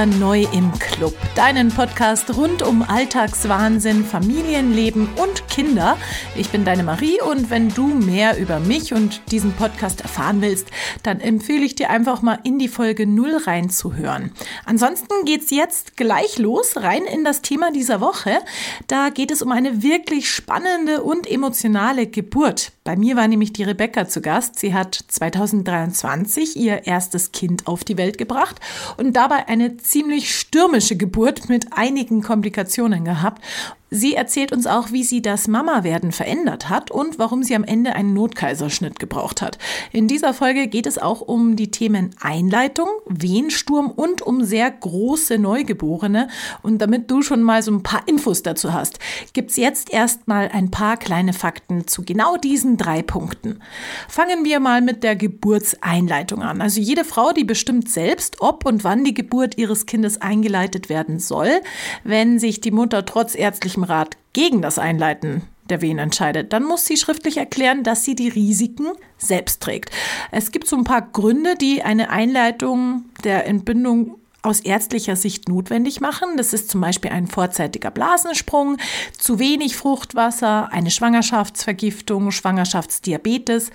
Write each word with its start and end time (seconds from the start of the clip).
wieder 0.00 0.18
neu 0.18 0.46
im 0.52 0.72
Club, 0.78 1.14
deinen 1.34 1.68
Podcast 1.68 2.34
rund 2.34 2.62
um 2.62 2.82
Alltagswahnsinn, 2.82 4.02
Familienleben 4.02 5.10
und 5.16 5.46
Kinder. 5.60 5.98
Ich 6.36 6.48
bin 6.48 6.64
deine 6.64 6.82
Marie 6.82 7.20
und 7.20 7.50
wenn 7.50 7.68
du 7.68 7.88
mehr 7.88 8.38
über 8.38 8.60
mich 8.60 8.94
und 8.94 9.20
diesen 9.30 9.52
Podcast 9.52 10.00
erfahren 10.00 10.40
willst, 10.40 10.68
dann 11.02 11.20
empfehle 11.20 11.66
ich 11.66 11.74
dir 11.74 11.90
einfach 11.90 12.22
mal 12.22 12.38
in 12.44 12.58
die 12.58 12.66
Folge 12.66 13.06
0 13.06 13.36
reinzuhören. 13.44 14.32
Ansonsten 14.64 15.12
geht's 15.26 15.50
jetzt 15.50 15.98
gleich 15.98 16.38
los, 16.38 16.76
rein 16.76 17.02
in 17.02 17.24
das 17.24 17.42
Thema 17.42 17.72
dieser 17.72 18.00
Woche. 18.00 18.38
Da 18.86 19.10
geht 19.10 19.30
es 19.30 19.42
um 19.42 19.52
eine 19.52 19.82
wirklich 19.82 20.30
spannende 20.30 21.02
und 21.02 21.30
emotionale 21.30 22.06
Geburt. 22.06 22.72
Bei 22.82 22.96
mir 22.96 23.14
war 23.16 23.28
nämlich 23.28 23.52
die 23.52 23.64
Rebecca 23.64 24.08
zu 24.08 24.22
Gast. 24.22 24.58
Sie 24.58 24.72
hat 24.72 24.98
2023 25.08 26.56
ihr 26.56 26.86
erstes 26.86 27.32
Kind 27.32 27.66
auf 27.66 27.84
die 27.84 27.98
Welt 27.98 28.16
gebracht 28.16 28.58
und 28.96 29.12
dabei 29.14 29.46
eine 29.46 29.76
ziemlich 29.76 30.34
stürmische 30.34 30.96
Geburt 30.96 31.50
mit 31.50 31.74
einigen 31.76 32.22
Komplikationen 32.22 33.04
gehabt. 33.04 33.42
Sie 33.90 34.14
erzählt 34.14 34.52
uns 34.52 34.68
auch, 34.68 34.92
wie 34.92 35.02
sie 35.02 35.20
das 35.20 35.48
Mama-Werden 35.48 36.12
verändert 36.12 36.68
hat 36.68 36.92
und 36.92 37.18
warum 37.18 37.42
sie 37.42 37.56
am 37.56 37.64
Ende 37.64 37.94
einen 37.96 38.14
Notkaiserschnitt 38.14 39.00
gebraucht 39.00 39.42
hat. 39.42 39.58
In 39.90 40.06
dieser 40.06 40.32
Folge 40.32 40.68
geht 40.68 40.86
es 40.86 40.96
auch 40.96 41.20
um 41.20 41.56
die 41.56 41.72
Themen 41.72 42.10
Einleitung, 42.20 42.88
Wehensturm 43.06 43.90
und 43.90 44.22
um 44.22 44.44
sehr 44.44 44.70
große 44.70 45.38
Neugeborene. 45.38 46.28
Und 46.62 46.78
damit 46.78 47.10
du 47.10 47.22
schon 47.22 47.42
mal 47.42 47.64
so 47.64 47.72
ein 47.72 47.82
paar 47.82 48.06
Infos 48.06 48.44
dazu 48.44 48.72
hast, 48.72 49.00
gibt's 49.32 49.56
jetzt 49.56 49.92
erstmal 49.92 50.48
ein 50.48 50.70
paar 50.70 50.96
kleine 50.96 51.32
Fakten 51.32 51.88
zu 51.88 52.04
genau 52.04 52.36
diesen 52.36 52.76
drei 52.76 53.02
Punkten. 53.02 53.60
Fangen 54.08 54.44
wir 54.44 54.60
mal 54.60 54.82
mit 54.82 55.02
der 55.02 55.16
Geburtseinleitung 55.16 56.42
an. 56.42 56.60
Also 56.60 56.80
jede 56.80 57.04
Frau, 57.04 57.32
die 57.32 57.44
bestimmt 57.44 57.90
selbst, 57.90 58.40
ob 58.40 58.64
und 58.64 58.84
wann 58.84 59.02
die 59.02 59.14
Geburt 59.14 59.58
ihres 59.58 59.86
Kindes 59.86 60.20
eingeleitet 60.20 60.88
werden 60.88 61.18
soll. 61.18 61.60
Wenn 62.04 62.38
sich 62.38 62.60
die 62.60 62.70
Mutter 62.70 63.04
trotz 63.04 63.34
ärztlichem 63.34 63.79
Rat 63.84 64.16
gegen 64.32 64.62
das 64.62 64.78
Einleiten 64.78 65.42
der 65.68 65.80
Wehen 65.80 65.98
entscheidet, 65.98 66.52
dann 66.52 66.64
muss 66.64 66.86
sie 66.86 66.96
schriftlich 66.96 67.36
erklären, 67.36 67.84
dass 67.84 68.04
sie 68.04 68.14
die 68.14 68.28
Risiken 68.28 68.88
selbst 69.18 69.62
trägt. 69.62 69.90
Es 70.30 70.52
gibt 70.52 70.66
so 70.66 70.76
ein 70.76 70.84
paar 70.84 71.02
Gründe, 71.02 71.54
die 71.54 71.82
eine 71.82 72.10
Einleitung 72.10 73.04
der 73.24 73.46
Entbindung 73.46 74.16
aus 74.42 74.60
ärztlicher 74.60 75.16
Sicht 75.16 75.48
notwendig 75.48 76.00
machen. 76.00 76.36
Das 76.36 76.52
ist 76.52 76.70
zum 76.70 76.80
Beispiel 76.80 77.10
ein 77.10 77.26
vorzeitiger 77.26 77.90
Blasensprung, 77.90 78.78
zu 79.18 79.38
wenig 79.38 79.76
Fruchtwasser, 79.76 80.72
eine 80.72 80.90
Schwangerschaftsvergiftung, 80.90 82.30
Schwangerschaftsdiabetes, 82.30 83.70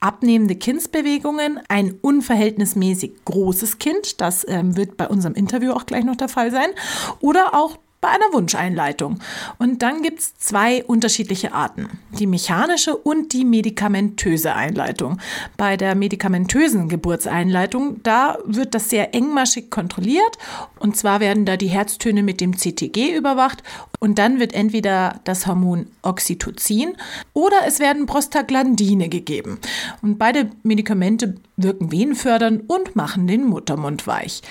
abnehmende 0.00 0.56
Kindsbewegungen, 0.56 1.60
ein 1.68 1.94
unverhältnismäßig 2.00 3.12
großes 3.24 3.78
Kind, 3.78 4.20
das 4.20 4.46
ähm, 4.48 4.76
wird 4.76 4.96
bei 4.96 5.06
unserem 5.06 5.34
Interview 5.34 5.72
auch 5.72 5.86
gleich 5.86 6.04
noch 6.04 6.16
der 6.16 6.28
Fall 6.28 6.50
sein, 6.50 6.70
oder 7.20 7.54
auch 7.54 7.76
bei 8.00 8.08
einer 8.08 8.32
Wunscheinleitung. 8.32 9.18
Und 9.58 9.82
dann 9.82 10.02
gibt 10.02 10.20
es 10.20 10.36
zwei 10.36 10.84
unterschiedliche 10.84 11.52
Arten, 11.52 11.98
die 12.18 12.26
mechanische 12.26 12.96
und 12.96 13.32
die 13.32 13.44
medikamentöse 13.44 14.54
Einleitung. 14.54 15.18
Bei 15.56 15.76
der 15.76 15.94
medikamentösen 15.94 16.88
Geburtseinleitung, 16.88 18.02
da 18.02 18.38
wird 18.44 18.74
das 18.74 18.90
sehr 18.90 19.14
engmaschig 19.14 19.70
kontrolliert 19.70 20.38
und 20.78 20.96
zwar 20.96 21.20
werden 21.20 21.44
da 21.44 21.56
die 21.56 21.68
Herztöne 21.68 22.22
mit 22.22 22.40
dem 22.40 22.56
CTG 22.56 23.16
überwacht 23.16 23.62
und 24.00 24.18
dann 24.18 24.38
wird 24.40 24.52
entweder 24.52 25.20
das 25.24 25.46
Hormon 25.46 25.86
Oxytocin 26.02 26.96
oder 27.32 27.56
es 27.66 27.80
werden 27.80 28.06
Prostaglandine 28.06 29.08
gegeben. 29.08 29.58
Und 30.02 30.18
beide 30.18 30.50
Medikamente 30.62 31.36
wirken 31.56 31.90
venenfördernd 31.90 32.68
und 32.68 32.96
machen 32.96 33.26
den 33.26 33.44
Muttermund 33.44 34.06
weich. 34.06 34.42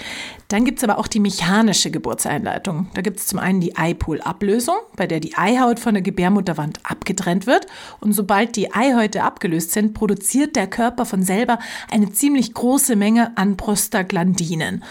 Dann 0.48 0.66
gibt 0.66 0.80
es 0.80 0.84
aber 0.84 1.00
auch 1.00 1.08
die 1.08 1.20
mechanische 1.20 1.92
Geburtseinleitung. 1.92 2.88
Da 2.94 3.02
gibt 3.02 3.20
es 3.20 3.28
zum 3.28 3.40
einen 3.40 3.62
die 3.62 3.76
Eipol-Ablösung, 3.76 4.76
bei 4.96 5.08
der 5.08 5.20
die 5.20 5.36
Eihaut 5.36 5.80
von 5.80 5.94
der 5.94 6.04
Gebärmutterwand 6.04 6.80
abgetrennt 6.84 7.48
wird. 7.48 7.66
Und 8.00 8.14
sobald 8.14 8.56
die 8.56 8.74
Eihäute 8.74 9.24
abgelöst 9.24 9.72
sind, 9.72 9.94
produziert 9.94 10.56
der 10.56 10.68
Körper 10.68 11.06
von 11.06 11.24
selber 11.24 11.60
eine 11.90 12.12
ziemlich 12.12 12.54
große 12.54 12.96
Menge 12.96 13.36
an 13.38 13.58
Prostaglandinen. 13.58 14.84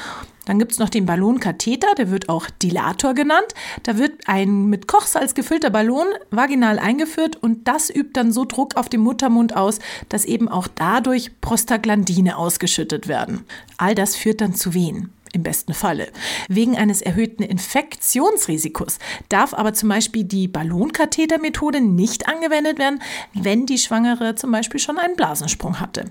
Dann 0.44 0.58
gibt 0.58 0.72
es 0.72 0.78
noch 0.78 0.90
den 0.90 1.06
Ballonkatheter, 1.06 1.94
der 1.96 2.10
wird 2.10 2.28
auch 2.28 2.50
Dilator 2.50 3.14
genannt. 3.14 3.46
Da 3.82 3.96
wird 3.96 4.12
ein 4.26 4.66
mit 4.66 4.86
Kochsalz 4.86 5.34
gefüllter 5.34 5.70
Ballon 5.70 6.06
vaginal 6.30 6.78
eingeführt 6.78 7.36
und 7.42 7.66
das 7.66 7.88
übt 7.88 8.10
dann 8.12 8.32
so 8.32 8.44
Druck 8.44 8.76
auf 8.76 8.88
den 8.88 9.00
Muttermund 9.00 9.56
aus, 9.56 9.78
dass 10.08 10.24
eben 10.24 10.48
auch 10.48 10.68
dadurch 10.68 11.30
Prostaglandine 11.40 12.36
ausgeschüttet 12.36 13.08
werden. 13.08 13.44
All 13.78 13.94
das 13.94 14.16
führt 14.16 14.40
dann 14.40 14.54
zu 14.54 14.74
Wehen 14.74 15.13
im 15.34 15.42
besten 15.42 15.74
Falle. 15.74 16.08
Wegen 16.48 16.76
eines 16.76 17.02
erhöhten 17.02 17.42
Infektionsrisikos 17.42 18.98
darf 19.28 19.54
aber 19.54 19.74
zum 19.74 19.88
Beispiel 19.88 20.24
die 20.24 20.48
Ballonkathetermethode 20.48 21.80
nicht 21.80 22.28
angewendet 22.28 22.78
werden, 22.78 23.00
wenn 23.34 23.66
die 23.66 23.78
Schwangere 23.78 24.34
zum 24.34 24.52
Beispiel 24.52 24.80
schon 24.80 24.98
einen 24.98 25.16
Blasensprung 25.16 25.80
hatte. 25.80 26.06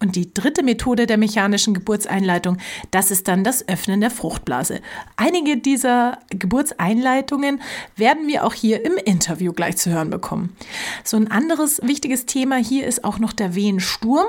Und 0.00 0.16
die 0.16 0.32
dritte 0.32 0.62
Methode 0.62 1.06
der 1.06 1.18
mechanischen 1.18 1.74
Geburtseinleitung, 1.74 2.58
das 2.90 3.10
ist 3.10 3.28
dann 3.28 3.44
das 3.44 3.68
Öffnen 3.68 4.00
der 4.00 4.10
Fruchtblase. 4.10 4.80
Einige 5.16 5.56
dieser 5.56 6.18
Geburtseinleitungen 6.30 7.60
werden 7.96 8.26
wir 8.26 8.44
auch 8.44 8.54
hier 8.54 8.84
im 8.84 8.96
Interview 9.04 9.52
gleich 9.52 9.76
zu 9.76 9.90
hören 9.90 10.10
bekommen. 10.10 10.56
So 11.04 11.16
ein 11.16 11.30
anderes 11.30 11.80
wichtiges 11.82 12.26
Thema 12.26 12.56
hier 12.56 12.86
ist 12.86 13.04
auch 13.04 13.18
noch 13.18 13.32
der 13.32 13.54
Wehensturm. 13.54 14.26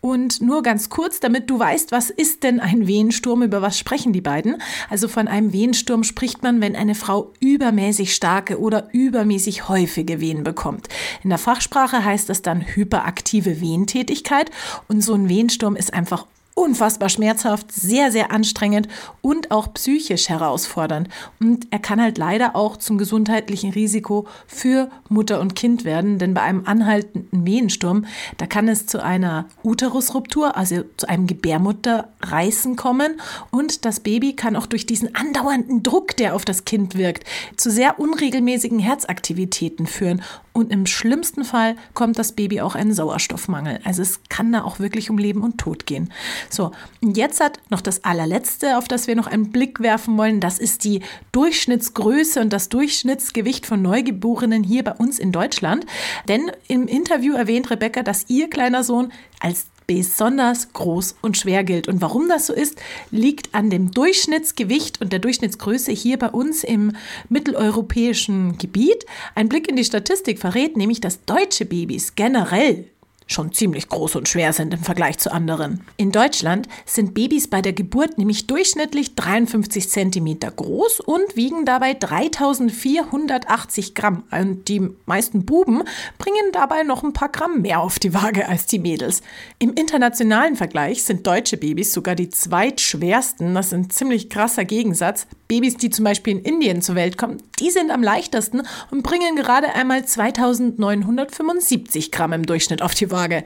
Und 0.00 0.40
nur 0.40 0.62
ganz 0.62 0.88
kurz, 0.88 1.20
damit 1.20 1.50
du 1.50 1.58
weißt, 1.58 1.92
was 1.92 2.10
ist 2.10 2.42
denn 2.42 2.60
ein 2.60 2.86
Wehensturm, 2.86 3.42
über 3.42 3.62
was 3.62 3.77
sprechen 3.78 4.12
die 4.12 4.20
beiden? 4.20 4.60
Also 4.90 5.08
von 5.08 5.28
einem 5.28 5.52
Wehensturm 5.52 6.04
spricht 6.04 6.42
man, 6.42 6.60
wenn 6.60 6.76
eine 6.76 6.94
Frau 6.94 7.32
übermäßig 7.40 8.14
starke 8.14 8.60
oder 8.60 8.88
übermäßig 8.92 9.68
häufige 9.68 10.20
Wehen 10.20 10.44
bekommt. 10.44 10.88
In 11.22 11.30
der 11.30 11.38
Fachsprache 11.38 12.04
heißt 12.04 12.28
das 12.28 12.42
dann 12.42 12.60
hyperaktive 12.60 13.60
Wehentätigkeit 13.60 14.50
und 14.88 15.02
so 15.02 15.14
ein 15.14 15.28
Wehensturm 15.28 15.76
ist 15.76 15.94
einfach 15.94 16.26
unfassbar 16.58 17.08
schmerzhaft, 17.08 17.72
sehr, 17.72 18.10
sehr 18.10 18.32
anstrengend 18.32 18.88
und 19.22 19.50
auch 19.50 19.72
psychisch 19.74 20.28
herausfordernd. 20.28 21.08
Und 21.40 21.68
er 21.70 21.78
kann 21.78 22.02
halt 22.02 22.18
leider 22.18 22.56
auch 22.56 22.76
zum 22.76 22.98
gesundheitlichen 22.98 23.72
Risiko 23.72 24.26
für 24.46 24.90
Mutter 25.08 25.40
und 25.40 25.54
Kind 25.54 25.84
werden, 25.84 26.18
denn 26.18 26.34
bei 26.34 26.42
einem 26.42 26.66
anhaltenden 26.66 27.46
Wehensturm, 27.46 28.06
da 28.36 28.46
kann 28.46 28.68
es 28.68 28.86
zu 28.86 29.02
einer 29.02 29.46
Uterusruptur, 29.62 30.56
also 30.56 30.82
zu 30.96 31.08
einem 31.08 31.26
Gebärmutterreißen 31.26 32.76
kommen 32.76 33.20
und 33.50 33.84
das 33.84 34.00
Baby 34.00 34.34
kann 34.34 34.56
auch 34.56 34.66
durch 34.66 34.86
diesen 34.86 35.14
andauernden 35.14 35.82
Druck, 35.82 36.16
der 36.16 36.34
auf 36.34 36.44
das 36.44 36.64
Kind 36.64 36.96
wirkt, 36.96 37.24
zu 37.56 37.70
sehr 37.70 38.00
unregelmäßigen 38.00 38.80
Herzaktivitäten 38.80 39.86
führen 39.86 40.22
und 40.58 40.72
im 40.72 40.86
schlimmsten 40.86 41.44
Fall 41.44 41.76
kommt 41.94 42.18
das 42.18 42.32
Baby 42.32 42.60
auch 42.60 42.74
einen 42.74 42.92
Sauerstoffmangel. 42.92 43.78
Also 43.84 44.02
es 44.02 44.20
kann 44.28 44.52
da 44.52 44.62
auch 44.62 44.80
wirklich 44.80 45.08
um 45.08 45.16
Leben 45.16 45.42
und 45.42 45.58
Tod 45.58 45.86
gehen. 45.86 46.12
So, 46.50 46.72
und 47.00 47.16
jetzt 47.16 47.40
hat 47.40 47.60
noch 47.70 47.80
das 47.80 48.02
allerletzte, 48.02 48.76
auf 48.76 48.88
das 48.88 49.06
wir 49.06 49.14
noch 49.14 49.28
einen 49.28 49.52
Blick 49.52 49.78
werfen 49.78 50.18
wollen, 50.18 50.40
das 50.40 50.58
ist 50.58 50.82
die 50.82 51.02
Durchschnittsgröße 51.30 52.40
und 52.40 52.52
das 52.52 52.68
Durchschnittsgewicht 52.68 53.66
von 53.66 53.80
Neugeborenen 53.82 54.64
hier 54.64 54.82
bei 54.82 54.92
uns 54.92 55.20
in 55.20 55.30
Deutschland. 55.30 55.86
Denn 56.26 56.50
im 56.66 56.88
Interview 56.88 57.34
erwähnt 57.34 57.70
Rebecca, 57.70 58.02
dass 58.02 58.28
ihr 58.28 58.50
kleiner 58.50 58.82
Sohn 58.82 59.12
als 59.38 59.66
besonders 59.88 60.72
groß 60.74 61.16
und 61.22 61.36
schwer 61.36 61.64
gilt. 61.64 61.88
Und 61.88 62.00
warum 62.00 62.28
das 62.28 62.46
so 62.46 62.52
ist, 62.52 62.80
liegt 63.10 63.54
an 63.54 63.70
dem 63.70 63.90
Durchschnittsgewicht 63.90 65.00
und 65.00 65.12
der 65.12 65.18
Durchschnittsgröße 65.18 65.90
hier 65.90 66.18
bei 66.18 66.28
uns 66.28 66.62
im 66.62 66.92
mitteleuropäischen 67.28 68.58
Gebiet. 68.58 69.06
Ein 69.34 69.48
Blick 69.48 69.68
in 69.68 69.76
die 69.76 69.84
Statistik 69.84 70.38
verrät 70.38 70.76
nämlich, 70.76 71.00
dass 71.00 71.24
deutsche 71.24 71.64
Babys 71.64 72.14
generell 72.14 72.84
schon 73.28 73.52
ziemlich 73.52 73.88
groß 73.88 74.16
und 74.16 74.28
schwer 74.28 74.52
sind 74.52 74.74
im 74.74 74.80
Vergleich 74.80 75.18
zu 75.18 75.30
anderen. 75.30 75.84
In 75.96 76.10
Deutschland 76.10 76.66
sind 76.86 77.14
Babys 77.14 77.46
bei 77.48 77.62
der 77.62 77.74
Geburt 77.74 78.18
nämlich 78.18 78.46
durchschnittlich 78.46 79.14
53 79.14 79.88
cm 79.88 80.38
groß 80.56 81.00
und 81.00 81.36
wiegen 81.36 81.64
dabei 81.64 81.94
3480 81.94 83.94
Gramm. 83.94 84.24
Und 84.30 84.68
die 84.68 84.90
meisten 85.06 85.44
Buben 85.44 85.82
bringen 86.18 86.52
dabei 86.52 86.82
noch 86.82 87.04
ein 87.04 87.12
paar 87.12 87.28
Gramm 87.28 87.60
mehr 87.62 87.80
auf 87.80 87.98
die 87.98 88.14
Waage 88.14 88.48
als 88.48 88.66
die 88.66 88.78
Mädels. 88.78 89.20
Im 89.58 89.74
internationalen 89.74 90.56
Vergleich 90.56 91.04
sind 91.04 91.26
deutsche 91.26 91.58
Babys 91.58 91.92
sogar 91.92 92.14
die 92.14 92.30
zweitschwersten. 92.30 93.54
Das 93.54 93.66
ist 93.66 93.74
ein 93.74 93.90
ziemlich 93.90 94.30
krasser 94.30 94.64
Gegensatz. 94.64 95.26
Babys, 95.48 95.78
die 95.78 95.88
zum 95.88 96.04
Beispiel 96.04 96.36
in 96.36 96.44
Indien 96.44 96.82
zur 96.82 96.94
Welt 96.94 97.16
kommen, 97.16 97.42
die 97.58 97.70
sind 97.70 97.90
am 97.90 98.02
leichtesten 98.02 98.62
und 98.90 99.02
bringen 99.02 99.34
gerade 99.34 99.74
einmal 99.74 100.04
2975 100.04 102.12
Gramm 102.12 102.34
im 102.34 102.44
Durchschnitt 102.44 102.82
auf 102.82 102.94
die 102.94 103.10
Waage. 103.10 103.44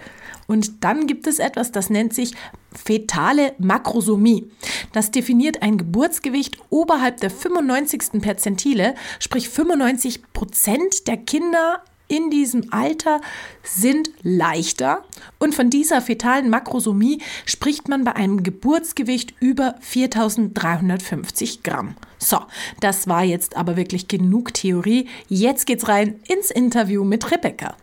Und 0.49 0.85
dann 0.85 1.07
gibt 1.07 1.29
es 1.29 1.39
etwas, 1.39 1.71
das 1.71 1.91
nennt 1.91 2.13
sich 2.13 2.33
fetale 2.73 3.55
Makrosomie. 3.59 4.51
Das 4.93 5.13
definiert 5.13 5.63
ein 5.63 5.79
Geburtsgewicht 5.79 6.59
oberhalb 6.71 7.19
der 7.19 7.31
95. 7.31 8.21
Perzentile, 8.21 8.97
sprich 9.21 9.49
95 9.49 10.33
Prozent 10.33 11.07
der 11.07 11.19
Kinder 11.19 11.85
in 12.13 12.29
diesem 12.29 12.73
Alter 12.73 13.23
sind 13.63 14.11
leichter 14.23 15.03
und 15.39 15.55
von 15.55 15.71
dieser 15.71 16.03
fetalen 16.03 16.51
Makrosomie 16.51 17.23
spricht 17.47 17.89
man 17.89 18.05
bei 18.05 18.15
einem 18.15 18.43
Geburtsgewicht 18.43 19.35
über 19.41 19.77
4350 19.81 21.63
Gramm. 21.63 21.97
So, 22.19 22.39
das 22.81 23.09
war 23.09 23.25
jetzt 23.25 23.57
aber 23.57 23.79
wirklich 23.79 24.09
genug 24.09 24.53
Theorie. 24.53 25.09
Jetzt 25.29 25.65
geht's 25.67 25.89
rein 25.89 26.21
ins 26.29 26.51
Interview 26.51 27.03
mit 27.03 27.31
Rebecca. 27.31 27.77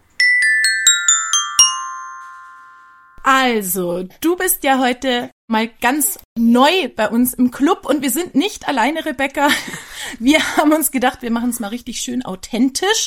Also, 3.23 4.07
du 4.21 4.35
bist 4.35 4.63
ja 4.63 4.79
heute 4.79 5.31
mal 5.47 5.69
ganz 5.81 6.19
neu 6.37 6.89
bei 6.95 7.09
uns 7.09 7.33
im 7.33 7.49
Club 7.49 7.87
und 7.87 8.03
wir 8.03 8.11
sind 8.11 8.35
nicht 8.35 8.67
alleine, 8.67 9.05
Rebecca. 9.05 9.49
Wir 10.19 10.39
haben 10.57 10.71
uns 10.71 10.91
gedacht, 10.91 11.21
wir 11.21 11.29
machen 11.29 11.49
es 11.51 11.59
mal 11.59 11.67
richtig 11.67 12.01
schön 12.01 12.25
authentisch. 12.25 13.05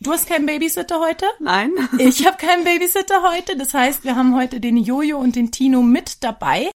Du 0.00 0.12
hast 0.12 0.28
keinen 0.28 0.46
Babysitter 0.46 1.00
heute? 1.00 1.26
Nein. 1.40 1.72
Ich 1.98 2.26
habe 2.26 2.36
keinen 2.36 2.64
Babysitter 2.64 3.22
heute. 3.22 3.56
Das 3.56 3.72
heißt, 3.72 4.04
wir 4.04 4.14
haben 4.14 4.36
heute 4.36 4.60
den 4.60 4.76
Jojo 4.76 5.18
und 5.18 5.36
den 5.36 5.50
Tino 5.50 5.82
mit 5.82 6.22
dabei. 6.22 6.70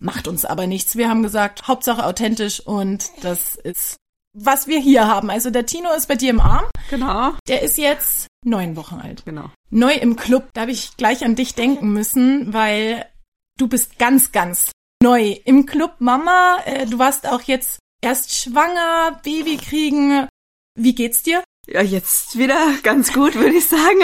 Macht 0.00 0.28
uns 0.28 0.44
aber 0.44 0.66
nichts. 0.66 0.96
Wir 0.96 1.08
haben 1.08 1.22
gesagt, 1.22 1.68
Hauptsache 1.68 2.04
authentisch 2.04 2.60
und 2.60 3.10
das 3.22 3.56
ist, 3.56 3.96
was 4.34 4.66
wir 4.66 4.78
hier 4.78 5.06
haben. 5.06 5.30
Also 5.30 5.50
der 5.50 5.64
Tino 5.64 5.92
ist 5.92 6.08
bei 6.08 6.16
dir 6.16 6.30
im 6.30 6.40
Arm. 6.40 6.66
Genau. 6.90 7.32
Der 7.48 7.62
ist 7.62 7.78
jetzt 7.78 8.26
neun 8.44 8.76
Wochen 8.76 8.96
alt. 8.96 9.24
Genau. 9.24 9.50
Neu 9.70 9.94
im 9.94 10.16
Club. 10.16 10.48
Da 10.52 10.62
habe 10.62 10.72
ich 10.72 10.96
gleich 10.96 11.24
an 11.24 11.36
dich 11.36 11.54
denken 11.54 11.92
müssen, 11.92 12.52
weil 12.52 13.06
du 13.58 13.68
bist 13.68 13.98
ganz, 13.98 14.32
ganz 14.32 14.72
neu 15.02 15.36
im 15.44 15.66
Club. 15.66 15.94
Mama, 16.00 16.58
äh, 16.64 16.84
du 16.86 16.98
warst 16.98 17.26
auch 17.26 17.42
jetzt 17.42 17.78
erst 18.02 18.36
schwanger, 18.36 19.20
Baby 19.22 19.56
kriegen. 19.56 20.28
Wie 20.74 20.94
geht's 20.94 21.22
dir? 21.22 21.42
Ja, 21.66 21.82
jetzt 21.82 22.38
wieder 22.38 22.74
ganz 22.82 23.12
gut, 23.12 23.34
würde 23.34 23.56
ich 23.56 23.66
sagen. 23.66 24.00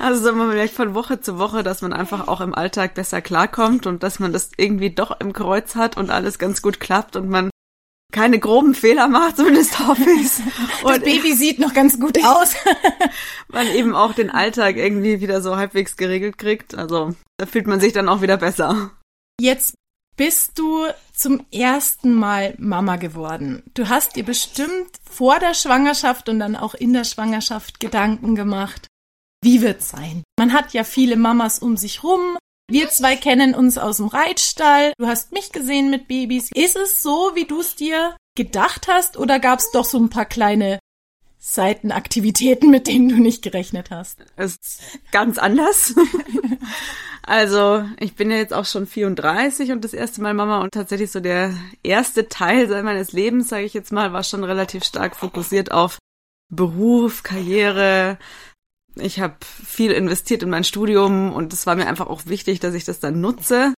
Also 0.00 0.22
sagen 0.22 0.38
wir 0.38 0.44
mal 0.44 0.52
vielleicht 0.52 0.74
von 0.74 0.94
Woche 0.94 1.20
zu 1.20 1.38
Woche, 1.38 1.62
dass 1.62 1.82
man 1.82 1.92
einfach 1.92 2.28
auch 2.28 2.40
im 2.40 2.54
Alltag 2.54 2.94
besser 2.94 3.20
klarkommt 3.20 3.86
und 3.86 4.02
dass 4.02 4.20
man 4.20 4.32
das 4.32 4.50
irgendwie 4.56 4.90
doch 4.90 5.20
im 5.20 5.32
Kreuz 5.32 5.74
hat 5.74 5.96
und 5.96 6.10
alles 6.10 6.38
ganz 6.38 6.62
gut 6.62 6.78
klappt 6.78 7.16
und 7.16 7.28
man 7.28 7.50
keine 8.12 8.38
groben 8.38 8.74
Fehler 8.74 9.08
macht, 9.08 9.36
zumindest 9.36 9.78
hoffe 9.80 10.08
ich. 10.08 10.30
Und 10.82 10.96
das 10.96 11.00
Baby 11.00 11.34
sieht 11.34 11.58
noch 11.58 11.74
ganz 11.74 12.00
gut 12.00 12.24
aus. 12.24 12.54
man 13.48 13.66
eben 13.66 13.94
auch 13.94 14.14
den 14.14 14.30
Alltag 14.30 14.76
irgendwie 14.76 15.20
wieder 15.20 15.42
so 15.42 15.56
halbwegs 15.56 15.96
geregelt 15.96 16.38
kriegt. 16.38 16.74
Also 16.74 17.14
da 17.36 17.46
fühlt 17.46 17.66
man 17.66 17.80
sich 17.80 17.92
dann 17.92 18.08
auch 18.08 18.22
wieder 18.22 18.38
besser. 18.38 18.92
Jetzt 19.40 19.74
bist 20.16 20.58
du 20.58 20.86
zum 21.18 21.44
ersten 21.50 22.14
Mal 22.14 22.54
Mama 22.58 22.96
geworden. 22.96 23.62
Du 23.74 23.88
hast 23.88 24.16
dir 24.16 24.24
bestimmt 24.24 24.90
vor 25.02 25.38
der 25.40 25.54
Schwangerschaft 25.54 26.28
und 26.28 26.38
dann 26.38 26.56
auch 26.56 26.74
in 26.74 26.92
der 26.92 27.04
Schwangerschaft 27.04 27.80
Gedanken 27.80 28.34
gemacht. 28.34 28.86
Wie 29.42 29.60
wird's 29.60 29.90
sein? 29.90 30.22
Man 30.38 30.52
hat 30.52 30.72
ja 30.72 30.84
viele 30.84 31.16
Mamas 31.16 31.58
um 31.58 31.76
sich 31.76 32.02
rum. 32.02 32.36
Wir 32.70 32.90
zwei 32.90 33.16
kennen 33.16 33.54
uns 33.54 33.78
aus 33.78 33.96
dem 33.96 34.06
Reitstall. 34.06 34.92
Du 34.98 35.06
hast 35.06 35.32
mich 35.32 35.52
gesehen 35.52 35.90
mit 35.90 36.06
Babys. 36.06 36.50
Ist 36.54 36.76
es 36.76 37.02
so, 37.02 37.32
wie 37.34 37.46
du 37.46 37.60
es 37.60 37.74
dir 37.74 38.16
gedacht 38.36 38.86
hast, 38.88 39.16
oder 39.16 39.40
gab's 39.40 39.72
doch 39.72 39.84
so 39.84 39.98
ein 39.98 40.10
paar 40.10 40.26
kleine 40.26 40.78
Seitenaktivitäten, 41.38 42.70
mit 42.70 42.86
denen 42.86 43.08
du 43.08 43.16
nicht 43.16 43.42
gerechnet 43.42 43.90
hast? 43.90 44.24
Ist 44.36 44.82
ganz 45.12 45.38
anders. 45.38 45.94
also, 47.22 47.84
ich 48.00 48.14
bin 48.14 48.30
ja 48.30 48.36
jetzt 48.36 48.52
auch 48.52 48.66
schon 48.66 48.86
34 48.86 49.72
und 49.72 49.84
das 49.84 49.94
erste 49.94 50.20
Mal 50.20 50.34
Mama 50.34 50.60
und 50.60 50.72
tatsächlich 50.72 51.10
so 51.10 51.20
der 51.20 51.54
erste 51.82 52.28
Teil 52.28 52.82
meines 52.82 53.12
Lebens, 53.12 53.48
sage 53.48 53.64
ich 53.64 53.74
jetzt 53.74 53.92
mal, 53.92 54.12
war 54.12 54.24
schon 54.24 54.44
relativ 54.44 54.84
stark 54.84 55.16
fokussiert 55.16 55.70
auf 55.72 55.98
Beruf, 56.50 57.22
Karriere, 57.22 58.18
ich 59.00 59.20
habe 59.20 59.36
viel 59.42 59.92
investiert 59.92 60.42
in 60.42 60.50
mein 60.50 60.64
Studium 60.64 61.32
und 61.32 61.52
es 61.52 61.66
war 61.66 61.76
mir 61.76 61.86
einfach 61.86 62.08
auch 62.08 62.26
wichtig, 62.26 62.60
dass 62.60 62.74
ich 62.74 62.84
das 62.84 63.00
dann 63.00 63.20
nutze. 63.20 63.74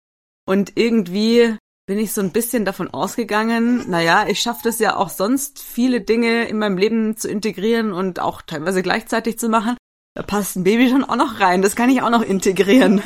Und 0.47 0.73
irgendwie 0.77 1.57
bin 1.91 1.99
ich 1.99 2.13
so 2.13 2.21
ein 2.21 2.31
bisschen 2.31 2.65
davon 2.65 2.89
ausgegangen, 2.95 3.91
naja, 3.91 4.25
ich 4.29 4.39
schaffe 4.39 4.61
das 4.63 4.79
ja 4.79 4.95
auch 4.95 5.09
sonst, 5.09 5.59
viele 5.59 6.01
Dinge 6.01 6.45
in 6.45 6.57
meinem 6.57 6.79
Leben 6.79 7.17
zu 7.17 7.29
integrieren 7.29 7.93
und 7.93 8.21
auch 8.21 8.43
teilweise 8.43 8.81
gleichzeitig 8.81 9.41
zu 9.41 9.49
machen. 9.49 9.77
Da 10.15 10.23
passt 10.23 10.55
ein 10.55 10.63
Baby 10.63 10.89
schon 10.89 11.03
auch 11.03 11.17
noch 11.17 11.41
rein, 11.41 11.63
das 11.63 11.75
kann 11.75 11.91
ich 11.91 12.01
auch 12.01 12.11
noch 12.11 12.23
integrieren. 12.23 13.03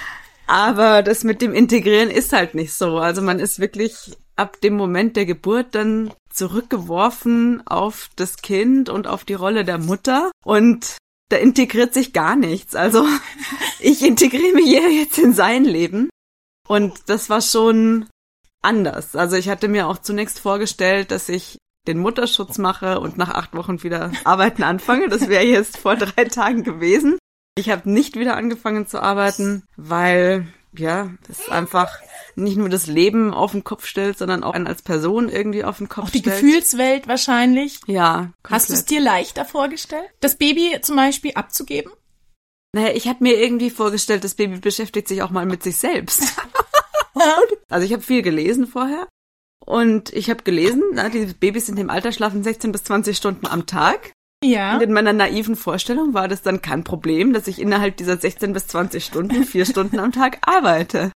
Aber 0.46 1.02
das 1.02 1.24
mit 1.24 1.42
dem 1.42 1.52
Integrieren 1.52 2.08
ist 2.08 2.32
halt 2.32 2.54
nicht 2.54 2.72
so. 2.72 2.96
Also 2.96 3.20
man 3.20 3.38
ist 3.38 3.58
wirklich 3.58 4.16
ab 4.34 4.58
dem 4.62 4.76
Moment 4.76 5.16
der 5.16 5.26
Geburt 5.26 5.74
dann 5.74 6.10
zurückgeworfen 6.30 7.62
auf 7.66 8.08
das 8.16 8.38
Kind 8.38 8.88
und 8.88 9.06
auf 9.06 9.26
die 9.26 9.34
Rolle 9.34 9.66
der 9.66 9.76
Mutter. 9.76 10.30
Und 10.42 10.96
da 11.28 11.36
integriert 11.36 11.92
sich 11.92 12.14
gar 12.14 12.34
nichts. 12.36 12.74
Also 12.76 13.06
ich 13.78 14.02
integriere 14.02 14.54
mich 14.54 14.64
hier 14.64 14.90
jetzt 14.90 15.18
in 15.18 15.34
sein 15.34 15.66
Leben. 15.66 16.08
Und 16.66 16.94
das 17.10 17.28
war 17.28 17.42
schon 17.42 18.06
anders. 18.62 19.14
Also 19.16 19.36
ich 19.36 19.48
hatte 19.48 19.68
mir 19.68 19.88
auch 19.88 19.98
zunächst 19.98 20.38
vorgestellt, 20.38 21.10
dass 21.10 21.28
ich 21.28 21.58
den 21.86 21.98
Mutterschutz 21.98 22.58
mache 22.58 23.00
und 23.00 23.18
nach 23.18 23.30
acht 23.30 23.54
Wochen 23.54 23.82
wieder 23.82 24.12
arbeiten 24.24 24.62
anfange. 24.62 25.08
Das 25.08 25.28
wäre 25.28 25.44
jetzt 25.44 25.78
vor 25.78 25.96
drei 25.96 26.24
Tagen 26.24 26.62
gewesen. 26.62 27.18
Ich 27.56 27.70
habe 27.70 27.90
nicht 27.90 28.16
wieder 28.16 28.36
angefangen 28.36 28.86
zu 28.86 29.02
arbeiten, 29.02 29.64
weil 29.76 30.46
ja, 30.74 31.10
das 31.28 31.50
einfach 31.50 31.98
nicht 32.34 32.56
nur 32.56 32.70
das 32.70 32.86
Leben 32.86 33.34
auf 33.34 33.52
den 33.52 33.62
Kopf 33.62 33.84
stellt, 33.84 34.16
sondern 34.16 34.42
auch 34.42 34.54
einen 34.54 34.66
als 34.66 34.80
Person 34.80 35.28
irgendwie 35.28 35.64
auf 35.64 35.78
den 35.78 35.88
Kopf 35.88 36.08
stellt. 36.08 36.26
Auch 36.26 36.30
die. 36.30 36.42
Gefühlswelt 36.42 37.08
wahrscheinlich. 37.08 37.80
Ja. 37.86 38.30
Komplett. 38.42 38.50
Hast 38.50 38.70
du 38.70 38.74
es 38.74 38.84
dir 38.86 39.00
leichter 39.00 39.44
vorgestellt, 39.44 40.08
das 40.20 40.36
Baby 40.36 40.78
zum 40.80 40.96
Beispiel 40.96 41.32
abzugeben? 41.34 41.92
Naja, 42.74 42.94
ich 42.94 43.06
habe 43.06 43.22
mir 43.22 43.38
irgendwie 43.38 43.68
vorgestellt, 43.68 44.24
das 44.24 44.34
Baby 44.34 44.58
beschäftigt 44.58 45.08
sich 45.08 45.20
auch 45.20 45.30
mal 45.30 45.44
mit 45.44 45.62
sich 45.62 45.76
selbst. 45.76 46.22
also 47.68 47.86
ich 47.86 47.92
habe 47.92 48.02
viel 48.02 48.22
gelesen 48.22 48.66
vorher. 48.66 49.08
Und 49.64 50.12
ich 50.12 50.28
habe 50.28 50.42
gelesen, 50.42 50.82
na, 50.92 51.08
die 51.08 51.26
Babys 51.26 51.68
in 51.68 51.76
dem 51.76 51.90
Alter 51.90 52.12
schlafen 52.12 52.42
16 52.42 52.72
bis 52.72 52.84
20 52.84 53.16
Stunden 53.16 53.46
am 53.46 53.66
Tag. 53.66 54.12
Ja. 54.42 54.74
Und 54.74 54.82
in 54.82 54.92
meiner 54.92 55.12
naiven 55.12 55.54
Vorstellung 55.54 56.14
war 56.14 56.26
das 56.26 56.42
dann 56.42 56.62
kein 56.62 56.82
Problem, 56.82 57.32
dass 57.32 57.46
ich 57.46 57.60
innerhalb 57.60 57.96
dieser 57.96 58.16
16 58.16 58.52
bis 58.52 58.66
20 58.66 59.04
Stunden 59.04 59.44
vier 59.44 59.64
Stunden 59.64 60.00
am 60.00 60.12
Tag 60.12 60.38
arbeite. 60.42 61.12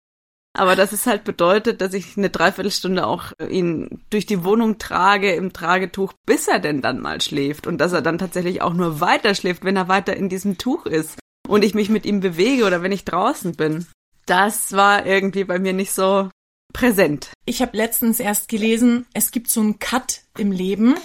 Aber 0.57 0.77
dass 0.77 0.93
es 0.93 1.05
halt 1.05 1.25
bedeutet, 1.25 1.81
dass 1.81 1.93
ich 1.93 2.17
eine 2.17 2.29
Dreiviertelstunde 2.29 3.05
auch 3.05 3.33
ihn 3.49 4.05
durch 4.09 4.25
die 4.25 4.45
Wohnung 4.45 4.77
trage 4.77 5.33
im 5.33 5.51
Tragetuch, 5.51 6.13
bis 6.25 6.47
er 6.47 6.59
denn 6.59 6.81
dann 6.81 7.01
mal 7.01 7.19
schläft. 7.19 7.67
Und 7.67 7.79
dass 7.79 7.91
er 7.91 8.01
dann 8.01 8.17
tatsächlich 8.17 8.61
auch 8.61 8.73
nur 8.73 9.01
weiter 9.01 9.35
schläft, 9.35 9.65
wenn 9.65 9.75
er 9.75 9.89
weiter 9.89 10.15
in 10.15 10.29
diesem 10.29 10.57
Tuch 10.57 10.85
ist. 10.85 11.19
Und 11.47 11.63
ich 11.63 11.73
mich 11.73 11.89
mit 11.89 12.05
ihm 12.05 12.21
bewege 12.21 12.65
oder 12.65 12.81
wenn 12.83 12.93
ich 12.93 13.03
draußen 13.05 13.55
bin. 13.55 13.85
Das 14.25 14.73
war 14.73 15.05
irgendwie 15.05 15.43
bei 15.43 15.59
mir 15.59 15.73
nicht 15.73 15.91
so 15.91 16.29
präsent. 16.73 17.31
Ich 17.45 17.61
habe 17.61 17.77
letztens 17.77 18.19
erst 18.19 18.47
gelesen, 18.47 19.05
es 19.13 19.31
gibt 19.31 19.49
so 19.49 19.61
einen 19.61 19.79
Cut 19.79 20.21
im 20.37 20.51
Leben. 20.51 20.95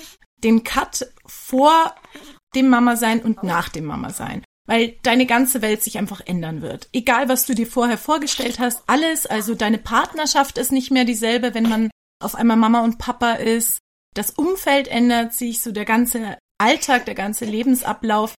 Den 0.42 0.64
Cut 0.64 1.12
vor 1.26 1.94
dem 2.54 2.68
Mama 2.68 2.96
sein 2.96 3.22
und 3.22 3.42
nach 3.42 3.68
dem 3.68 3.84
Mama 3.84 4.10
sein 4.10 4.42
weil 4.70 4.94
deine 5.02 5.26
ganze 5.26 5.62
Welt 5.62 5.82
sich 5.82 5.98
einfach 5.98 6.20
ändern 6.24 6.62
wird. 6.62 6.88
Egal, 6.92 7.28
was 7.28 7.44
du 7.44 7.56
dir 7.56 7.66
vorher 7.66 7.98
vorgestellt 7.98 8.60
hast, 8.60 8.84
alles, 8.86 9.26
also 9.26 9.56
deine 9.56 9.78
Partnerschaft 9.78 10.58
ist 10.58 10.70
nicht 10.70 10.92
mehr 10.92 11.04
dieselbe, 11.04 11.54
wenn 11.54 11.68
man 11.68 11.90
auf 12.22 12.36
einmal 12.36 12.56
Mama 12.56 12.84
und 12.84 12.96
Papa 12.96 13.32
ist. 13.32 13.78
Das 14.14 14.30
Umfeld 14.30 14.86
ändert 14.86 15.34
sich, 15.34 15.60
so 15.60 15.72
der 15.72 15.84
ganze 15.84 16.38
Alltag, 16.58 17.04
der 17.06 17.16
ganze 17.16 17.46
Lebensablauf. 17.46 18.34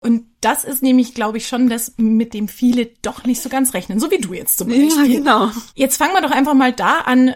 Und 0.00 0.26
das 0.40 0.64
ist 0.64 0.82
nämlich, 0.82 1.14
glaube 1.14 1.38
ich, 1.38 1.48
schon 1.48 1.68
das, 1.68 1.94
mit 1.96 2.34
dem 2.34 2.48
viele 2.48 2.86
doch 3.02 3.24
nicht 3.24 3.42
so 3.42 3.48
ganz 3.48 3.74
rechnen, 3.74 3.98
so 3.98 4.10
wie 4.10 4.18
du 4.18 4.34
jetzt 4.34 4.58
zum 4.58 4.68
Beispiel. 4.68 5.12
Ja, 5.12 5.18
genau. 5.18 5.50
Jetzt 5.74 5.96
fangen 5.96 6.14
wir 6.14 6.22
doch 6.22 6.30
einfach 6.30 6.54
mal 6.54 6.72
da 6.72 7.00
an. 7.00 7.34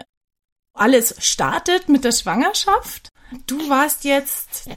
Alles 0.73 1.15
startet 1.19 1.89
mit 1.89 2.03
der 2.05 2.13
Schwangerschaft. 2.13 3.09
Du 3.47 3.69
warst 3.69 4.03
jetzt 4.05 4.69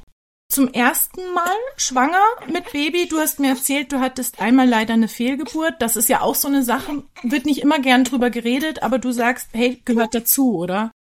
zum 0.49 0.73
ersten 0.73 1.21
Mal 1.35 1.57
schwanger 1.77 2.23
mit 2.49 2.73
Baby. 2.73 3.09
Du 3.09 3.19
hast 3.19 3.41
mir 3.41 3.51
erzählt, 3.51 3.93
du 3.93 4.01
hattest 4.01 4.41
einmal 4.41 4.69
leider 4.69 4.95
eine 4.95 5.09
Fehlgeburt. 5.09 5.75
Das 5.81 5.97
ist 5.97 6.09
ja 6.09 6.21
auch 6.21 6.35
so 6.35 6.49
eine 6.49 6.63
Sache, 6.63 7.05
wird 7.23 7.47
nicht 7.47 7.61
immer 7.61 7.79
gern 7.79 8.05
drüber 8.05 8.31
geredet, 8.31 8.83
aber 8.83 8.99
du 8.99 9.13
sagst, 9.13 9.49
hey, 9.53 9.81
gehört 9.85 10.15
dazu, 10.15 10.57
oder? 10.57 10.91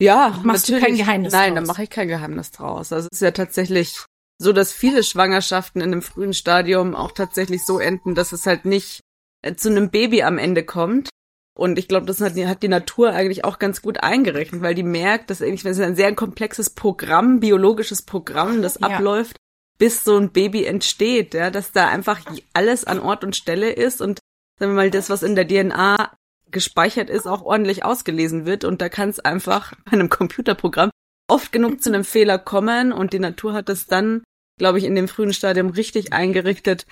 Ja, 0.00 0.40
machst 0.42 0.68
natürlich. 0.68 0.82
du 0.82 0.86
kein 0.86 0.96
Geheimnis 0.96 1.32
Nein, 1.32 1.54
draus? 1.54 1.62
da 1.62 1.72
mache 1.72 1.82
ich 1.84 1.90
kein 1.90 2.08
Geheimnis 2.08 2.50
draus. 2.50 2.92
Also 2.92 3.08
es 3.10 3.18
ist 3.18 3.22
ja 3.22 3.30
tatsächlich 3.30 4.04
so, 4.38 4.52
dass 4.52 4.72
viele 4.72 5.02
Schwangerschaften 5.02 5.80
in 5.80 5.92
einem 5.92 6.02
frühen 6.02 6.34
Stadium 6.34 6.94
auch 6.94 7.12
tatsächlich 7.12 7.64
so 7.64 7.78
enden, 7.78 8.14
dass 8.14 8.32
es 8.32 8.46
halt 8.46 8.64
nicht 8.64 9.00
äh, 9.42 9.54
zu 9.54 9.68
einem 9.70 9.90
Baby 9.90 10.22
am 10.22 10.38
Ende 10.38 10.64
kommt, 10.64 11.08
und 11.54 11.78
ich 11.78 11.86
glaube, 11.86 12.06
das 12.06 12.20
hat 12.20 12.36
die, 12.36 12.46
hat 12.46 12.62
die 12.62 12.68
Natur 12.68 13.10
eigentlich 13.10 13.44
auch 13.44 13.58
ganz 13.58 13.82
gut 13.82 14.02
eingerechnet, 14.02 14.62
weil 14.62 14.74
die 14.74 14.82
merkt, 14.82 15.28
dass 15.30 15.42
eigentlich, 15.42 15.64
wenn 15.64 15.72
es 15.72 15.80
ein 15.80 15.96
sehr 15.96 16.14
komplexes 16.14 16.70
Programm, 16.70 17.40
biologisches 17.40 18.02
Programm, 18.02 18.62
das 18.62 18.78
Ja. 18.80 18.88
abläuft, 18.88 19.36
bis 19.78 20.04
so 20.04 20.16
ein 20.16 20.30
Baby 20.30 20.64
entsteht, 20.64 21.34
ja, 21.34 21.50
dass 21.50 21.72
da 21.72 21.88
einfach 21.88 22.20
alles 22.54 22.84
an 22.84 23.00
Ort 23.00 23.22
und 23.24 23.36
Stelle 23.36 23.70
ist 23.70 24.00
und 24.00 24.20
sagen 24.58 24.72
wir 24.72 24.76
mal, 24.76 24.90
das, 24.90 25.10
was 25.10 25.22
in 25.22 25.34
der 25.34 25.46
DNA 25.46 26.12
gespeichert 26.50 27.10
ist, 27.10 27.26
auch 27.26 27.42
ordentlich 27.42 27.84
ausgelesen 27.84 28.46
wird. 28.46 28.64
Und 28.64 28.80
da 28.80 28.88
kann 28.88 29.08
es 29.08 29.20
einfach 29.20 29.74
bei 29.84 29.92
einem 29.92 30.08
Computerprogramm 30.08 30.90
oft 31.32 31.52
genug 31.52 31.82
zu 31.82 31.90
einem 31.90 32.04
Fehler 32.04 32.38
kommen 32.38 32.92
und 32.92 33.12
die 33.12 33.18
Natur 33.18 33.52
hat 33.54 33.68
es 33.68 33.86
dann 33.86 34.22
glaube 34.58 34.78
ich, 34.78 34.84
in 34.84 34.94
dem 34.94 35.08
frühen 35.08 35.32
Stadium 35.32 35.70
richtig 35.70 36.12
eingerichtet, 36.12 36.86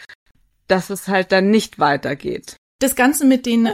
dass 0.67 0.91
es 0.91 1.09
halt 1.09 1.33
dann 1.33 1.51
nicht 1.51 1.79
weitergeht. 1.79 2.57
Das 2.81 2.97
Ganze 2.97 3.25
mit 3.25 3.47
den 3.47 3.71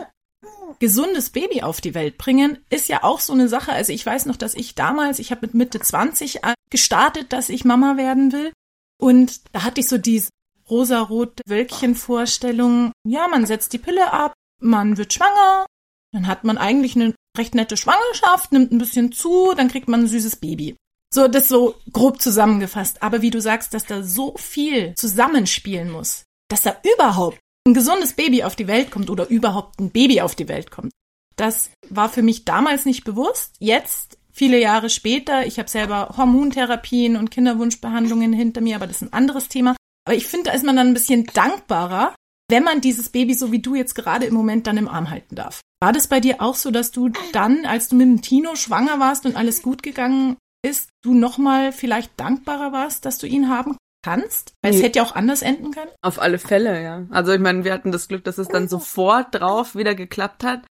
gesundes 0.78 1.30
Baby 1.30 1.62
auf 1.62 1.80
die 1.80 1.94
Welt 1.94 2.18
bringen, 2.18 2.58
ist 2.68 2.88
ja 2.88 3.04
auch 3.04 3.20
so 3.20 3.32
eine 3.32 3.49
Sache. 3.49 3.73
Also 3.73 3.92
ich 3.92 4.04
weiß 4.04 4.26
noch, 4.26 4.37
dass 4.37 4.54
ich 4.54 4.75
damals, 4.75 5.18
ich 5.18 5.30
habe 5.30 5.46
mit 5.46 5.54
Mitte 5.54 5.80
20 5.80 6.40
gestartet, 6.70 7.32
dass 7.32 7.49
ich 7.49 7.64
Mama 7.64 7.96
werden 7.96 8.32
will. 8.32 8.52
Und 9.00 9.40
da 9.54 9.62
hatte 9.62 9.80
ich 9.80 9.88
so 9.88 9.96
diese 9.96 10.28
rosa-rot 10.68 11.40
Wölkchen-Vorstellung. 11.46 12.92
Ja, 13.06 13.28
man 13.28 13.46
setzt 13.46 13.73
die 13.73 13.78
Pille 13.78 14.12
ab, 14.12 14.35
man 14.61 14.99
wird 14.99 15.14
schwanger, 15.14 15.64
dann 16.12 16.26
hat 16.26 16.44
man 16.44 16.58
eigentlich 16.58 16.96
eine 16.96 17.14
recht 17.38 17.55
nette 17.55 17.76
Schwangerschaft, 17.76 18.52
nimmt 18.52 18.73
ein 18.73 18.78
bisschen 18.78 19.12
zu, 19.12 19.52
dann 19.57 19.69
kriegt 19.69 19.88
man 19.88 20.00
ein 20.00 20.09
süßes 20.09 20.37
Baby. 20.37 20.76
So, 21.12 21.28
das 21.28 21.49
so 21.49 21.76
grob 21.93 22.21
zusammengefasst. 22.21 23.02
Aber 23.02 23.23
wie 23.23 23.31
du 23.31 23.40
sagst, 23.40 23.75
dass 23.75 23.87
da 23.87 24.02
so 24.02 24.37
viel 24.37 24.95
zusammenspielen 24.95 25.90
muss, 25.90 26.25
dass 26.49 26.62
da 26.62 26.76
überhaupt 26.95 27.38
ein 27.66 27.75
gesundes 27.75 28.12
Baby 28.12 28.45
auf 28.45 28.57
die 28.57 28.69
Welt 28.69 28.90
kommt 28.90 29.11
oder 29.11 29.28
überhaupt 29.28 29.81
ein 29.81 29.90
Baby 29.90 30.21
auf 30.21 30.35
die 30.35 30.49
Welt 30.49 30.71
kommt. 30.71 30.93
Das 31.37 31.71
war 31.88 32.09
für 32.09 32.23
mich 32.23 32.45
damals 32.45 32.87
nicht 32.87 33.05
bewusst. 33.05 33.55
Jetzt, 33.59 34.19
viele 34.33 34.61
Jahre 34.61 34.88
später, 34.88 35.47
ich 35.47 35.59
habe 35.59 35.69
selber 35.69 36.14
Hormontherapien 36.16 37.16
und 37.16 37.31
Kinderwunschbehandlungen 37.31 38.33
hinter 38.33 38.61
mir, 38.61 38.76
aber 38.76 38.87
das 38.87 38.97
ist 38.97 39.09
ein 39.09 39.12
anderes 39.12 39.49
Thema. 39.49 39.76
Aber 40.07 40.16
ich 40.16 40.26
finde, 40.26 40.50
da 40.50 40.52
ist 40.52 40.64
man 40.64 40.76
dann 40.76 40.88
ein 40.88 40.95
bisschen 40.95 41.26
dankbarer, 41.26 42.14
wenn 42.48 42.62
man 42.62 42.80
dieses 42.80 43.08
Baby, 43.08 43.34
so 43.34 43.52
wie 43.52 43.60
du 43.60 43.74
jetzt 43.74 43.94
gerade 43.94 44.26
im 44.26 44.34
Moment, 44.34 44.66
dann 44.66 44.76
im 44.76 44.88
Arm 44.88 45.10
halten 45.10 45.34
darf. 45.34 45.60
War 45.80 45.92
das 45.92 46.06
bei 46.06 46.20
dir 46.20 46.40
auch 46.40 46.54
so, 46.54 46.70
dass 46.70 46.90
du 46.90 47.10
dann, 47.32 47.66
als 47.66 47.88
du 47.88 47.96
mit 47.96 48.06
dem 48.06 48.22
Tino 48.22 48.56
schwanger 48.56 48.98
warst 48.98 49.26
und 49.26 49.36
alles 49.36 49.62
gut 49.62 49.82
gegangen 49.82 50.36
ist, 50.64 50.88
du 51.02 51.14
nochmal 51.14 51.72
vielleicht 51.72 52.18
dankbarer 52.18 52.72
warst, 52.72 53.04
dass 53.04 53.18
du 53.18 53.26
ihn 53.26 53.48
haben 53.48 53.76
kannst? 54.04 54.54
Weil 54.62 54.72
nee. 54.72 54.78
es 54.78 54.82
hätte 54.82 55.00
ja 55.00 55.04
auch 55.04 55.14
anders 55.14 55.42
enden 55.42 55.72
können. 55.72 55.90
Auf 56.02 56.20
alle 56.20 56.38
Fälle, 56.38 56.82
ja. 56.82 57.04
Also 57.10 57.32
ich 57.32 57.40
meine, 57.40 57.64
wir 57.64 57.72
hatten 57.72 57.92
das 57.92 58.08
Glück, 58.08 58.24
dass 58.24 58.38
es 58.38 58.48
dann 58.48 58.68
sofort 58.68 59.34
drauf 59.34 59.74
wieder 59.74 59.94
geklappt 59.94 60.44
hat. 60.44 60.64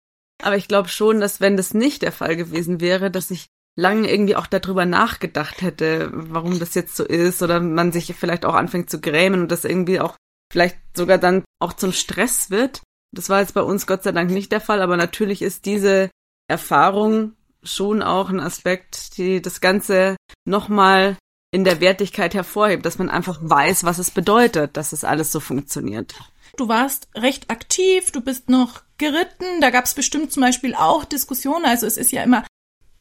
Aber 0.43 0.57
ich 0.57 0.69
glaube 0.69 0.89
schon, 0.89 1.21
dass 1.21 1.41
wenn 1.41 1.57
das 1.57 1.75
nicht 1.75 2.03
der 2.03 2.13
Fall 2.13 2.37
gewesen 2.37 2.81
wäre, 2.81 3.11
dass 3.11 3.31
ich 3.31 3.47
lange 3.77 4.11
irgendwie 4.11 4.37
auch 4.37 4.47
darüber 4.47 4.85
nachgedacht 4.85 5.63
hätte, 5.63 6.11
warum 6.13 6.59
das 6.59 6.75
jetzt 6.75 6.95
so 6.95 7.05
ist 7.05 7.43
oder 7.43 7.61
man 7.61 7.91
sich 7.91 8.15
vielleicht 8.15 8.45
auch 8.45 8.55
anfängt 8.55 8.91
zu 8.91 9.01
grämen 9.01 9.43
und 9.43 9.51
das 9.51 9.65
irgendwie 9.65 10.01
auch 10.01 10.17
vielleicht 10.53 10.79
sogar 10.95 11.19
dann 11.19 11.45
auch 11.59 11.73
zum 11.73 11.93
Stress 11.93 12.51
wird. 12.51 12.83
Das 13.15 13.29
war 13.31 13.41
jetzt 13.41 13.55
bei 13.55 13.63
uns 13.63 13.87
Gott 13.87 14.03
sei 14.03 14.13
Dank 14.13 14.31
nicht 14.31 14.53
der 14.53 14.61
Fall, 14.61 14.83
aber 14.83 14.97
natürlich 14.97 15.43
ist 15.43 15.65
diese 15.65 16.11
Erfahrung 16.49 17.33
schon 17.63 18.03
auch 18.03 18.29
ein 18.29 18.41
Aspekt, 18.41 19.17
die 19.17 19.41
das 19.41 19.61
Ganze 19.61 20.17
nochmal 20.45 21.17
in 21.53 21.65
der 21.65 21.81
Wertigkeit 21.81 22.35
hervorhebt, 22.35 22.85
dass 22.85 22.99
man 22.99 23.09
einfach 23.09 23.39
weiß, 23.43 23.85
was 23.85 23.99
es 23.99 24.11
bedeutet, 24.11 24.77
dass 24.77 24.93
es 24.93 25.05
alles 25.05 25.33
so 25.33 25.41
funktioniert. 25.41 26.15
Du 26.57 26.69
warst 26.69 27.09
recht 27.15 27.51
aktiv, 27.51 28.11
du 28.11 28.21
bist 28.21 28.51
noch 28.51 28.83
geritten, 28.99 29.61
da 29.61 29.71
gab 29.71 29.87
es 29.87 29.95
bestimmt 29.95 30.33
zum 30.33 30.43
Beispiel 30.43 30.75
auch 30.75 31.05
Diskussionen, 31.05 31.65
also 31.65 31.87
es 31.87 31.97
ist 31.97 32.13
ja 32.13 32.23
immer 32.23 32.45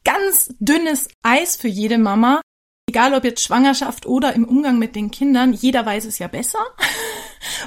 ganz 0.04 0.54
dünnes 0.58 1.08
Eis 1.22 1.56
für 1.56 1.68
jede 1.68 1.98
Mama, 1.98 2.40
egal 2.88 3.14
ob 3.14 3.24
jetzt 3.24 3.42
Schwangerschaft 3.42 4.06
oder 4.06 4.34
im 4.34 4.44
Umgang 4.44 4.78
mit 4.78 4.96
den 4.96 5.10
Kindern, 5.10 5.52
jeder 5.52 5.84
weiß 5.84 6.04
es 6.04 6.18
ja 6.18 6.28
besser. 6.28 6.60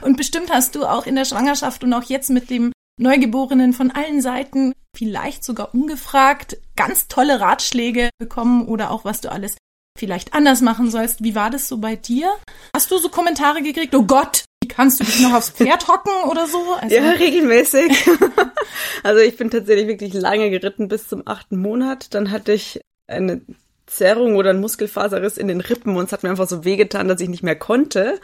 Und 0.01 0.17
bestimmt 0.17 0.51
hast 0.51 0.75
du 0.75 0.85
auch 0.85 1.05
in 1.05 1.15
der 1.15 1.25
Schwangerschaft 1.25 1.83
und 1.83 1.93
auch 1.93 2.03
jetzt 2.03 2.29
mit 2.29 2.49
dem 2.49 2.71
Neugeborenen 2.97 3.73
von 3.73 3.91
allen 3.91 4.21
Seiten, 4.21 4.73
vielleicht 4.95 5.43
sogar 5.43 5.73
ungefragt, 5.73 6.57
ganz 6.75 7.07
tolle 7.07 7.41
Ratschläge 7.41 8.09
bekommen 8.17 8.67
oder 8.67 8.91
auch 8.91 9.03
was 9.03 9.21
du 9.21 9.31
alles 9.31 9.57
vielleicht 9.97 10.33
anders 10.33 10.61
machen 10.61 10.89
sollst. 10.89 11.23
Wie 11.23 11.35
war 11.35 11.49
das 11.49 11.67
so 11.67 11.77
bei 11.77 11.95
dir? 11.95 12.33
Hast 12.75 12.91
du 12.91 12.97
so 12.97 13.09
Kommentare 13.09 13.61
gekriegt? 13.61 13.95
Oh 13.95 14.03
Gott, 14.03 14.45
wie 14.63 14.67
kannst 14.67 14.99
du 14.99 15.03
dich 15.03 15.19
noch 15.21 15.33
aufs 15.33 15.51
Pferd 15.51 15.87
hocken 15.87 16.29
oder 16.29 16.47
so? 16.47 16.59
Also 16.79 16.95
ja, 16.95 17.11
regelmäßig. 17.11 18.07
also 19.03 19.19
ich 19.21 19.37
bin 19.37 19.49
tatsächlich 19.49 19.87
wirklich 19.87 20.13
lange 20.13 20.49
geritten 20.49 20.87
bis 20.87 21.07
zum 21.07 21.23
achten 21.25 21.57
Monat. 21.57 22.13
Dann 22.13 22.31
hatte 22.31 22.53
ich 22.53 22.81
eine 23.07 23.41
Zerrung 23.87 24.35
oder 24.35 24.49
ein 24.49 24.59
Muskelfaserriss 24.59 25.37
in 25.37 25.47
den 25.47 25.61
Rippen 25.61 25.95
und 25.95 26.05
es 26.05 26.11
hat 26.11 26.23
mir 26.23 26.29
einfach 26.29 26.47
so 26.47 26.65
wehgetan, 26.65 27.07
dass 27.07 27.21
ich 27.21 27.29
nicht 27.29 27.43
mehr 27.43 27.55
konnte. 27.55 28.19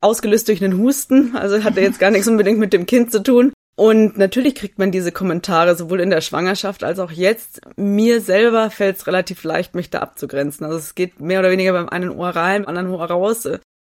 Ausgelöst 0.00 0.48
durch 0.48 0.64
einen 0.64 0.78
Husten, 0.78 1.36
also 1.36 1.62
hatte 1.62 1.80
jetzt 1.80 2.00
gar 2.00 2.10
nichts 2.10 2.28
unbedingt 2.28 2.58
mit 2.58 2.72
dem 2.72 2.86
Kind 2.86 3.12
zu 3.12 3.22
tun. 3.22 3.52
Und 3.76 4.18
natürlich 4.18 4.54
kriegt 4.54 4.78
man 4.78 4.90
diese 4.90 5.10
Kommentare 5.10 5.74
sowohl 5.74 6.00
in 6.00 6.10
der 6.10 6.20
Schwangerschaft 6.20 6.84
als 6.84 6.98
auch 6.98 7.10
jetzt. 7.10 7.62
Mir 7.76 8.20
selber 8.20 8.70
fällt 8.70 8.98
es 8.98 9.06
relativ 9.06 9.42
leicht, 9.44 9.74
mich 9.74 9.88
da 9.88 10.00
abzugrenzen. 10.00 10.66
Also 10.66 10.78
es 10.78 10.94
geht 10.94 11.20
mehr 11.20 11.40
oder 11.40 11.50
weniger 11.50 11.72
beim 11.72 11.88
einen 11.88 12.10
Ohr 12.10 12.28
rein, 12.28 12.64
beim 12.64 12.76
anderen 12.76 12.98
Ohr 12.98 13.06
raus. 13.06 13.48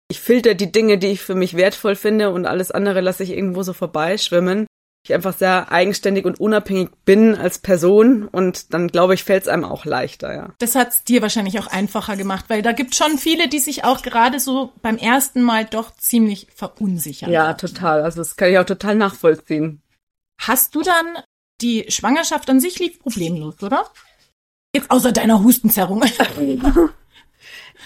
Ich 0.10 0.20
filter 0.20 0.56
die 0.56 0.72
Dinge, 0.72 0.98
die 0.98 1.08
ich 1.08 1.22
für 1.22 1.36
mich 1.36 1.56
wertvoll 1.56 1.96
finde 1.96 2.32
und 2.32 2.46
alles 2.46 2.72
andere 2.72 3.02
lasse 3.02 3.24
ich 3.24 3.32
irgendwo 3.32 3.64
so 3.64 3.74
vorbeischwimmen. 3.74 4.66
Ich 5.06 5.14
einfach 5.14 5.38
sehr 5.38 5.72
eigenständig 5.72 6.26
und 6.26 6.40
unabhängig 6.40 6.90
bin 7.06 7.36
als 7.36 7.60
Person 7.60 8.28
und 8.28 8.74
dann 8.74 8.88
glaube 8.88 9.14
ich, 9.14 9.24
fällt 9.24 9.44
es 9.44 9.48
einem 9.48 9.64
auch 9.64 9.86
leichter, 9.86 10.34
ja. 10.34 10.54
Das 10.58 10.74
hat's 10.74 11.04
dir 11.04 11.22
wahrscheinlich 11.22 11.60
auch 11.60 11.68
einfacher 11.68 12.18
gemacht, 12.18 12.46
weil 12.48 12.64
da 12.64 12.72
gibt 12.72 12.96
schon 12.96 13.20
viele, 13.20 13.48
die 13.48 13.60
sich 13.60 13.84
auch 13.84 14.02
gerade 14.02 14.40
so 14.40 14.74
beim 14.82 14.98
ersten 14.98 15.44
Mal 15.44 15.66
doch 15.66 15.96
ziemlich 15.96 16.48
verunsichern. 16.56 17.30
Ja, 17.30 17.54
total. 17.54 18.02
Also 18.02 18.18
das 18.18 18.36
kann 18.36 18.50
ich 18.50 18.58
auch 18.58 18.66
total 18.66 18.96
nachvollziehen. 18.96 19.84
Hast 20.42 20.74
du 20.74 20.82
dann 20.82 21.20
die 21.62 21.86
Schwangerschaft 21.90 22.50
an 22.50 22.60
sich 22.60 22.80
lief 22.80 22.98
problemlos, 22.98 23.62
oder? 23.62 23.88
Jetzt 24.76 24.90
außer 24.90 25.12
deiner 25.12 25.44
Hustenzerrung. 25.44 26.04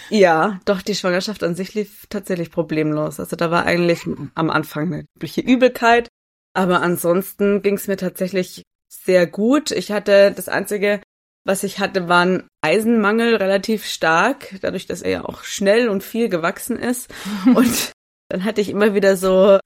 Ja, 0.10 0.60
doch, 0.64 0.82
die 0.82 0.96
Schwangerschaft 0.96 1.44
an 1.44 1.54
sich 1.54 1.74
lief 1.74 2.08
tatsächlich 2.10 2.50
problemlos. 2.50 3.20
Also 3.20 3.36
da 3.36 3.52
war 3.52 3.66
eigentlich 3.66 4.08
am 4.36 4.50
Anfang 4.50 4.94
eine 4.94 5.06
übliche 5.18 5.42
Übelkeit, 5.42 6.08
aber 6.54 6.82
ansonsten 6.82 7.62
ging 7.62 7.76
es 7.76 7.88
mir 7.88 7.98
tatsächlich 7.98 8.64
sehr 8.92 9.28
gut. 9.28 9.72
Ich 9.72 9.92
hatte 9.92 10.32
das 10.32 10.50
einzige, 10.50 11.02
was 11.46 11.64
ich 11.64 11.80
hatte, 11.80 12.08
war 12.08 12.26
ein 12.26 12.48
Eisenmangel 12.62 13.36
relativ 13.36 13.86
stark, 13.86 14.56
dadurch, 14.62 14.88
dass 14.88 15.02
er 15.02 15.12
ja 15.12 15.26
auch 15.26 15.44
schnell 15.44 15.90
und 15.90 16.04
viel 16.04 16.30
gewachsen 16.30 16.78
ist. 16.78 17.14
und 17.46 17.92
dann 18.30 18.44
hatte 18.44 18.62
ich 18.62 18.70
immer 18.70 18.94
wieder 18.94 19.16
so 19.16 19.60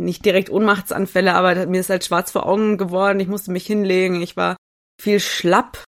nicht 0.00 0.24
direkt 0.24 0.50
Ohnmachtsanfälle, 0.50 1.34
aber 1.34 1.66
mir 1.66 1.80
ist 1.80 1.90
halt 1.90 2.04
schwarz 2.04 2.30
vor 2.30 2.46
Augen 2.46 2.78
geworden. 2.78 3.18
Ich 3.18 3.28
musste 3.28 3.50
mich 3.50 3.66
hinlegen. 3.66 4.22
Ich 4.22 4.36
war 4.36 4.56
viel 5.00 5.18
schlapp, 5.18 5.84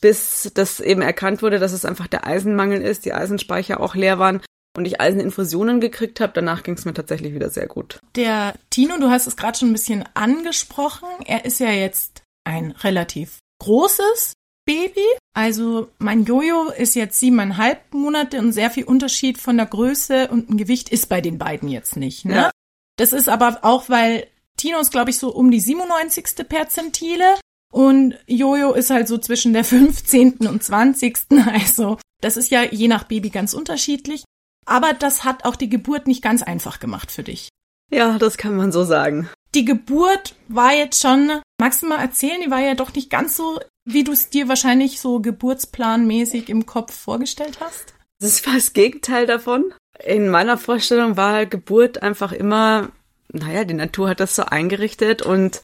bis 0.00 0.50
das 0.54 0.80
eben 0.80 1.02
erkannt 1.02 1.42
wurde, 1.42 1.58
dass 1.58 1.72
es 1.72 1.84
einfach 1.84 2.06
der 2.06 2.26
Eisenmangel 2.26 2.80
ist, 2.80 3.04
die 3.04 3.12
Eisenspeicher 3.12 3.80
auch 3.80 3.94
leer 3.94 4.18
waren 4.18 4.40
und 4.76 4.84
ich 4.84 5.00
Eiseninfusionen 5.00 5.80
gekriegt 5.80 6.20
habe. 6.20 6.32
Danach 6.34 6.62
ging 6.62 6.74
es 6.74 6.84
mir 6.84 6.94
tatsächlich 6.94 7.34
wieder 7.34 7.50
sehr 7.50 7.66
gut. 7.66 8.00
Der 8.16 8.54
Tino, 8.70 8.98
du 8.98 9.10
hast 9.10 9.26
es 9.26 9.36
gerade 9.36 9.58
schon 9.58 9.70
ein 9.70 9.74
bisschen 9.74 10.04
angesprochen. 10.14 11.08
Er 11.24 11.44
ist 11.44 11.60
ja 11.60 11.70
jetzt 11.70 12.22
ein 12.44 12.70
relativ 12.72 13.38
großes 13.60 14.34
Baby. 14.66 15.06
Also 15.34 15.88
mein 15.98 16.24
Jojo 16.24 16.70
ist 16.70 16.94
jetzt 16.94 17.18
siebeneinhalb 17.18 17.92
Monate 17.92 18.38
und 18.38 18.52
sehr 18.52 18.70
viel 18.70 18.84
Unterschied 18.84 19.38
von 19.38 19.56
der 19.56 19.66
Größe 19.66 20.28
und 20.28 20.48
dem 20.48 20.56
Gewicht 20.56 20.88
ist 20.88 21.08
bei 21.08 21.20
den 21.20 21.38
beiden 21.38 21.68
jetzt 21.68 21.96
nicht. 21.96 22.24
Ne? 22.24 22.34
Ja. 22.34 22.50
Das 22.96 23.12
ist 23.12 23.28
aber 23.28 23.60
auch, 23.62 23.88
weil 23.88 24.26
Tino 24.56 24.78
ist, 24.78 24.90
glaube 24.90 25.10
ich, 25.10 25.18
so 25.18 25.32
um 25.34 25.50
die 25.50 25.60
97. 25.60 26.46
Perzentile 26.48 27.24
und 27.72 28.16
Jojo 28.26 28.72
ist 28.72 28.90
halt 28.90 29.08
so 29.08 29.18
zwischen 29.18 29.52
der 29.52 29.64
15. 29.64 30.46
und 30.46 30.62
20. 30.62 31.18
Also 31.46 31.98
das 32.20 32.36
ist 32.36 32.50
ja 32.50 32.62
je 32.62 32.88
nach 32.88 33.04
Baby 33.04 33.30
ganz 33.30 33.54
unterschiedlich. 33.54 34.24
Aber 34.70 34.92
das 34.92 35.24
hat 35.24 35.44
auch 35.44 35.56
die 35.56 35.68
Geburt 35.68 36.06
nicht 36.06 36.22
ganz 36.22 36.42
einfach 36.42 36.78
gemacht 36.78 37.10
für 37.10 37.24
dich. 37.24 37.48
Ja, 37.90 38.18
das 38.18 38.38
kann 38.38 38.54
man 38.54 38.70
so 38.70 38.84
sagen. 38.84 39.28
Die 39.56 39.64
Geburt 39.64 40.36
war 40.46 40.72
jetzt 40.72 41.02
schon, 41.02 41.40
magst 41.60 41.82
du 41.82 41.88
mal 41.88 41.98
erzählen, 41.98 42.40
die 42.40 42.52
war 42.52 42.60
ja 42.60 42.76
doch 42.76 42.94
nicht 42.94 43.10
ganz 43.10 43.36
so, 43.36 43.58
wie 43.84 44.04
du 44.04 44.12
es 44.12 44.30
dir 44.30 44.46
wahrscheinlich 44.46 45.00
so 45.00 45.18
geburtsplanmäßig 45.18 46.48
im 46.48 46.66
Kopf 46.66 46.94
vorgestellt 46.94 47.58
hast. 47.60 47.94
Das 48.20 48.38
fast 48.38 48.56
das 48.56 48.72
Gegenteil 48.74 49.26
davon. 49.26 49.74
In 50.04 50.28
meiner 50.28 50.56
Vorstellung 50.56 51.16
war 51.16 51.46
Geburt 51.46 52.04
einfach 52.04 52.30
immer, 52.30 52.92
naja, 53.32 53.64
die 53.64 53.74
Natur 53.74 54.08
hat 54.08 54.20
das 54.20 54.36
so 54.36 54.44
eingerichtet 54.44 55.22
und 55.22 55.62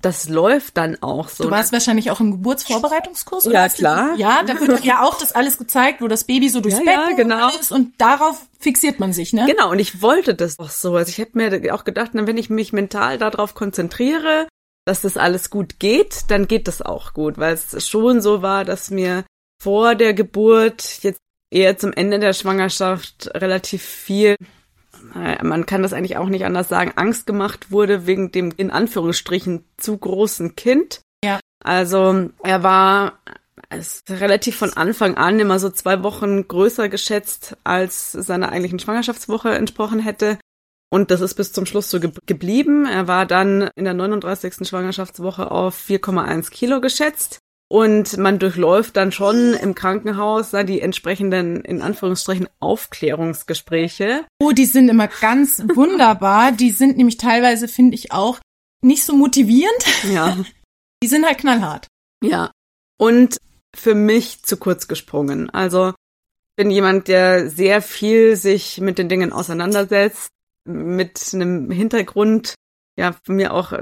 das 0.00 0.28
läuft 0.28 0.76
dann 0.76 1.02
auch 1.02 1.28
so. 1.28 1.44
Du 1.44 1.50
warst 1.50 1.72
wahrscheinlich 1.72 2.10
auch 2.10 2.20
im 2.20 2.30
Geburtsvorbereitungskurs? 2.30 3.46
Oder 3.46 3.54
ja, 3.54 3.68
klar. 3.68 4.14
Ja, 4.16 4.42
da 4.44 4.60
wird 4.60 4.84
ja 4.84 5.02
auch 5.02 5.18
das 5.18 5.34
alles 5.34 5.58
gezeigt, 5.58 6.00
wo 6.00 6.08
das 6.08 6.24
Baby 6.24 6.48
so 6.48 6.60
durchs 6.60 6.78
ja, 6.78 6.84
Becken 6.84 7.10
ja, 7.10 7.16
genau. 7.16 7.48
ist 7.48 7.72
und 7.72 8.00
darauf 8.00 8.46
fixiert 8.60 9.00
man 9.00 9.12
sich, 9.12 9.32
ne? 9.32 9.46
Genau, 9.46 9.72
und 9.72 9.80
ich 9.80 10.00
wollte 10.00 10.34
das 10.34 10.58
auch 10.58 10.70
so. 10.70 10.94
Also 10.94 11.10
ich 11.10 11.18
hätte 11.18 11.36
mir 11.36 11.74
auch 11.74 11.84
gedacht, 11.84 12.10
wenn 12.12 12.36
ich 12.36 12.48
mich 12.48 12.72
mental 12.72 13.18
darauf 13.18 13.54
konzentriere, 13.54 14.46
dass 14.84 15.00
das 15.00 15.16
alles 15.16 15.50
gut 15.50 15.80
geht, 15.80 16.24
dann 16.28 16.46
geht 16.46 16.68
das 16.68 16.80
auch 16.80 17.12
gut, 17.12 17.36
weil 17.38 17.54
es 17.54 17.88
schon 17.88 18.20
so 18.20 18.40
war, 18.40 18.64
dass 18.64 18.90
mir 18.90 19.24
vor 19.60 19.96
der 19.96 20.14
Geburt 20.14 21.00
jetzt 21.02 21.18
eher 21.50 21.76
zum 21.76 21.92
Ende 21.92 22.20
der 22.20 22.34
Schwangerschaft 22.34 23.30
relativ 23.34 23.82
viel 23.82 24.36
man 25.42 25.66
kann 25.66 25.82
das 25.82 25.92
eigentlich 25.92 26.16
auch 26.16 26.28
nicht 26.28 26.44
anders 26.44 26.68
sagen, 26.68 26.92
Angst 26.96 27.26
gemacht 27.26 27.70
wurde 27.70 28.06
wegen 28.06 28.32
dem 28.32 28.52
in 28.56 28.70
Anführungsstrichen 28.70 29.64
zu 29.76 29.96
großen 29.96 30.56
Kind. 30.56 31.00
Ja. 31.24 31.40
Also 31.64 32.30
er 32.42 32.62
war 32.62 33.18
relativ 34.08 34.56
von 34.56 34.72
Anfang 34.72 35.16
an 35.16 35.38
immer 35.40 35.58
so 35.58 35.70
zwei 35.70 36.02
Wochen 36.02 36.46
größer 36.46 36.88
geschätzt, 36.88 37.56
als 37.64 38.12
seiner 38.12 38.50
eigentlichen 38.50 38.78
Schwangerschaftswoche 38.78 39.50
entsprochen 39.50 40.00
hätte. 40.00 40.38
Und 40.90 41.10
das 41.10 41.20
ist 41.20 41.34
bis 41.34 41.52
zum 41.52 41.66
Schluss 41.66 41.90
so 41.90 42.00
ge 42.00 42.12
geblieben. 42.24 42.86
Er 42.86 43.08
war 43.08 43.26
dann 43.26 43.68
in 43.76 43.84
der 43.84 43.94
39. 43.94 44.66
Schwangerschaftswoche 44.66 45.50
auf 45.50 45.78
4,1 45.78 46.50
Kilo 46.50 46.80
geschätzt. 46.80 47.40
Und 47.70 48.16
man 48.16 48.38
durchläuft 48.38 48.96
dann 48.96 49.12
schon 49.12 49.52
im 49.52 49.74
Krankenhaus 49.74 50.50
da 50.50 50.64
die 50.64 50.80
entsprechenden, 50.80 51.60
in 51.60 51.82
Anführungsstrichen, 51.82 52.48
Aufklärungsgespräche. 52.60 54.24
Oh, 54.40 54.52
die 54.52 54.64
sind 54.64 54.88
immer 54.88 55.08
ganz 55.08 55.62
wunderbar. 55.74 56.52
Die 56.52 56.70
sind 56.70 56.96
nämlich 56.96 57.18
teilweise, 57.18 57.68
finde 57.68 57.94
ich, 57.94 58.10
auch 58.12 58.40
nicht 58.82 59.04
so 59.04 59.14
motivierend. 59.14 59.84
Ja. 60.10 60.36
Die 61.00 61.06
sind 61.06 61.24
halt 61.24 61.38
knallhart. 61.38 61.86
Ja. 62.24 62.50
Und 62.98 63.38
für 63.72 63.94
mich 63.94 64.42
zu 64.42 64.56
kurz 64.56 64.88
gesprungen. 64.88 65.48
Also 65.50 65.94
bin 66.56 66.72
jemand, 66.72 67.06
der 67.06 67.48
sehr 67.50 67.80
viel 67.82 68.34
sich 68.34 68.80
mit 68.80 68.98
den 68.98 69.08
Dingen 69.08 69.32
auseinandersetzt, 69.32 70.28
mit 70.64 71.30
einem 71.32 71.70
Hintergrund, 71.70 72.54
ja, 72.96 73.14
von 73.24 73.36
mir 73.36 73.54
auch 73.54 73.72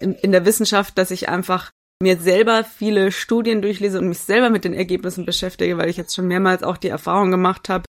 in, 0.00 0.14
in 0.14 0.32
der 0.32 0.46
Wissenschaft, 0.46 0.96
dass 0.96 1.10
ich 1.10 1.28
einfach 1.28 1.70
mir 2.02 2.18
selber 2.18 2.64
viele 2.64 3.12
Studien 3.12 3.62
durchlese 3.62 3.98
und 3.98 4.08
mich 4.08 4.18
selber 4.18 4.50
mit 4.50 4.64
den 4.64 4.74
Ergebnissen 4.74 5.24
beschäftige, 5.24 5.78
weil 5.78 5.88
ich 5.88 5.96
jetzt 5.96 6.14
schon 6.14 6.26
mehrmals 6.26 6.62
auch 6.62 6.76
die 6.76 6.88
Erfahrung 6.88 7.30
gemacht 7.30 7.68
habe, 7.68 7.84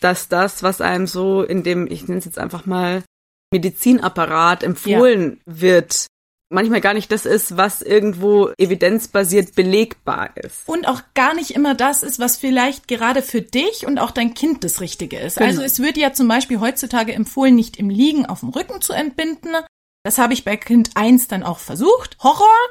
dass 0.00 0.28
das, 0.28 0.62
was 0.62 0.80
einem 0.80 1.06
so 1.06 1.42
in 1.42 1.62
dem, 1.62 1.86
ich 1.86 2.08
nenne 2.08 2.18
es 2.18 2.24
jetzt 2.24 2.38
einfach 2.38 2.66
mal, 2.66 3.04
Medizinapparat 3.52 4.62
empfohlen 4.62 5.40
ja. 5.44 5.60
wird, 5.60 6.06
manchmal 6.50 6.80
gar 6.80 6.94
nicht 6.94 7.12
das 7.12 7.26
ist, 7.26 7.56
was 7.56 7.82
irgendwo 7.82 8.50
evidenzbasiert 8.56 9.54
belegbar 9.54 10.36
ist. 10.36 10.68
Und 10.68 10.88
auch 10.88 11.02
gar 11.14 11.34
nicht 11.34 11.50
immer 11.50 11.74
das 11.74 12.02
ist, 12.02 12.18
was 12.18 12.38
vielleicht 12.38 12.88
gerade 12.88 13.22
für 13.22 13.42
dich 13.42 13.86
und 13.86 13.98
auch 13.98 14.12
dein 14.12 14.34
Kind 14.34 14.64
das 14.64 14.80
Richtige 14.80 15.18
ist. 15.18 15.36
Genau. 15.36 15.48
Also 15.48 15.62
es 15.62 15.80
wird 15.80 15.96
ja 15.96 16.12
zum 16.12 16.28
Beispiel 16.28 16.60
heutzutage 16.60 17.12
empfohlen, 17.12 17.54
nicht 17.54 17.76
im 17.76 17.90
Liegen 17.90 18.24
auf 18.24 18.40
dem 18.40 18.50
Rücken 18.50 18.80
zu 18.80 18.92
entbinden. 18.92 19.54
Das 20.04 20.16
habe 20.16 20.32
ich 20.32 20.44
bei 20.44 20.56
Kind 20.56 20.92
1 20.94 21.28
dann 21.28 21.42
auch 21.42 21.58
versucht. 21.58 22.16
Horror 22.22 22.70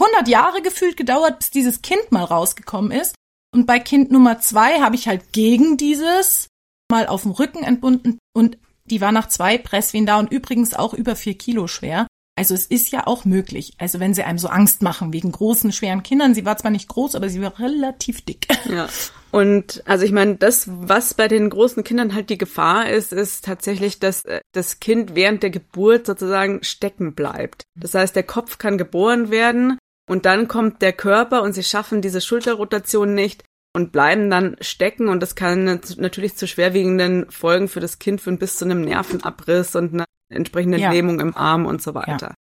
100 0.00 0.28
Jahre 0.28 0.62
gefühlt 0.62 0.96
gedauert, 0.96 1.38
bis 1.38 1.50
dieses 1.50 1.82
Kind 1.82 2.10
mal 2.10 2.24
rausgekommen 2.24 2.90
ist. 2.90 3.14
Und 3.52 3.66
bei 3.66 3.78
Kind 3.78 4.10
Nummer 4.10 4.40
2 4.40 4.80
habe 4.80 4.94
ich 4.94 5.08
halt 5.08 5.32
gegen 5.32 5.76
dieses 5.76 6.48
mal 6.90 7.06
auf 7.06 7.22
dem 7.22 7.32
Rücken 7.32 7.62
entbunden 7.62 8.18
und 8.34 8.58
die 8.84 9.00
war 9.00 9.12
nach 9.12 9.28
zwei 9.28 9.56
Presswehen 9.56 10.06
da 10.06 10.18
und 10.18 10.32
übrigens 10.32 10.74
auch 10.74 10.94
über 10.94 11.14
vier 11.14 11.38
Kilo 11.38 11.68
schwer. 11.68 12.06
Also 12.36 12.54
es 12.54 12.66
ist 12.66 12.90
ja 12.90 13.06
auch 13.06 13.24
möglich. 13.24 13.74
Also 13.78 14.00
wenn 14.00 14.14
sie 14.14 14.22
einem 14.22 14.38
so 14.38 14.48
Angst 14.48 14.82
machen 14.82 15.12
wegen 15.12 15.30
großen, 15.30 15.72
schweren 15.72 16.02
Kindern. 16.02 16.34
Sie 16.34 16.46
war 16.46 16.56
zwar 16.56 16.70
nicht 16.70 16.88
groß, 16.88 17.14
aber 17.14 17.28
sie 17.28 17.42
war 17.42 17.58
relativ 17.58 18.22
dick. 18.22 18.46
Ja. 18.70 18.88
Und 19.32 19.82
also 19.86 20.04
ich 20.04 20.10
meine, 20.10 20.36
das, 20.36 20.68
was 20.68 21.14
bei 21.14 21.28
den 21.28 21.50
großen 21.50 21.84
Kindern 21.84 22.14
halt 22.14 22.30
die 22.30 22.38
Gefahr 22.38 22.88
ist, 22.88 23.12
ist 23.12 23.44
tatsächlich, 23.44 24.00
dass 24.00 24.24
äh, 24.24 24.40
das 24.52 24.80
Kind 24.80 25.14
während 25.14 25.42
der 25.42 25.50
Geburt 25.50 26.06
sozusagen 26.06 26.64
stecken 26.64 27.14
bleibt. 27.14 27.62
Das 27.76 27.94
heißt, 27.94 28.16
der 28.16 28.22
Kopf 28.24 28.58
kann 28.58 28.78
geboren 28.78 29.30
werden 29.30 29.78
und 30.10 30.26
dann 30.26 30.48
kommt 30.48 30.82
der 30.82 30.92
Körper 30.92 31.42
und 31.42 31.52
sie 31.52 31.62
schaffen 31.62 32.02
diese 32.02 32.20
Schulterrotation 32.20 33.14
nicht 33.14 33.44
und 33.72 33.92
bleiben 33.92 34.28
dann 34.28 34.56
stecken 34.60 35.08
und 35.08 35.20
das 35.20 35.36
kann 35.36 35.80
natürlich 35.98 36.34
zu 36.34 36.48
schwerwiegenden 36.48 37.30
Folgen 37.30 37.68
für 37.68 37.78
das 37.78 38.00
Kind 38.00 38.20
führen 38.20 38.36
bis 38.36 38.56
zu 38.56 38.64
einem 38.64 38.80
Nervenabriss 38.80 39.76
und 39.76 39.94
einer 39.94 40.06
entsprechenden 40.28 40.80
ja. 40.80 40.90
Lähmung 40.90 41.20
im 41.20 41.36
Arm 41.36 41.64
und 41.64 41.80
so 41.80 41.94
weiter. 41.94 42.30
Ja. 42.30 42.34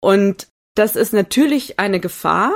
Und 0.00 0.46
das 0.76 0.94
ist 0.94 1.12
natürlich 1.12 1.80
eine 1.80 1.98
Gefahr. 1.98 2.52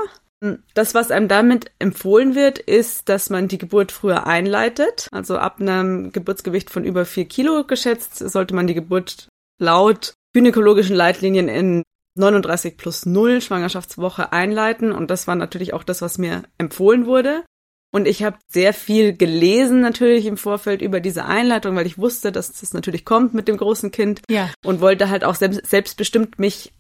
Das, 0.73 0.95
was 0.95 1.11
einem 1.11 1.27
damit 1.27 1.73
empfohlen 1.81 2.37
wird, 2.37 2.61
ist, 2.61 3.09
dass 3.09 3.31
man 3.31 3.49
die 3.49 3.59
Geburt 3.59 3.91
früher 3.91 4.25
einleitet. 4.25 5.09
Also 5.11 5.37
ab 5.37 5.61
einem 5.61 6.13
Geburtsgewicht 6.13 6.71
von 6.71 6.85
über 6.85 7.07
vier 7.07 7.25
Kilo 7.25 7.65
geschätzt 7.65 8.19
sollte 8.19 8.55
man 8.55 8.69
die 8.69 8.75
Geburt 8.75 9.27
laut 9.59 10.15
gynäkologischen 10.33 10.95
Leitlinien 10.95 11.49
in 11.49 11.83
39 12.17 12.77
plus 12.77 13.07
0 13.07 13.41
Schwangerschaftswoche 13.41 14.33
einleiten. 14.33 14.93
Und 14.93 15.11
das 15.11 15.27
war 15.27 15.35
natürlich 15.35 15.73
auch 15.75 15.85
das, 15.85 16.03
was 16.03 16.19
mir 16.19 16.43
empfohlen 16.59 17.07
wurde. 17.07 17.45
Und 17.93 18.09
ich 18.09 18.25
habe 18.25 18.39
sehr 18.49 18.75
viel 18.75 19.17
gelesen 19.17 19.81
natürlich 19.81 20.27
im 20.27 20.37
Vorfeld 20.37 20.83
über 20.83 20.99
diese 20.99 21.27
Einleitung, 21.27 21.77
weil 21.77 21.87
ich 21.87 21.97
wusste, 21.97 22.33
dass 22.33 22.53
das 22.53 22.75
natürlich 22.75 23.05
kommt 23.05 23.35
mit 23.35 23.47
dem 23.47 23.57
großen 23.57 23.93
Kind. 23.93 24.21
Ja. 24.29 24.51
Und 24.65 24.81
wollte 24.81 25.11
halt 25.11 25.23
auch 25.23 25.37
selbst, 25.37 25.65
selbstbestimmt 25.65 26.41
mich 26.41 26.73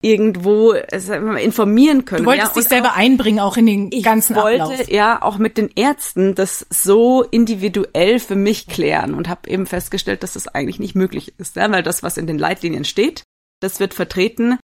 irgendwo 0.00 0.72
informieren 0.72 2.04
können. 2.04 2.24
Du 2.24 2.30
wolltest 2.30 2.56
ja, 2.56 2.60
dich 2.60 2.68
selber 2.68 2.92
auch, 2.92 2.96
einbringen, 2.96 3.40
auch 3.40 3.56
in 3.56 3.66
den 3.66 3.90
ganzen 4.02 4.36
Ich 4.36 4.42
wollte 4.42 4.62
Ablauf. 4.62 4.90
ja 4.90 5.22
auch 5.22 5.38
mit 5.38 5.56
den 5.56 5.70
Ärzten 5.74 6.34
das 6.34 6.66
so 6.68 7.22
individuell 7.22 8.18
für 8.18 8.36
mich 8.36 8.66
klären 8.66 9.14
und 9.14 9.28
habe 9.28 9.48
eben 9.48 9.66
festgestellt, 9.66 10.22
dass 10.22 10.34
das 10.34 10.48
eigentlich 10.48 10.78
nicht 10.78 10.94
möglich 10.94 11.34
ist, 11.38 11.56
ja, 11.56 11.70
weil 11.70 11.82
das, 11.82 12.02
was 12.02 12.18
in 12.18 12.26
den 12.26 12.38
Leitlinien 12.38 12.84
steht, 12.84 13.22
das 13.60 13.80
wird 13.80 13.94
vertreten 13.94 14.58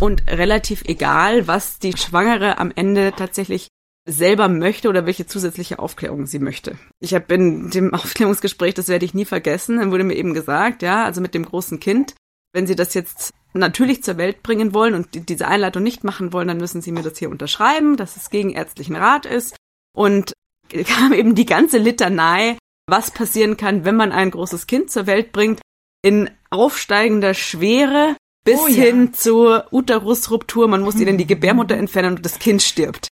und 0.00 0.26
relativ 0.28 0.82
egal, 0.86 1.46
was 1.46 1.78
die 1.78 1.96
Schwangere 1.96 2.58
am 2.58 2.72
Ende 2.74 3.12
tatsächlich 3.16 3.68
selber 4.08 4.48
möchte 4.48 4.88
oder 4.88 5.04
welche 5.04 5.26
zusätzliche 5.26 5.78
Aufklärung 5.78 6.26
sie 6.26 6.38
möchte. 6.38 6.78
Ich 6.98 7.14
habe 7.14 7.34
in 7.34 7.70
dem 7.70 7.92
Aufklärungsgespräch, 7.94 8.74
das 8.74 8.88
werde 8.88 9.04
ich 9.04 9.14
nie 9.14 9.26
vergessen, 9.26 9.78
dann 9.78 9.90
wurde 9.90 10.04
mir 10.04 10.14
eben 10.14 10.34
gesagt, 10.34 10.82
ja, 10.82 11.04
also 11.04 11.20
mit 11.20 11.34
dem 11.34 11.44
großen 11.44 11.78
Kind, 11.78 12.14
wenn 12.52 12.66
Sie 12.66 12.76
das 12.76 12.94
jetzt 12.94 13.34
natürlich 13.52 14.02
zur 14.02 14.16
Welt 14.16 14.42
bringen 14.42 14.72
wollen 14.72 14.94
und 14.94 15.28
diese 15.28 15.48
Einleitung 15.48 15.82
nicht 15.82 16.04
machen 16.04 16.32
wollen, 16.32 16.48
dann 16.48 16.56
müssen 16.58 16.80
Sie 16.80 16.92
mir 16.92 17.02
das 17.02 17.18
hier 17.18 17.30
unterschreiben, 17.30 17.96
dass 17.96 18.16
es 18.16 18.30
gegen 18.30 18.50
ärztlichen 18.50 18.96
Rat 18.96 19.26
ist. 19.26 19.56
Und 19.94 20.32
kam 20.86 21.12
eben 21.12 21.34
die 21.34 21.46
ganze 21.46 21.78
Litanei, 21.78 22.56
was 22.86 23.10
passieren 23.10 23.56
kann, 23.58 23.84
wenn 23.84 23.96
man 23.96 24.12
ein 24.12 24.30
großes 24.30 24.66
Kind 24.66 24.90
zur 24.90 25.06
Welt 25.06 25.32
bringt, 25.32 25.60
in 26.02 26.30
aufsteigender 26.50 27.34
Schwere 27.34 28.16
bis 28.48 28.60
oh, 28.60 28.66
ja. 28.66 28.84
hin 28.84 29.12
zur 29.12 29.66
Uterusruptur. 29.72 30.68
Man 30.68 30.80
muss 30.80 30.96
ihnen 30.96 31.18
die 31.18 31.26
Gebärmutter 31.26 31.76
entfernen 31.76 32.16
und 32.16 32.24
das 32.24 32.38
Kind 32.38 32.62
stirbt. 32.62 33.08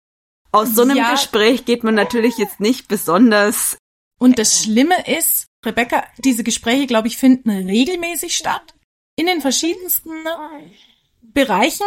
Aus 0.53 0.75
so 0.75 0.83
einem 0.83 0.97
ja. 0.97 1.11
Gespräch 1.11 1.65
geht 1.65 1.83
man 1.83 1.97
natürlich 1.97 2.39
jetzt 2.39 2.61
nicht 2.61 2.87
besonders. 2.87 3.77
Und 4.21 4.39
das 4.39 4.63
Schlimme 4.63 4.95
ist, 5.09 5.47
Rebecca, 5.67 6.05
diese 6.19 6.45
Gespräche, 6.45 6.87
glaube 6.87 7.09
ich, 7.09 7.17
finden 7.17 7.51
regelmäßig 7.51 8.37
statt. 8.37 8.75
In 9.17 9.27
den 9.27 9.41
verschiedensten 9.41 10.13
Bereichen. 11.21 11.87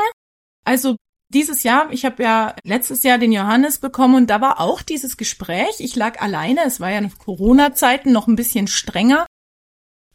Also 0.65 0.97
dieses 1.29 1.63
Jahr, 1.63 1.91
ich 1.91 2.03
habe 2.03 2.23
ja 2.23 2.55
letztes 2.63 3.03
Jahr 3.03 3.17
den 3.17 3.31
Johannes 3.31 3.79
bekommen 3.79 4.15
und 4.15 4.29
da 4.29 4.41
war 4.41 4.59
auch 4.59 4.81
dieses 4.81 5.15
Gespräch. 5.15 5.75
Ich 5.79 5.95
lag 5.95 6.19
alleine, 6.21 6.65
es 6.65 6.81
war 6.81 6.89
ja 6.89 6.97
in 6.97 7.17
Corona-Zeiten 7.17 8.11
noch 8.11 8.27
ein 8.27 8.35
bisschen 8.35 8.67
strenger. 8.67 9.25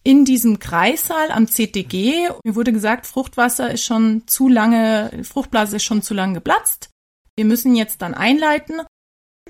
In 0.04 0.24
diesem 0.24 0.58
Kreissaal 0.58 1.30
am 1.30 1.46
CTG, 1.46 2.28
mir 2.44 2.54
wurde 2.56 2.72
gesagt, 2.72 3.06
Fruchtwasser 3.06 3.70
ist 3.70 3.84
schon 3.84 4.26
zu 4.26 4.48
lange, 4.48 5.22
Fruchtblase 5.22 5.76
ist 5.76 5.84
schon 5.84 6.02
zu 6.02 6.12
lange 6.14 6.34
geplatzt 6.34 6.92
wir 7.36 7.44
müssen 7.44 7.74
jetzt 7.74 8.02
dann 8.02 8.14
einleiten. 8.14 8.82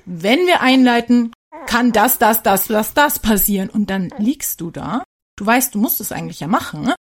Wenn 0.04 0.46
wir 0.46 0.60
einleiten, 0.60 1.32
kann 1.66 1.92
das, 1.92 2.18
das, 2.18 2.42
das, 2.42 2.66
das, 2.68 2.94
das 2.94 3.18
passieren. 3.18 3.70
Und 3.70 3.90
dann 3.90 4.10
liegst 4.18 4.60
du 4.60 4.70
da. 4.70 5.04
Du 5.36 5.46
weißt, 5.46 5.74
du 5.74 5.78
musst 5.78 6.00
es 6.00 6.12
eigentlich 6.12 6.40
ja 6.40 6.46
machen. 6.46 6.92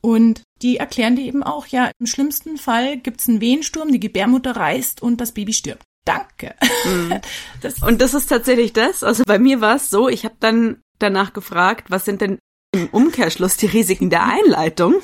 Und 0.00 0.42
die 0.62 0.76
erklären 0.76 1.16
dir 1.16 1.24
eben 1.24 1.42
auch, 1.42 1.66
ja, 1.66 1.90
im 1.98 2.06
schlimmsten 2.06 2.58
Fall 2.58 2.98
gibt's 2.98 3.28
einen 3.28 3.40
Wehensturm, 3.40 3.90
die 3.90 4.00
Gebärmutter 4.00 4.54
reißt 4.54 5.02
und 5.02 5.20
das 5.20 5.32
Baby 5.32 5.52
stirbt. 5.52 5.82
Danke. 6.04 6.54
Mhm. 6.84 7.20
Das 7.60 7.82
und 7.82 8.00
das 8.00 8.14
ist 8.14 8.26
tatsächlich 8.26 8.72
das. 8.72 9.02
Also 9.02 9.24
bei 9.26 9.38
mir 9.38 9.60
war 9.60 9.76
es 9.76 9.90
so, 9.90 10.08
ich 10.08 10.24
habe 10.24 10.36
dann 10.38 10.80
danach 10.98 11.32
gefragt, 11.32 11.90
was 11.90 12.04
sind 12.04 12.20
denn 12.20 12.38
im 12.76 12.88
Umkehrschluss 12.88 13.56
die 13.56 13.66
Risiken 13.66 14.10
der 14.10 14.24
Einleitung? 14.24 14.94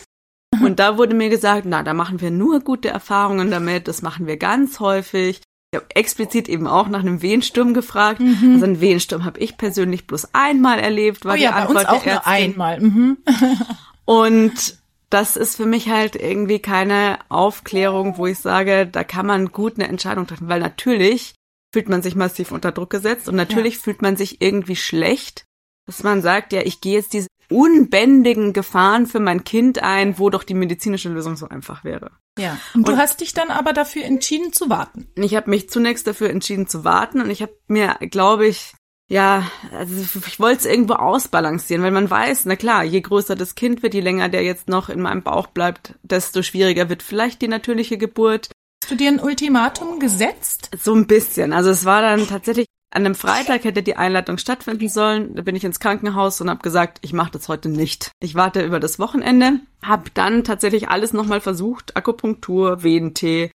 Und 0.60 0.78
da 0.78 0.98
wurde 0.98 1.14
mir 1.14 1.30
gesagt, 1.30 1.64
na, 1.66 1.82
da 1.82 1.94
machen 1.94 2.20
wir 2.20 2.30
nur 2.30 2.60
gute 2.60 2.88
Erfahrungen 2.88 3.50
damit, 3.50 3.88
das 3.88 4.02
machen 4.02 4.26
wir 4.26 4.36
ganz 4.36 4.80
häufig. 4.80 5.40
Ich 5.72 5.80
habe 5.80 5.86
explizit 5.94 6.48
eben 6.48 6.66
auch 6.66 6.88
nach 6.88 7.00
einem 7.00 7.22
Wehensturm 7.22 7.72
gefragt. 7.72 8.20
Mhm. 8.20 8.52
Also 8.54 8.66
einen 8.66 8.80
Wehensturm 8.80 9.24
habe 9.24 9.40
ich 9.40 9.56
persönlich 9.56 10.06
bloß 10.06 10.34
einmal 10.34 10.78
erlebt, 10.78 11.24
war 11.24 11.34
oh 11.34 11.36
ja, 11.36 11.50
die 11.50 11.56
Antwort 11.56 11.86
bei 11.86 11.92
uns 11.92 12.02
auch 12.02 12.06
nur 12.06 12.26
einmal. 12.26 12.80
Mhm. 12.80 13.18
Und 14.04 14.76
das 15.08 15.36
ist 15.36 15.56
für 15.56 15.66
mich 15.66 15.88
halt 15.88 16.16
irgendwie 16.16 16.58
keine 16.58 17.18
Aufklärung, 17.28 18.18
wo 18.18 18.26
ich 18.26 18.38
sage, 18.38 18.86
da 18.86 19.04
kann 19.04 19.26
man 19.26 19.52
gut 19.52 19.74
eine 19.76 19.88
Entscheidung 19.88 20.26
treffen, 20.26 20.48
weil 20.48 20.60
natürlich 20.60 21.34
fühlt 21.72 21.88
man 21.88 22.02
sich 22.02 22.14
massiv 22.14 22.52
unter 22.52 22.72
Druck 22.72 22.90
gesetzt 22.90 23.28
und 23.28 23.36
natürlich 23.36 23.76
ja. 23.76 23.80
fühlt 23.80 24.02
man 24.02 24.16
sich 24.16 24.42
irgendwie 24.42 24.76
schlecht, 24.76 25.44
dass 25.86 26.02
man 26.02 26.22
sagt, 26.22 26.52
ja, 26.52 26.62
ich 26.62 26.80
gehe 26.80 26.94
jetzt 26.94 27.12
diese 27.12 27.28
unbändigen 27.50 28.52
Gefahren 28.52 29.06
für 29.06 29.20
mein 29.20 29.44
Kind 29.44 29.82
ein, 29.82 30.18
wo 30.18 30.30
doch 30.30 30.42
die 30.42 30.54
medizinische 30.54 31.10
Lösung 31.10 31.36
so 31.36 31.48
einfach 31.48 31.84
wäre. 31.84 32.12
Ja. 32.38 32.58
Und 32.74 32.88
du 32.88 32.92
und 32.92 32.98
hast 32.98 33.20
dich 33.20 33.34
dann 33.34 33.50
aber 33.50 33.72
dafür 33.72 34.04
entschieden 34.04 34.52
zu 34.52 34.70
warten. 34.70 35.08
Ich 35.16 35.34
habe 35.34 35.50
mich 35.50 35.68
zunächst 35.68 36.06
dafür 36.06 36.30
entschieden 36.30 36.66
zu 36.66 36.84
warten 36.84 37.20
und 37.20 37.30
ich 37.30 37.42
habe 37.42 37.56
mir, 37.66 37.96
glaube 38.10 38.46
ich, 38.46 38.72
ja, 39.08 39.46
also 39.72 39.94
ich 40.26 40.40
wollte 40.40 40.60
es 40.60 40.66
irgendwo 40.66 40.94
ausbalancieren, 40.94 41.82
weil 41.82 41.90
man 41.90 42.08
weiß, 42.08 42.46
na 42.46 42.56
klar, 42.56 42.82
je 42.82 43.02
größer 43.02 43.36
das 43.36 43.54
Kind 43.54 43.82
wird, 43.82 43.92
je 43.92 44.00
länger 44.00 44.30
der 44.30 44.42
jetzt 44.42 44.68
noch 44.68 44.88
in 44.88 45.02
meinem 45.02 45.22
Bauch 45.22 45.48
bleibt, 45.48 45.94
desto 46.02 46.42
schwieriger 46.42 46.88
wird 46.88 47.02
vielleicht 47.02 47.42
die 47.42 47.48
natürliche 47.48 47.98
Geburt. 47.98 48.50
Hast 48.82 48.90
du 48.90 48.96
dir 48.96 49.08
ein 49.08 49.20
Ultimatum 49.20 50.00
gesetzt? 50.00 50.70
So 50.80 50.94
ein 50.94 51.06
bisschen. 51.06 51.52
Also 51.52 51.68
es 51.68 51.84
war 51.84 52.00
dann 52.00 52.26
tatsächlich 52.26 52.66
an 52.94 53.06
einem 53.06 53.14
Freitag 53.14 53.64
hätte 53.64 53.82
die 53.82 53.96
Einleitung 53.96 54.36
stattfinden 54.36 54.88
sollen. 54.90 55.34
Da 55.34 55.40
bin 55.40 55.56
ich 55.56 55.64
ins 55.64 55.80
Krankenhaus 55.80 56.42
und 56.42 56.50
habe 56.50 56.60
gesagt, 56.62 56.98
ich 57.00 57.14
mache 57.14 57.30
das 57.32 57.48
heute 57.48 57.70
nicht. 57.70 58.10
Ich 58.20 58.34
warte 58.34 58.62
über 58.62 58.80
das 58.80 58.98
Wochenende. 58.98 59.60
Habe 59.82 60.10
dann 60.12 60.44
tatsächlich 60.44 60.90
alles 60.90 61.14
nochmal 61.14 61.40
versucht. 61.40 61.96
Akupunktur, 61.96 62.82
Wehentee, 62.82 63.50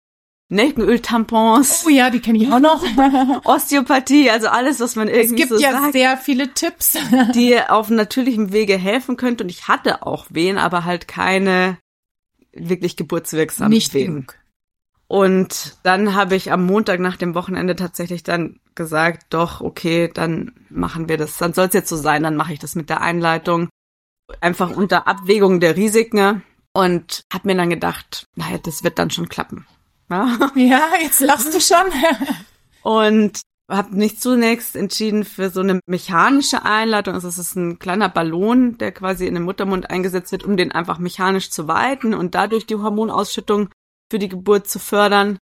Nelkenöl-Tampons. 0.47 1.83
Oh 1.85 1.89
ja, 1.89 2.09
die 2.11 2.21
kenne 2.21 2.37
ich 2.37 2.49
auch 2.49 2.59
noch. 2.61 2.81
Osteopathie, 3.45 4.29
also 4.29 4.47
alles, 4.47 4.79
was 4.79 4.95
man 4.95 5.09
irgendwie 5.09 5.43
Es 5.43 5.49
gibt 5.49 5.49
so 5.49 5.57
ja 5.59 5.71
sagt, 5.73 5.91
sehr 5.91 6.15
viele 6.15 6.53
Tipps. 6.53 6.97
die 7.35 7.59
auf 7.59 7.89
natürlichem 7.89 8.53
Wege 8.53 8.77
helfen 8.77 9.17
könnte. 9.17 9.43
Und 9.43 9.49
ich 9.49 9.67
hatte 9.67 10.05
auch 10.07 10.27
Wehen, 10.29 10.57
aber 10.57 10.85
halt 10.85 11.09
keine 11.09 11.77
wirklich 12.53 12.95
geburtswirksamen 12.95 13.71
Nicht 13.71 13.93
Wehen. 13.93 14.13
genug. 14.13 14.35
Und 15.07 15.77
dann 15.83 16.15
habe 16.15 16.35
ich 16.35 16.51
am 16.51 16.65
Montag 16.65 16.99
nach 16.99 17.17
dem 17.17 17.35
Wochenende 17.35 17.75
tatsächlich 17.75 18.23
dann 18.23 18.59
gesagt, 18.73 19.27
doch, 19.29 19.61
okay, 19.61 20.09
dann 20.11 20.53
machen 20.69 21.07
wir 21.07 21.17
das. 21.17 21.37
Dann 21.37 21.53
soll 21.53 21.67
es 21.67 21.73
jetzt 21.73 21.89
so 21.89 21.95
sein, 21.95 22.23
dann 22.23 22.35
mache 22.35 22.53
ich 22.53 22.59
das 22.59 22.75
mit 22.75 22.89
der 22.89 23.01
Einleitung. 23.01 23.69
Einfach 24.41 24.71
unter 24.71 25.07
Abwägung 25.07 25.59
der 25.59 25.75
Risiken. 25.75 26.43
Und 26.73 27.23
habe 27.31 27.47
mir 27.47 27.55
dann 27.55 27.69
gedacht, 27.69 28.27
naja, 28.35 28.57
das 28.57 28.83
wird 28.83 28.99
dann 28.99 29.09
schon 29.09 29.29
klappen. 29.29 29.65
Ja? 30.09 30.37
Ja, 30.55 30.89
jetzt 31.01 31.21
lachst 31.21 31.53
du 31.53 31.61
schon. 31.61 31.91
Und 32.81 33.39
habe 33.69 33.95
mich 33.95 34.19
zunächst 34.19 34.75
entschieden 34.75 35.23
für 35.23 35.49
so 35.49 35.61
eine 35.61 35.79
mechanische 35.87 36.65
Einleitung. 36.65 37.13
Also 37.13 37.27
es 37.27 37.37
ist 37.37 37.55
ein 37.55 37.79
kleiner 37.79 38.09
Ballon, 38.09 38.77
der 38.77 38.91
quasi 38.91 39.25
in 39.25 39.35
den 39.35 39.43
Muttermund 39.43 39.89
eingesetzt 39.89 40.31
wird, 40.31 40.43
um 40.43 40.57
den 40.57 40.71
einfach 40.71 40.99
mechanisch 40.99 41.49
zu 41.49 41.67
weiten 41.67 42.13
und 42.13 42.35
dadurch 42.35 42.65
die 42.67 42.75
Hormonausschüttung 42.75 43.69
für 44.11 44.19
die 44.19 44.29
Geburt 44.29 44.67
zu 44.67 44.79
fördern. 44.79 45.37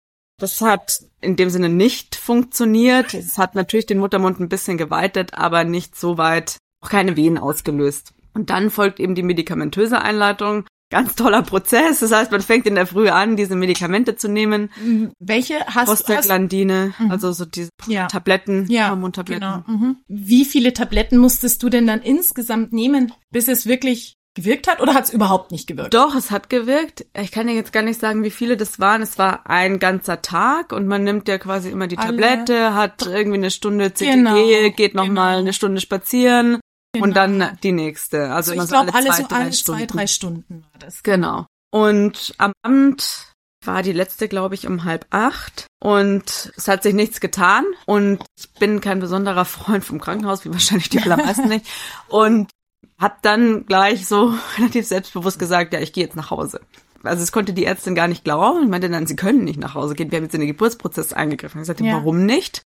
Das 0.40 0.60
hat 0.60 1.00
in 1.20 1.36
dem 1.36 1.50
Sinne 1.50 1.68
nicht 1.68 2.14
funktioniert. 2.14 3.12
Es 3.14 3.38
hat 3.38 3.54
natürlich 3.54 3.86
den 3.86 3.98
Muttermund 3.98 4.38
ein 4.40 4.48
bisschen 4.48 4.78
geweitet, 4.78 5.34
aber 5.34 5.64
nicht 5.64 5.96
so 5.96 6.16
weit, 6.16 6.58
auch 6.80 6.90
keine 6.90 7.16
Wehen 7.16 7.38
ausgelöst. 7.38 8.12
Und 8.34 8.50
dann 8.50 8.70
folgt 8.70 9.00
eben 9.00 9.14
die 9.16 9.24
medikamentöse 9.24 10.00
Einleitung. 10.00 10.64
Ganz 10.90 11.16
toller 11.16 11.42
Prozess. 11.42 11.98
Das 12.00 12.12
heißt, 12.12 12.30
man 12.30 12.40
fängt 12.40 12.66
in 12.66 12.74
der 12.76 12.86
Früh 12.86 13.08
an, 13.10 13.36
diese 13.36 13.56
Medikamente 13.56 14.16
zu 14.16 14.26
nehmen. 14.28 14.70
Welche 15.18 15.58
hast 15.66 15.88
du? 15.88 15.92
Hast, 15.92 16.06
Prostaglandine, 16.06 16.94
also 17.10 17.32
so 17.32 17.44
diese 17.44 17.68
Ja. 17.86 18.06
Tabletten, 18.06 18.66
ja, 18.70 18.88
Hormontabletten. 18.90 19.64
genau. 19.66 19.78
Mhm. 19.78 19.96
Wie 20.06 20.44
viele 20.46 20.72
Tabletten 20.72 21.18
musstest 21.18 21.62
du 21.62 21.68
denn 21.68 21.86
dann 21.86 22.00
insgesamt 22.00 22.72
nehmen, 22.72 23.12
bis 23.30 23.48
es 23.48 23.66
wirklich 23.66 24.14
gewirkt 24.38 24.68
hat 24.68 24.80
oder 24.80 24.94
hat 24.94 25.04
es 25.04 25.10
überhaupt 25.10 25.50
nicht 25.50 25.66
gewirkt? 25.66 25.94
Doch, 25.94 26.14
es 26.14 26.30
hat 26.30 26.48
gewirkt. 26.48 27.06
Ich 27.14 27.30
kann 27.32 27.46
dir 27.46 27.54
jetzt 27.54 27.72
gar 27.72 27.82
nicht 27.82 28.00
sagen, 28.00 28.22
wie 28.22 28.30
viele 28.30 28.56
das 28.56 28.78
waren. 28.80 29.02
Es 29.02 29.18
war 29.18 29.48
ein 29.48 29.78
ganzer 29.78 30.22
Tag 30.22 30.72
und 30.72 30.86
man 30.86 31.04
nimmt 31.04 31.28
ja 31.28 31.38
quasi 31.38 31.70
immer 31.70 31.86
die 31.86 31.98
Alle. 31.98 32.08
Tablette, 32.08 32.74
hat 32.74 33.06
irgendwie 33.06 33.38
eine 33.38 33.50
Stunde 33.50 33.92
CTG, 33.92 34.12
Genau, 34.12 34.70
geht 34.76 34.94
noch 34.94 35.04
genau. 35.04 35.20
mal 35.20 35.38
eine 35.38 35.52
Stunde 35.52 35.80
spazieren 35.80 36.54
und 36.94 37.02
Genau. 37.02 37.14
dann 37.14 37.58
die 37.62 37.72
nächste. 37.72 38.30
Also, 38.32 38.52
Also 38.52 38.62
ich 38.62 38.68
glaube, 38.70 38.94
alle 38.94 39.06
zwei, 39.08 39.16
so 39.22 39.28
drei 39.28 39.36
alle 39.36 39.52
Stunden. 39.52 39.78
zwei, 39.80 39.86
drei 39.86 40.06
Stunden 40.06 40.64
war 40.72 40.78
das. 40.78 41.02
Genau. 41.02 41.46
Und 41.70 42.34
am 42.38 42.52
Abend 42.62 43.24
war 43.64 43.82
die 43.82 43.92
letzte, 43.92 44.28
glaube 44.28 44.54
ich, 44.54 44.66
um 44.66 44.84
halb 44.84 45.06
acht. 45.10 45.66
Und 45.82 46.52
es 46.56 46.68
hat 46.68 46.82
sich 46.82 46.94
nichts 46.94 47.20
getan. 47.20 47.64
Und 47.86 48.24
ich 48.38 48.48
bin 48.54 48.80
kein 48.80 49.00
besonderer 49.00 49.44
Freund 49.44 49.84
vom 49.84 50.00
Krankenhaus, 50.00 50.44
wie 50.44 50.52
wahrscheinlich 50.52 50.88
die 50.88 51.00
allermeisten 51.02 51.48
nicht. 51.48 51.66
Und 52.08 52.50
hab 52.98 53.22
dann 53.22 53.66
gleich 53.66 54.06
so 54.06 54.34
relativ 54.58 54.86
selbstbewusst 54.86 55.38
gesagt, 55.38 55.72
ja, 55.72 55.80
ich 55.80 55.92
gehe 55.92 56.04
jetzt 56.04 56.16
nach 56.16 56.30
Hause. 56.30 56.60
Also 57.04 57.22
es 57.22 57.32
konnte 57.32 57.52
die 57.52 57.64
Ärztin 57.64 57.94
gar 57.94 58.08
nicht 58.08 58.24
glauben. 58.24 58.64
Ich 58.64 58.68
meinte 58.68 58.90
dann, 58.90 59.06
sie 59.06 59.16
können 59.16 59.44
nicht 59.44 59.60
nach 59.60 59.74
Hause 59.74 59.94
gehen. 59.94 60.10
Wir 60.10 60.16
haben 60.16 60.24
jetzt 60.24 60.34
in 60.34 60.40
den 60.40 60.48
Geburtsprozess 60.48 61.12
eingegriffen. 61.12 61.60
Ich 61.60 61.66
sagte, 61.66 61.84
Ja. 61.84 61.94
warum 61.94 62.26
nicht? 62.26 62.62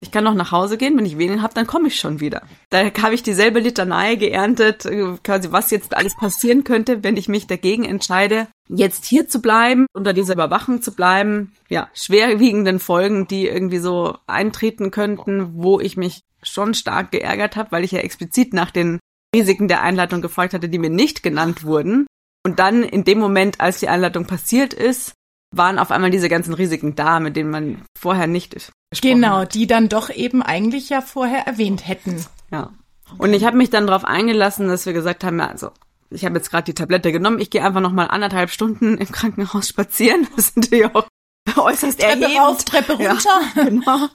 Ich 0.00 0.10
kann 0.10 0.24
noch 0.24 0.34
nach 0.34 0.52
Hause 0.52 0.76
gehen, 0.76 0.96
wenn 0.98 1.06
ich 1.06 1.16
Wehen 1.16 1.40
habe, 1.40 1.54
dann 1.54 1.66
komme 1.66 1.88
ich 1.88 1.98
schon 1.98 2.20
wieder. 2.20 2.42
Da 2.68 2.84
habe 3.02 3.14
ich 3.14 3.22
dieselbe 3.22 3.60
Litanei 3.60 4.16
geerntet, 4.16 4.84
äh, 4.84 5.16
quasi 5.24 5.52
was 5.52 5.70
jetzt 5.70 5.96
alles 5.96 6.14
passieren 6.14 6.64
könnte, 6.64 7.02
wenn 7.02 7.16
ich 7.16 7.28
mich 7.28 7.46
dagegen 7.46 7.84
entscheide, 7.84 8.46
jetzt 8.68 9.06
hier 9.06 9.26
zu 9.26 9.40
bleiben, 9.40 9.86
unter 9.94 10.12
dieser 10.12 10.34
Überwachung 10.34 10.82
zu 10.82 10.92
bleiben. 10.92 11.52
Ja, 11.70 11.88
schwerwiegenden 11.94 12.78
Folgen, 12.78 13.26
die 13.26 13.48
irgendwie 13.48 13.78
so 13.78 14.18
eintreten 14.26 14.90
könnten, 14.90 15.54
wo 15.54 15.80
ich 15.80 15.96
mich 15.96 16.22
schon 16.42 16.74
stark 16.74 17.10
geärgert 17.10 17.56
habe, 17.56 17.72
weil 17.72 17.82
ich 17.82 17.92
ja 17.92 18.00
explizit 18.00 18.52
nach 18.52 18.70
den 18.70 19.00
Risiken 19.36 19.68
der 19.68 19.82
Einleitung 19.82 20.22
gefragt 20.22 20.54
hatte, 20.54 20.68
die 20.68 20.78
mir 20.78 20.90
nicht 20.90 21.22
genannt 21.22 21.64
wurden. 21.64 22.06
Und 22.44 22.58
dann 22.58 22.82
in 22.82 23.04
dem 23.04 23.18
Moment, 23.18 23.60
als 23.60 23.80
die 23.80 23.88
Einleitung 23.88 24.26
passiert 24.26 24.72
ist, 24.72 25.12
waren 25.54 25.78
auf 25.78 25.90
einmal 25.90 26.10
diese 26.10 26.28
ganzen 26.28 26.54
Risiken 26.54 26.94
da, 26.94 27.20
mit 27.20 27.36
denen 27.36 27.50
man 27.50 27.82
vorher 27.98 28.26
nicht 28.26 28.70
Genau, 29.00 29.38
hat. 29.38 29.54
die 29.54 29.66
dann 29.66 29.88
doch 29.88 30.10
eben 30.10 30.42
eigentlich 30.42 30.88
ja 30.88 31.00
vorher 31.00 31.46
erwähnt 31.46 31.86
hätten. 31.86 32.24
Ja. 32.50 32.70
Und 33.18 33.32
ich 33.34 33.44
habe 33.44 33.56
mich 33.56 33.70
dann 33.70 33.86
darauf 33.86 34.04
eingelassen, 34.04 34.68
dass 34.68 34.86
wir 34.86 34.92
gesagt 34.92 35.22
haben, 35.24 35.38
ja, 35.38 35.48
also 35.48 35.70
ich 36.10 36.24
habe 36.24 36.36
jetzt 36.36 36.50
gerade 36.50 36.64
die 36.64 36.74
Tablette 36.74 37.12
genommen, 37.12 37.38
ich 37.40 37.50
gehe 37.50 37.64
einfach 37.64 37.80
noch 37.80 37.92
mal 37.92 38.06
anderthalb 38.06 38.50
Stunden 38.50 38.96
im 38.98 39.10
Krankenhaus 39.10 39.68
spazieren. 39.68 40.26
Das 40.36 40.46
ist 40.46 40.56
natürlich 40.56 40.86
auch 40.94 41.06
äußerst 41.56 42.00
Treppe 42.00 42.22
erhebend. 42.24 42.40
rauf, 42.40 42.64
Treppe 42.64 42.92
runter. 42.94 43.40
Ja, 43.56 43.64
genau. 43.64 44.08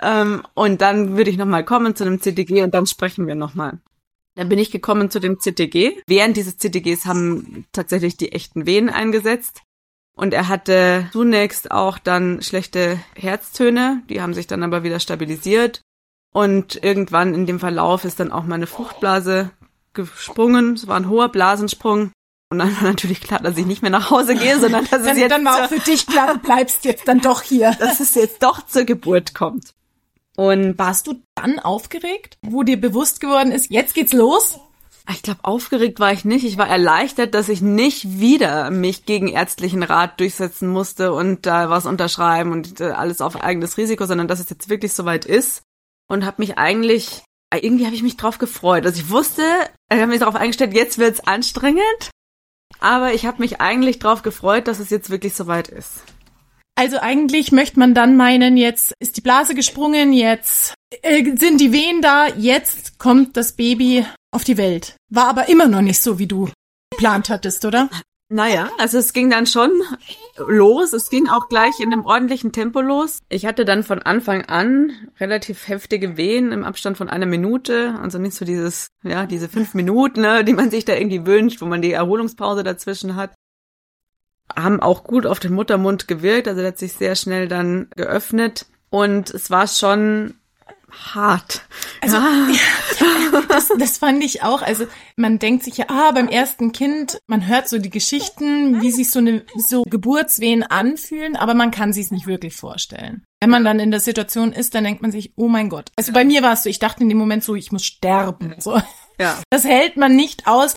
Ähm, 0.00 0.42
und 0.54 0.80
dann 0.80 1.16
würde 1.16 1.30
ich 1.30 1.36
noch 1.36 1.46
mal 1.46 1.64
kommen 1.64 1.96
zu 1.96 2.04
einem 2.04 2.20
CTG 2.20 2.62
und 2.62 2.72
dann 2.74 2.86
sprechen 2.86 3.26
wir 3.26 3.34
noch 3.34 3.54
mal. 3.54 3.78
Dann 4.38 4.48
bin 4.48 4.60
ich 4.60 4.70
gekommen 4.70 5.10
zu 5.10 5.18
dem 5.18 5.40
CTG. 5.40 6.00
Während 6.06 6.36
dieses 6.36 6.58
CTGs 6.58 7.06
haben 7.06 7.66
tatsächlich 7.72 8.16
die 8.16 8.30
echten 8.30 8.66
Wehen 8.66 8.88
eingesetzt. 8.88 9.62
Und 10.16 10.32
er 10.32 10.46
hatte 10.46 11.08
zunächst 11.10 11.72
auch 11.72 11.98
dann 11.98 12.40
schlechte 12.40 13.00
Herztöne, 13.16 14.02
die 14.08 14.22
haben 14.22 14.34
sich 14.34 14.46
dann 14.46 14.62
aber 14.62 14.84
wieder 14.84 15.00
stabilisiert. 15.00 15.80
Und 16.32 16.78
irgendwann 16.84 17.34
in 17.34 17.46
dem 17.46 17.58
Verlauf 17.58 18.04
ist 18.04 18.20
dann 18.20 18.30
auch 18.30 18.44
meine 18.44 18.68
Fruchtblase 18.68 19.50
gesprungen. 19.92 20.74
Es 20.74 20.86
war 20.86 20.96
ein 20.96 21.08
hoher 21.08 21.30
Blasensprung. 21.30 22.12
Und 22.50 22.58
dann 22.60 22.76
war 22.76 22.84
natürlich 22.84 23.20
klar, 23.20 23.40
dass 23.40 23.58
ich 23.58 23.66
nicht 23.66 23.82
mehr 23.82 23.90
nach 23.90 24.12
Hause 24.12 24.36
gehe, 24.36 24.60
sondern 24.60 24.86
dass 24.88 25.00
es 25.00 25.18
jetzt 25.18 25.32
dann 25.32 25.44
war 25.44 25.64
auch 25.64 25.68
für 25.68 25.80
dich 25.80 26.06
klar, 26.06 26.34
du 26.34 26.38
bleibst 26.38 26.84
jetzt 26.84 27.08
dann 27.08 27.20
doch 27.20 27.42
hier. 27.42 27.72
dass 27.80 27.98
es 27.98 28.14
jetzt 28.14 28.44
doch 28.44 28.64
zur 28.64 28.84
Geburt 28.84 29.34
kommt. 29.34 29.74
Und 30.38 30.78
Warst 30.78 31.08
du 31.08 31.20
dann 31.34 31.58
aufgeregt, 31.58 32.38
wo 32.42 32.62
dir 32.62 32.80
bewusst 32.80 33.20
geworden 33.20 33.50
ist, 33.50 33.72
jetzt 33.72 33.94
geht's 33.94 34.12
los? 34.12 34.60
ich 35.10 35.22
glaube, 35.22 35.40
aufgeregt 35.42 36.00
war 36.00 36.12
ich 36.12 36.26
nicht. 36.26 36.44
Ich 36.44 36.58
war 36.58 36.68
erleichtert, 36.68 37.34
dass 37.34 37.48
ich 37.48 37.62
nicht 37.62 38.20
wieder 38.20 38.70
mich 38.70 39.06
gegen 39.06 39.28
ärztlichen 39.28 39.82
Rat 39.82 40.20
durchsetzen 40.20 40.68
musste 40.68 41.14
und 41.14 41.46
da 41.46 41.70
was 41.70 41.86
unterschreiben 41.86 42.52
und 42.52 42.80
äh, 42.80 42.90
alles 42.90 43.22
auf 43.22 43.42
eigenes 43.42 43.78
Risiko, 43.78 44.04
sondern 44.04 44.28
dass 44.28 44.38
es 44.38 44.50
jetzt 44.50 44.68
wirklich 44.68 44.92
soweit 44.92 45.24
ist. 45.24 45.62
Und 46.08 46.26
habe 46.26 46.42
mich 46.42 46.58
eigentlich, 46.58 47.22
äh, 47.50 47.58
irgendwie 47.58 47.86
habe 47.86 47.96
ich 47.96 48.02
mich 48.02 48.18
drauf 48.18 48.36
gefreut. 48.36 48.84
Also 48.84 49.00
ich 49.00 49.08
wusste, 49.08 49.42
ich 49.90 49.98
habe 49.98 50.08
mich 50.08 50.20
darauf 50.20 50.36
eingestellt, 50.36 50.74
jetzt 50.74 50.98
wird's 50.98 51.20
anstrengend. 51.20 52.10
Aber 52.78 53.14
ich 53.14 53.24
habe 53.24 53.40
mich 53.40 53.62
eigentlich 53.62 53.98
drauf 53.98 54.22
gefreut, 54.22 54.68
dass 54.68 54.78
es 54.78 54.90
jetzt 54.90 55.08
wirklich 55.08 55.34
soweit 55.34 55.68
ist. 55.68 56.02
Also 56.78 56.98
eigentlich 57.00 57.50
möchte 57.50 57.80
man 57.80 57.92
dann 57.92 58.16
meinen, 58.16 58.56
jetzt 58.56 58.94
ist 59.00 59.16
die 59.16 59.20
Blase 59.20 59.56
gesprungen, 59.56 60.12
jetzt 60.12 60.74
äh, 61.02 61.36
sind 61.36 61.60
die 61.60 61.72
Wehen 61.72 62.02
da, 62.02 62.28
jetzt 62.28 63.00
kommt 63.00 63.36
das 63.36 63.50
Baby 63.50 64.06
auf 64.30 64.44
die 64.44 64.56
Welt. 64.56 64.94
War 65.10 65.26
aber 65.26 65.48
immer 65.48 65.66
noch 65.66 65.80
nicht 65.80 66.00
so, 66.00 66.20
wie 66.20 66.28
du 66.28 66.48
geplant 66.92 67.30
hattest, 67.30 67.64
oder? 67.64 67.90
Naja, 68.30 68.70
also 68.78 68.98
es 68.98 69.12
ging 69.12 69.28
dann 69.28 69.46
schon 69.46 69.72
los. 70.36 70.92
Es 70.92 71.10
ging 71.10 71.28
auch 71.28 71.48
gleich 71.48 71.80
in 71.80 71.92
einem 71.92 72.04
ordentlichen 72.04 72.52
Tempo 72.52 72.80
los. 72.80 73.18
Ich 73.28 73.44
hatte 73.44 73.64
dann 73.64 73.82
von 73.82 74.00
Anfang 74.00 74.44
an 74.44 74.92
relativ 75.18 75.66
heftige 75.66 76.16
Wehen 76.16 76.52
im 76.52 76.62
Abstand 76.62 76.96
von 76.96 77.08
einer 77.08 77.26
Minute. 77.26 77.98
Also 78.00 78.18
nicht 78.18 78.36
so 78.36 78.44
dieses, 78.44 78.86
ja, 79.02 79.26
diese 79.26 79.48
fünf 79.48 79.74
Minuten, 79.74 80.20
ne, 80.20 80.44
die 80.44 80.52
man 80.52 80.70
sich 80.70 80.84
da 80.84 80.94
irgendwie 80.94 81.26
wünscht, 81.26 81.60
wo 81.60 81.66
man 81.66 81.82
die 81.82 81.90
Erholungspause 81.90 82.62
dazwischen 82.62 83.16
hat. 83.16 83.34
Haben 84.58 84.80
auch 84.80 85.04
gut 85.04 85.26
auf 85.26 85.40
den 85.40 85.52
Muttermund 85.52 86.08
gewirkt. 86.08 86.48
Also 86.48 86.60
der 86.60 86.68
hat 86.68 86.78
sich 86.78 86.92
sehr 86.94 87.14
schnell 87.14 87.48
dann 87.48 87.88
geöffnet. 87.96 88.66
Und 88.90 89.30
es 89.30 89.50
war 89.50 89.66
schon 89.66 90.34
hart. 90.90 91.62
Also, 92.00 92.16
ja. 92.16 93.42
Das, 93.48 93.68
das 93.78 93.98
fand 93.98 94.22
ich 94.24 94.42
auch. 94.42 94.62
Also 94.62 94.86
man 95.16 95.38
denkt 95.38 95.64
sich 95.64 95.76
ja, 95.76 95.86
ah, 95.88 96.12
beim 96.12 96.28
ersten 96.28 96.72
Kind, 96.72 97.18
man 97.26 97.46
hört 97.46 97.68
so 97.68 97.78
die 97.78 97.90
Geschichten, 97.90 98.80
wie 98.80 98.90
sich 98.90 99.10
so 99.10 99.18
eine 99.18 99.44
so 99.56 99.82
Geburtswehen 99.82 100.62
anfühlen, 100.62 101.36
aber 101.36 101.54
man 101.54 101.70
kann 101.70 101.92
sich 101.92 102.06
es 102.06 102.10
nicht 102.10 102.26
wirklich 102.26 102.56
vorstellen. 102.56 103.24
Wenn 103.40 103.50
man 103.50 103.64
dann 103.64 103.80
in 103.80 103.90
der 103.90 104.00
Situation 104.00 104.52
ist, 104.52 104.74
dann 104.74 104.84
denkt 104.84 105.02
man 105.02 105.12
sich, 105.12 105.32
oh 105.36 105.48
mein 105.48 105.68
Gott. 105.68 105.90
Also 105.96 106.12
bei 106.12 106.24
mir 106.24 106.42
war 106.42 106.54
es 106.54 106.62
so, 106.62 106.68
ich 106.68 106.78
dachte 106.78 107.02
in 107.02 107.08
dem 107.08 107.18
Moment 107.18 107.44
so, 107.44 107.54
ich 107.54 107.70
muss 107.70 107.84
sterben. 107.84 108.54
So. 108.58 108.80
ja. 109.20 109.40
Das 109.50 109.64
hält 109.64 109.96
man 109.96 110.16
nicht 110.16 110.46
aus. 110.46 110.74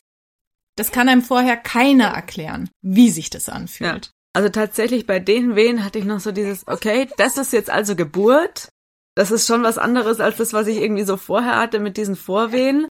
Das 0.81 0.91
kann 0.91 1.09
einem 1.09 1.21
vorher 1.21 1.57
keiner 1.57 2.07
erklären, 2.07 2.67
wie 2.81 3.11
sich 3.11 3.29
das 3.29 3.49
anfühlt. 3.49 4.09
Also 4.33 4.49
tatsächlich 4.49 5.05
bei 5.05 5.19
den 5.19 5.55
Wehen 5.55 5.85
hatte 5.85 5.99
ich 5.99 6.05
noch 6.05 6.19
so 6.19 6.31
dieses, 6.31 6.67
okay, 6.67 7.07
das 7.17 7.37
ist 7.37 7.53
jetzt 7.53 7.69
also 7.69 7.95
Geburt. 7.95 8.69
Das 9.13 9.29
ist 9.29 9.45
schon 9.45 9.61
was 9.61 9.77
anderes 9.77 10.19
als 10.19 10.37
das, 10.37 10.53
was 10.53 10.65
ich 10.65 10.77
irgendwie 10.77 11.03
so 11.03 11.17
vorher 11.17 11.57
hatte 11.57 11.77
mit 11.77 11.97
diesen 11.97 12.15
Vorwehen. 12.15 12.87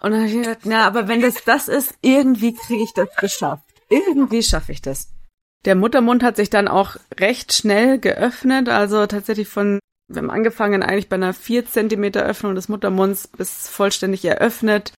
Und 0.00 0.12
dann 0.12 0.20
habe 0.20 0.30
ich 0.30 0.36
gedacht, 0.36 0.60
na, 0.64 0.86
aber 0.86 1.06
wenn 1.06 1.20
das 1.20 1.44
das 1.44 1.68
ist, 1.68 1.92
irgendwie 2.00 2.54
kriege 2.54 2.82
ich 2.82 2.94
das 2.94 3.14
geschafft. 3.16 3.68
Irgendwie 3.90 4.42
schaffe 4.42 4.72
ich 4.72 4.80
das. 4.80 5.10
Der 5.66 5.74
Muttermund 5.74 6.22
hat 6.22 6.36
sich 6.36 6.48
dann 6.48 6.66
auch 6.66 6.96
recht 7.20 7.52
schnell 7.52 7.98
geöffnet, 7.98 8.70
also 8.70 9.04
tatsächlich 9.04 9.48
von, 9.48 9.80
wir 10.10 10.22
haben 10.22 10.30
angefangen 10.30 10.82
eigentlich 10.82 11.10
bei 11.10 11.16
einer 11.16 11.34
vier 11.34 11.66
Zentimeter 11.66 12.22
Öffnung 12.22 12.54
des 12.54 12.70
Muttermunds 12.70 13.28
bis 13.28 13.68
vollständig 13.68 14.24
eröffnet 14.24 14.94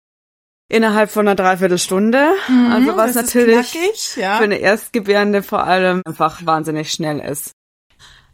innerhalb 0.71 1.11
von 1.11 1.27
einer 1.27 1.35
Dreiviertelstunde. 1.35 2.33
Mhm, 2.49 2.73
also 2.73 2.97
was 2.97 3.15
natürlich 3.15 3.73
knackig, 3.73 4.17
ja. 4.17 4.39
für 4.39 4.45
eine 4.45 4.59
Erstgebärende 4.59 5.43
vor 5.43 5.65
allem 5.65 6.01
einfach 6.07 6.47
wahnsinnig 6.47 6.93
schnell 6.93 7.19
ist. 7.19 7.53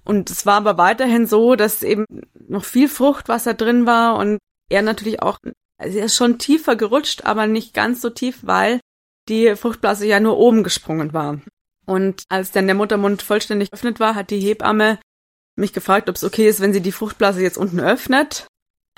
Und 0.05 0.31
es 0.31 0.46
war 0.46 0.59
aber 0.59 0.79
weiterhin 0.79 1.27
so, 1.27 1.57
dass 1.57 1.83
eben 1.83 2.05
noch 2.46 2.64
viel 2.64 2.88
Fruchtwasser 2.88 3.55
drin 3.55 3.87
war 3.87 4.16
und 4.16 4.38
er 4.70 4.83
natürlich 4.83 5.20
auch, 5.20 5.38
also 5.79 5.99
er 5.99 6.05
ist 6.05 6.14
schon 6.14 6.38
tiefer 6.38 6.77
gerutscht, 6.77 7.25
aber 7.25 7.46
nicht 7.46 7.75
ganz 7.75 8.01
so 8.03 8.11
tief, 8.11 8.40
weil 8.42 8.81
die 9.29 9.57
Fruchtblase 9.57 10.07
ja 10.07 10.20
nur 10.20 10.37
oben 10.37 10.62
gesprungen 10.62 11.12
war. 11.12 11.40
Und 11.87 12.25
als 12.29 12.53
dann 12.53 12.66
der 12.66 12.77
Muttermund 12.77 13.22
vollständig 13.22 13.70
geöffnet 13.70 13.99
war, 13.99 14.14
hat 14.14 14.31
die 14.31 14.40
Hebamme 14.40 14.99
mich 15.57 15.72
gefragt, 15.72 16.09
ob 16.09 16.16
es 16.16 16.25
okay 16.25 16.49
ist, 16.49 16.61
wenn 16.61 16.72
sie 16.72 16.83
die 16.83 16.92
Fruchtblase 16.92 17.42
jetzt 17.42 17.59
unten 17.59 17.81
öffnet. 17.81 18.46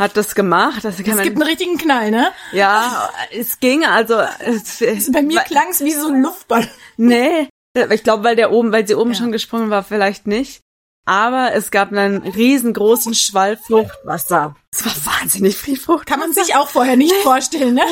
Hat 0.00 0.16
das 0.16 0.34
gemacht. 0.34 0.84
Das 0.84 0.96
kann 1.02 1.18
Es 1.18 1.22
gibt 1.24 1.36
einen 1.36 1.42
richtigen 1.48 1.76
Knall, 1.76 2.10
ne? 2.10 2.30
ja, 2.52 3.10
es 3.32 3.58
ging, 3.58 3.84
also 3.84 4.20
es, 4.38 4.80
Bei 5.12 5.22
mir 5.22 5.40
klang 5.40 5.68
es 5.70 5.80
wie 5.84 5.92
so 5.92 6.08
ein 6.08 6.22
Luftball. 6.22 6.68
Nee, 6.96 7.48
ich 7.90 8.02
glaube, 8.04 8.24
weil 8.24 8.36
der 8.36 8.52
oben, 8.52 8.72
weil 8.72 8.86
sie 8.86 8.94
oben 8.94 9.10
Ja. 9.12 9.16
schon 9.16 9.32
gesprungen 9.32 9.70
war, 9.70 9.82
vielleicht 9.82 10.26
nicht. 10.26 10.60
Aber 11.04 11.52
es 11.54 11.70
gab 11.70 11.90
einen 11.90 12.18
riesengroßen 12.18 13.14
Schwall 13.14 13.56
Fruchtwasser. 13.56 14.54
Es 14.70 14.84
war 14.84 14.92
wahnsinnig 15.14 15.56
viel 15.56 15.78
Fruchtwasser. 15.78 16.04
Kann 16.04 16.20
man 16.20 16.32
sich 16.34 16.54
auch 16.54 16.68
vorher 16.68 16.96
nicht 16.96 17.14
vorstellen, 17.22 17.74
ne? 17.74 17.82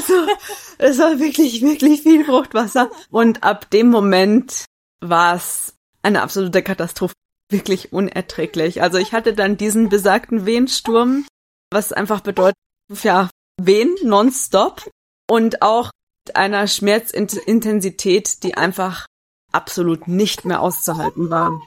Es 0.79 0.99
war 0.99 1.19
wirklich, 1.19 1.63
wirklich 1.63 2.03
viel 2.03 2.27
Fruchtwasser. 2.27 2.91
Und 3.11 3.43
ab 3.43 3.71
dem 3.71 3.89
Moment 3.89 4.67
war 5.01 5.35
es 5.37 5.73
eine 6.03 6.21
absolute 6.21 6.63
Katastrophe. 6.63 7.15
Wirklich 7.51 7.93
unerträglich. 7.93 8.83
Also 8.83 8.99
ich 8.99 9.13
hatte 9.15 9.33
dann 9.33 9.57
diesen 9.57 9.89
besagten 9.89 10.45
Wehensturm, 10.45 11.27
was 11.71 11.93
einfach 11.93 12.21
bedeutet, 12.21 12.57
ja, 13.03 13.29
Wehen 13.61 13.95
nonstop 14.03 14.89
und 15.29 15.63
auch 15.63 15.91
mit 16.27 16.37
einer 16.37 16.67
Schmerzintensität, 16.67 18.43
die 18.43 18.57
einfach 18.57 19.07
absolut 19.53 20.09
nicht 20.09 20.45
mehr 20.45 20.61
auszuhalten 20.61 21.31
war. 21.31 21.61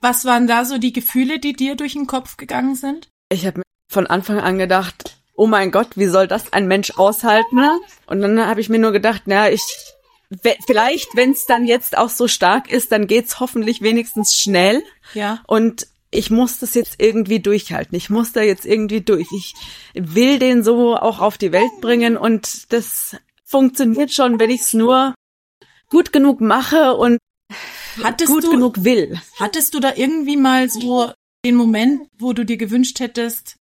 Was 0.00 0.24
waren 0.24 0.46
da 0.46 0.64
so 0.64 0.78
die 0.78 0.92
Gefühle, 0.92 1.38
die 1.38 1.54
dir 1.54 1.76
durch 1.76 1.94
den 1.94 2.06
Kopf 2.06 2.36
gegangen 2.36 2.74
sind? 2.74 3.08
Ich 3.30 3.46
habe 3.46 3.60
mir 3.60 3.64
von 3.90 4.06
Anfang 4.06 4.38
an 4.38 4.58
gedacht, 4.58 5.16
oh 5.34 5.46
mein 5.46 5.70
Gott, 5.70 5.96
wie 5.96 6.06
soll 6.06 6.28
das 6.28 6.52
ein 6.52 6.68
Mensch 6.68 6.92
aushalten? 6.98 7.60
Und 8.06 8.20
dann 8.20 8.46
habe 8.46 8.60
ich 8.60 8.68
mir 8.68 8.78
nur 8.78 8.92
gedacht, 8.92 9.22
na, 9.26 9.50
ich 9.50 9.62
vielleicht, 10.66 11.14
wenn 11.16 11.30
es 11.30 11.46
dann 11.46 11.64
jetzt 11.64 11.96
auch 11.96 12.08
so 12.08 12.28
stark 12.28 12.70
ist, 12.70 12.92
dann 12.92 13.06
geht's 13.06 13.40
hoffentlich 13.40 13.82
wenigstens 13.82 14.34
schnell. 14.34 14.82
Ja. 15.14 15.40
Und 15.46 15.86
ich 16.14 16.30
muss 16.30 16.58
das 16.58 16.74
jetzt 16.74 16.96
irgendwie 16.98 17.40
durchhalten. 17.40 17.96
Ich 17.96 18.10
muss 18.10 18.32
da 18.32 18.42
jetzt 18.42 18.64
irgendwie 18.64 19.00
durch. 19.00 19.26
Ich 19.32 19.54
will 19.94 20.38
den 20.38 20.62
so 20.62 20.96
auch 20.96 21.20
auf 21.20 21.38
die 21.38 21.52
Welt 21.52 21.80
bringen 21.80 22.16
und 22.16 22.72
das 22.72 23.16
funktioniert 23.44 24.12
schon, 24.12 24.38
wenn 24.40 24.50
ich 24.50 24.62
es 24.62 24.74
nur 24.74 25.14
gut 25.90 26.12
genug 26.12 26.40
mache 26.40 26.94
und 26.94 27.18
Hattest 28.02 28.32
gut 28.32 28.44
du, 28.44 28.50
genug 28.50 28.84
will. 28.84 29.20
hattest 29.38 29.74
du 29.74 29.80
da 29.80 29.92
irgendwie 29.94 30.36
mal 30.36 30.68
so 30.68 31.12
den 31.44 31.54
Moment, 31.54 32.08
wo 32.18 32.32
du 32.32 32.44
dir 32.44 32.56
gewünscht 32.56 33.00
hättest, 33.00 33.56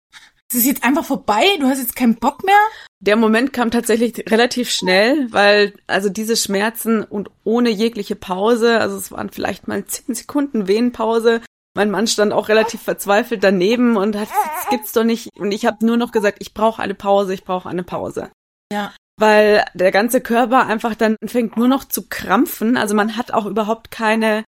es 0.50 0.58
ist 0.58 0.66
jetzt 0.66 0.84
einfach 0.84 1.04
vorbei, 1.04 1.44
du 1.60 1.66
hast 1.66 1.78
jetzt 1.78 1.94
keinen 1.94 2.16
Bock 2.16 2.44
mehr? 2.44 2.58
Der 2.98 3.16
Moment 3.16 3.52
kam 3.52 3.70
tatsächlich 3.70 4.30
relativ 4.30 4.70
schnell, 4.70 5.32
weil 5.32 5.74
also 5.86 6.08
diese 6.08 6.36
Schmerzen 6.36 7.02
und 7.04 7.30
ohne 7.44 7.70
jegliche 7.70 8.16
Pause, 8.16 8.80
also 8.80 8.96
es 8.96 9.12
waren 9.12 9.30
vielleicht 9.30 9.68
mal 9.68 9.84
zehn 9.86 10.14
Sekunden 10.14 10.66
Wehenpause. 10.66 11.40
Mein 11.74 11.90
Mann 11.90 12.06
stand 12.06 12.32
auch 12.32 12.48
relativ 12.48 12.82
verzweifelt 12.82 13.44
daneben 13.44 13.96
und 13.96 14.16
hat, 14.16 14.28
das 14.28 14.68
gibt's 14.70 14.92
doch 14.92 15.04
nicht. 15.04 15.28
Und 15.38 15.52
ich 15.52 15.66
habe 15.66 15.86
nur 15.86 15.96
noch 15.96 16.10
gesagt, 16.10 16.38
ich 16.40 16.52
brauche 16.52 16.82
eine 16.82 16.94
Pause, 16.94 17.34
ich 17.34 17.44
brauche 17.44 17.68
eine 17.68 17.84
Pause. 17.84 18.30
Ja. 18.72 18.92
Weil 19.18 19.64
der 19.74 19.92
ganze 19.92 20.20
Körper 20.20 20.66
einfach 20.66 20.94
dann 20.94 21.16
fängt 21.24 21.56
nur 21.56 21.68
noch 21.68 21.84
zu 21.84 22.08
krampfen. 22.08 22.76
Also 22.76 22.94
man 22.94 23.16
hat 23.16 23.32
auch 23.32 23.46
überhaupt 23.46 23.90
keine 23.90 24.44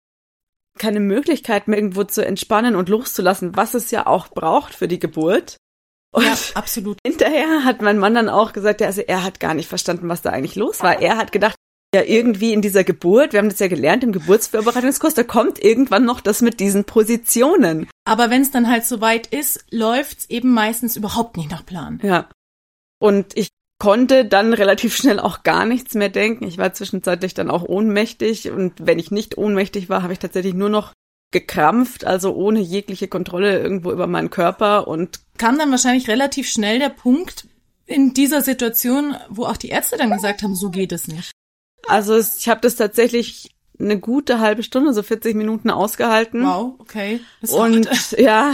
keine 0.77 0.99
Möglichkeit 0.99 1.67
mehr 1.67 1.77
irgendwo 1.77 2.03
zu 2.03 2.25
entspannen 2.25 2.75
und 2.75 2.89
loszulassen, 2.89 3.55
was 3.55 3.73
es 3.73 3.91
ja 3.91 4.07
auch 4.07 4.29
braucht 4.29 4.73
für 4.73 4.87
die 4.87 4.99
Geburt. 4.99 5.57
Und 6.13 6.23
Ja, 6.23 6.33
absolut. 6.55 6.97
Hinterher 7.05 7.63
hat 7.63 7.81
mein 7.81 7.97
Mann 7.97 8.15
dann 8.15 8.29
auch 8.29 8.53
gesagt, 8.53 8.81
ja, 8.81 8.87
also 8.87 9.01
er 9.01 9.23
hat 9.23 9.39
gar 9.39 9.53
nicht 9.53 9.67
verstanden, 9.67 10.09
was 10.09 10.21
da 10.21 10.31
eigentlich 10.31 10.55
los 10.55 10.81
war. 10.81 11.01
Er 11.01 11.17
hat 11.17 11.31
gedacht, 11.31 11.55
ja, 11.93 12.03
irgendwie 12.03 12.53
in 12.53 12.61
dieser 12.61 12.83
Geburt, 12.83 13.33
wir 13.33 13.39
haben 13.39 13.49
das 13.49 13.59
ja 13.59 13.67
gelernt 13.67 14.03
im 14.03 14.13
Geburtsvorbereitungskurs, 14.13 15.13
da 15.13 15.23
kommt 15.23 15.63
irgendwann 15.63 16.05
noch 16.05 16.21
das 16.21 16.41
mit 16.41 16.59
diesen 16.59 16.85
Positionen. 16.85 17.87
Aber 18.05 18.29
wenn 18.29 18.41
es 18.41 18.51
dann 18.51 18.69
halt 18.69 18.85
soweit 18.85 19.27
ist, 19.27 19.65
läuft's 19.71 20.29
eben 20.29 20.53
meistens 20.53 20.95
überhaupt 20.95 21.35
nicht 21.35 21.51
nach 21.51 21.65
Plan. 21.65 21.99
Ja. 22.01 22.29
Und 22.99 23.37
ich 23.37 23.49
konnte 23.77 24.25
dann 24.25 24.53
relativ 24.53 24.95
schnell 24.95 25.19
auch 25.19 25.43
gar 25.43 25.65
nichts 25.65 25.95
mehr 25.95 26.09
denken. 26.09 26.45
Ich 26.45 26.57
war 26.57 26.71
zwischenzeitlich 26.71 27.33
dann 27.33 27.49
auch 27.49 27.63
ohnmächtig 27.63 28.51
und 28.51 28.73
wenn 28.79 28.99
ich 28.99 29.11
nicht 29.11 29.37
ohnmächtig 29.37 29.89
war, 29.89 30.03
habe 30.03 30.13
ich 30.13 30.19
tatsächlich 30.19 30.53
nur 30.53 30.69
noch 30.69 30.93
gekrampft, 31.31 32.05
also 32.05 32.33
ohne 32.35 32.59
jegliche 32.59 33.07
Kontrolle 33.07 33.59
irgendwo 33.59 33.91
über 33.91 34.05
meinen 34.05 34.29
Körper 34.29 34.87
und 34.87 35.21
Kam 35.37 35.57
dann 35.57 35.71
wahrscheinlich 35.71 36.07
relativ 36.07 36.47
schnell 36.47 36.77
der 36.77 36.89
Punkt 36.89 37.47
in 37.85 38.13
dieser 38.13 38.41
Situation, 38.41 39.15
wo 39.29 39.45
auch 39.45 39.57
die 39.57 39.69
Ärzte 39.69 39.97
dann 39.97 40.11
gesagt 40.11 40.43
haben, 40.43 40.55
so 40.55 40.69
geht 40.69 40.91
es 40.91 41.07
nicht. 41.07 41.31
Also 41.87 42.15
es- 42.15 42.37
ich 42.37 42.49
habe 42.49 42.61
das 42.61 42.75
tatsächlich 42.75 43.51
eine 43.79 43.99
gute 43.99 44.39
halbe 44.39 44.63
Stunde, 44.63 44.93
so 44.93 45.01
40 45.03 45.35
Minuten 45.35 45.69
ausgehalten. 45.71 46.43
Wow, 46.43 46.75
okay. 46.79 47.19
Das 47.41 47.51
Und 47.51 47.89
ja, 48.19 48.53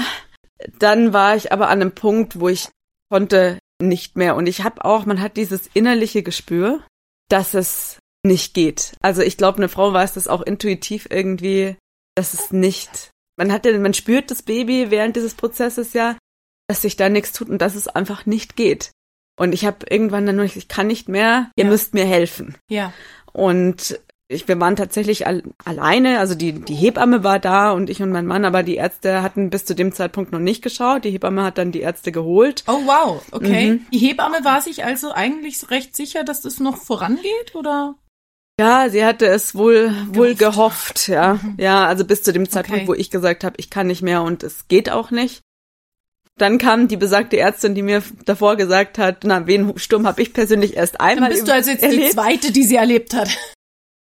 dann 0.80 1.14
war 1.14 1.36
ich 1.36 1.52
aber 1.52 1.68
an 1.70 1.82
einem 1.82 1.92
Punkt, 1.92 2.40
wo 2.40 2.48
ich 2.50 2.70
konnte 3.12 3.60
nicht 3.82 4.16
mehr. 4.16 4.36
Und 4.36 4.48
ich 4.48 4.64
habe 4.64 4.84
auch, 4.86 5.06
man 5.06 5.22
hat 5.22 5.38
dieses 5.38 5.68
innerliche 5.74 6.24
Gespür, 6.24 6.82
dass 7.30 7.54
es 7.54 8.00
nicht 8.26 8.54
geht. 8.54 8.94
Also 9.02 9.22
ich 9.22 9.38
glaube, 9.38 9.58
eine 9.58 9.70
Frau 9.70 9.94
weiß 9.94 10.14
das 10.14 10.28
auch 10.28 10.42
intuitiv 10.42 11.08
irgendwie, 11.10 11.76
dass 12.16 12.34
es 12.34 12.52
nicht. 12.52 13.12
Man 13.38 13.52
hat 13.52 13.66
ja, 13.66 13.78
man 13.78 13.94
spürt 13.94 14.32
das 14.32 14.42
Baby 14.42 14.90
während 14.90 15.16
dieses 15.16 15.36
Prozesses 15.36 15.94
ja, 15.94 16.18
dass 16.68 16.82
sich 16.82 16.96
da 16.96 17.08
nichts 17.10 17.32
tut 17.34 17.50
und 17.50 17.60
dass 17.62 17.76
es 17.76 17.88
einfach 17.88 18.26
nicht 18.26 18.56
geht. 18.56 18.92
Und 19.38 19.54
ich 19.54 19.66
habe 19.66 19.86
irgendwann 19.90 20.26
dann 20.26 20.36
nur, 20.36 20.46
ich 20.46 20.68
kann 20.68 20.88
nicht 20.88 21.08
mehr, 21.10 21.52
ihr 21.56 21.66
Ja. 21.66 21.70
müsst 21.70 21.94
mir 21.94 22.06
helfen. 22.06 22.56
ja. 22.70 22.92
Und 23.34 24.00
ich, 24.30 24.48
wir 24.50 24.60
waren 24.60 24.76
tatsächlich 24.76 25.26
al 25.26 25.42
alleine, 25.64 26.20
also 26.20 26.36
die, 26.36 26.52
die 26.52 26.74
Hebamme 26.76 27.24
war 27.24 27.40
da 27.40 27.72
und 27.72 27.90
ich 27.90 28.02
und 28.02 28.12
mein 28.12 28.26
Mann, 28.26 28.44
aber 28.44 28.62
die 28.62 28.76
Ärzte 28.76 29.22
hatten 29.22 29.50
bis 29.50 29.64
zu 29.64 29.74
dem 29.74 29.94
Zeitpunkt 29.94 30.34
noch 30.34 30.40
nicht 30.40 30.62
geschaut. 30.62 31.06
Die 31.06 31.12
Hebamme 31.12 31.44
hat 31.44 31.58
dann 31.58 31.72
die 31.72 31.80
Ärzte 31.80 32.12
geholt. 32.12 32.64
Oh 32.68 32.82
wow, 32.86 33.24
okay. 33.32 33.72
Mhm. 33.74 33.86
Die 33.94 34.00
Hebamme 34.00 34.44
war 34.44 34.60
sich 34.62 34.84
also 34.84 35.12
eigentlich 35.14 35.70
recht 35.72 35.96
sicher, 35.96 36.26
dass 36.26 36.42
das 36.42 36.60
noch 36.60 36.76
vorangeht, 36.78 37.54
oder? 37.56 37.96
Ja, 38.60 38.90
sie 38.90 39.06
hatte 39.06 39.28
es 39.28 39.56
wohl, 39.56 39.94
wohl 40.10 40.34
gehofft, 40.36 41.08
ja. 41.08 41.40
Ja, 41.58 41.86
also 41.86 42.04
bis 42.04 42.24
zu 42.24 42.34
dem 42.34 42.50
Zeitpunkt, 42.50 42.82
Okay. 42.82 42.88
wo 42.90 42.96
ich 42.96 43.12
gesagt 43.12 43.44
habe, 43.46 43.56
ich 43.60 43.70
kann 43.70 43.88
nicht 43.88 44.02
mehr 44.02 44.24
und 44.24 44.42
es 44.44 44.68
geht 44.68 44.90
auch 44.90 45.12
nicht. 45.12 45.42
Dann 46.38 46.58
kam 46.60 46.88
die 46.88 46.98
besagte 46.98 47.38
Ärztin, 47.38 47.74
die 47.76 47.82
mir 47.82 48.04
davor 48.26 48.56
gesagt 48.58 48.98
hat, 48.98 49.24
na, 49.24 49.48
wen 49.48 49.78
Sturm 49.78 50.06
habe 50.06 50.22
ich 50.22 50.34
persönlich 50.34 50.76
erst 50.78 50.96
Dann 51.00 51.08
einmal 51.08 51.30
bist 51.32 51.48
du 51.48 51.54
also 51.54 51.72
jetzt 51.72 51.82
die 51.82 51.88
erlebt. 51.88 52.12
zweite, 52.14 52.52
die 52.52 52.64
sie 52.64 52.76
erlebt 52.76 53.14
hat. 53.16 53.30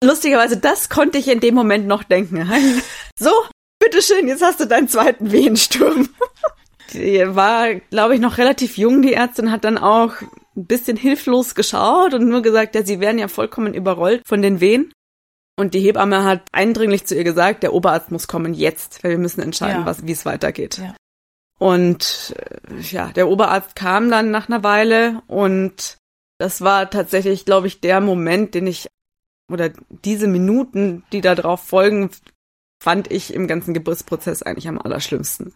Lustigerweise, 0.02 0.56
das 0.56 0.88
konnte 0.88 1.18
ich 1.18 1.28
in 1.28 1.40
dem 1.40 1.54
Moment 1.54 1.86
noch 1.86 2.02
denken. 2.02 2.50
So, 3.18 3.30
bitteschön, 3.78 4.26
jetzt 4.26 4.42
hast 4.42 4.58
du 4.58 4.66
deinen 4.66 4.88
zweiten 4.88 5.30
Wehensturm. 5.30 6.08
Die 6.92 7.22
war, 7.34 7.74
glaube 7.74 8.14
ich, 8.14 8.20
noch 8.20 8.36
relativ 8.38 8.76
jung, 8.76 9.02
die 9.02 9.14
Ärztin, 9.14 9.50
hat 9.50 9.64
dann 9.64 9.78
auch 9.78 10.12
ein 10.56 10.66
bisschen 10.66 10.96
hilflos 10.96 11.54
geschaut 11.54 12.12
und 12.14 12.28
nur 12.28 12.42
gesagt, 12.42 12.74
ja, 12.74 12.84
sie 12.84 13.00
wären 13.00 13.18
ja 13.18 13.26
vollkommen 13.28 13.72
überrollt 13.74 14.22
von 14.26 14.42
den 14.42 14.60
Wehen. 14.60 14.92
Und 15.58 15.74
die 15.74 15.80
Hebamme 15.80 16.24
hat 16.24 16.42
eindringlich 16.52 17.04
zu 17.06 17.14
ihr 17.16 17.24
gesagt, 17.24 17.62
der 17.62 17.72
Oberarzt 17.72 18.10
muss 18.12 18.28
kommen 18.28 18.52
jetzt, 18.54 19.02
weil 19.02 19.12
wir 19.12 19.18
müssen 19.18 19.40
entscheiden, 19.42 19.80
Ja. 19.82 19.86
was, 19.86 20.06
wie 20.06 20.12
es 20.12 20.26
weitergeht. 20.26 20.78
Ja. 20.78 20.94
Und 21.64 22.34
äh, 22.36 22.78
ja, 22.82 23.08
der 23.12 23.26
Oberarzt 23.26 23.74
kam 23.74 24.10
dann 24.10 24.30
nach 24.30 24.50
einer 24.50 24.62
Weile 24.62 25.22
und 25.28 25.96
das 26.38 26.60
war 26.60 26.90
tatsächlich, 26.90 27.46
glaube 27.46 27.68
ich, 27.68 27.80
der 27.80 28.02
Moment, 28.02 28.54
den 28.54 28.66
ich 28.66 28.86
oder 29.50 29.70
diese 29.88 30.26
Minuten, 30.26 31.04
die 31.10 31.22
da 31.22 31.34
drauf 31.34 31.62
folgen, 31.64 32.10
fand 32.82 33.10
ich 33.10 33.32
im 33.32 33.48
ganzen 33.48 33.72
Geburtsprozess 33.72 34.42
eigentlich 34.42 34.68
am 34.68 34.78
allerschlimmsten. 34.78 35.54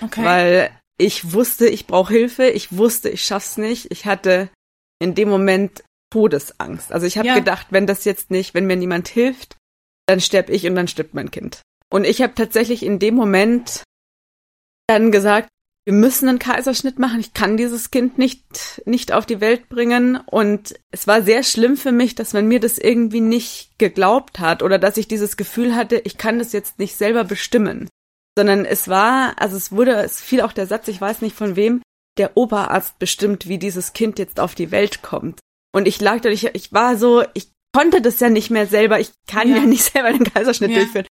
Okay. 0.00 0.24
Weil 0.24 0.70
ich 0.96 1.34
wusste, 1.34 1.68
ich 1.68 1.86
brauche 1.86 2.14
Hilfe, 2.14 2.46
ich 2.48 2.74
wusste, 2.74 3.10
ich 3.10 3.22
schaff's 3.22 3.58
nicht. 3.58 3.90
Ich 3.90 4.06
hatte 4.06 4.48
in 4.98 5.14
dem 5.14 5.28
Moment 5.28 5.84
Todesangst. 6.10 6.90
Also 6.90 7.06
ich 7.06 7.18
habe 7.18 7.28
Ja. 7.28 7.34
gedacht, 7.34 7.66
wenn 7.68 7.86
das 7.86 8.06
jetzt 8.06 8.30
nicht, 8.30 8.54
wenn 8.54 8.66
mir 8.66 8.76
niemand 8.76 9.08
hilft, 9.08 9.58
dann 10.06 10.22
sterb 10.22 10.48
ich 10.48 10.66
und 10.66 10.74
dann 10.74 10.88
stirbt 10.88 11.12
mein 11.12 11.30
Kind. 11.30 11.60
Und 11.90 12.06
ich 12.06 12.22
habe 12.22 12.34
tatsächlich 12.34 12.82
in 12.82 12.98
dem 12.98 13.14
Moment 13.14 13.82
dann 14.90 15.12
gesagt, 15.12 15.48
wir 15.86 15.94
müssen 15.94 16.28
einen 16.28 16.38
Kaiserschnitt 16.38 16.98
machen. 16.98 17.20
Ich 17.20 17.32
kann 17.32 17.56
dieses 17.56 17.90
Kind 17.90 18.18
nicht, 18.18 18.82
nicht 18.84 19.12
auf 19.12 19.24
die 19.24 19.40
Welt 19.40 19.68
bringen. 19.68 20.16
Und 20.16 20.74
es 20.90 21.06
war 21.06 21.22
sehr 21.22 21.42
schlimm 21.42 21.76
für 21.76 21.92
mich, 21.92 22.14
dass 22.14 22.32
man 22.32 22.46
mir 22.46 22.60
das 22.60 22.76
irgendwie 22.76 23.20
nicht 23.20 23.78
geglaubt 23.78 24.40
hat 24.40 24.62
oder 24.62 24.78
dass 24.78 24.98
ich 24.98 25.08
dieses 25.08 25.36
Gefühl 25.36 25.74
hatte, 25.74 25.96
ich 26.04 26.18
kann 26.18 26.38
das 26.38 26.52
jetzt 26.52 26.78
nicht 26.78 26.96
selber 26.96 27.24
bestimmen. 27.24 27.88
Sondern 28.36 28.64
es 28.64 28.88
war, 28.88 29.40
also 29.40 29.56
es 29.56 29.72
wurde, 29.72 29.92
es 29.92 30.20
fiel 30.20 30.42
auch 30.42 30.52
der 30.52 30.66
Satz, 30.66 30.88
ich 30.88 31.00
weiß 31.00 31.22
nicht 31.22 31.36
von 31.36 31.56
wem, 31.56 31.82
der 32.18 32.36
Oberarzt 32.36 32.98
bestimmt, 32.98 33.48
wie 33.48 33.58
dieses 33.58 33.92
Kind 33.92 34.18
jetzt 34.18 34.38
auf 34.38 34.54
die 34.54 34.70
Welt 34.70 35.02
kommt. 35.02 35.40
Und 35.72 35.88
ich 35.88 36.00
lag 36.00 36.20
da, 36.20 36.28
ich, 36.28 36.44
ich 36.54 36.72
war 36.72 36.96
so, 36.96 37.24
ich 37.34 37.48
konnte 37.72 38.02
das 38.02 38.20
ja 38.20 38.28
nicht 38.28 38.50
mehr 38.50 38.66
selber, 38.66 39.00
ich 39.00 39.12
kann 39.26 39.48
ja, 39.48 39.56
ja 39.58 39.62
nicht 39.62 39.84
selber 39.84 40.12
den 40.12 40.24
Kaiserschnitt 40.24 40.72
ja. 40.72 40.78
durchführen 40.78 41.06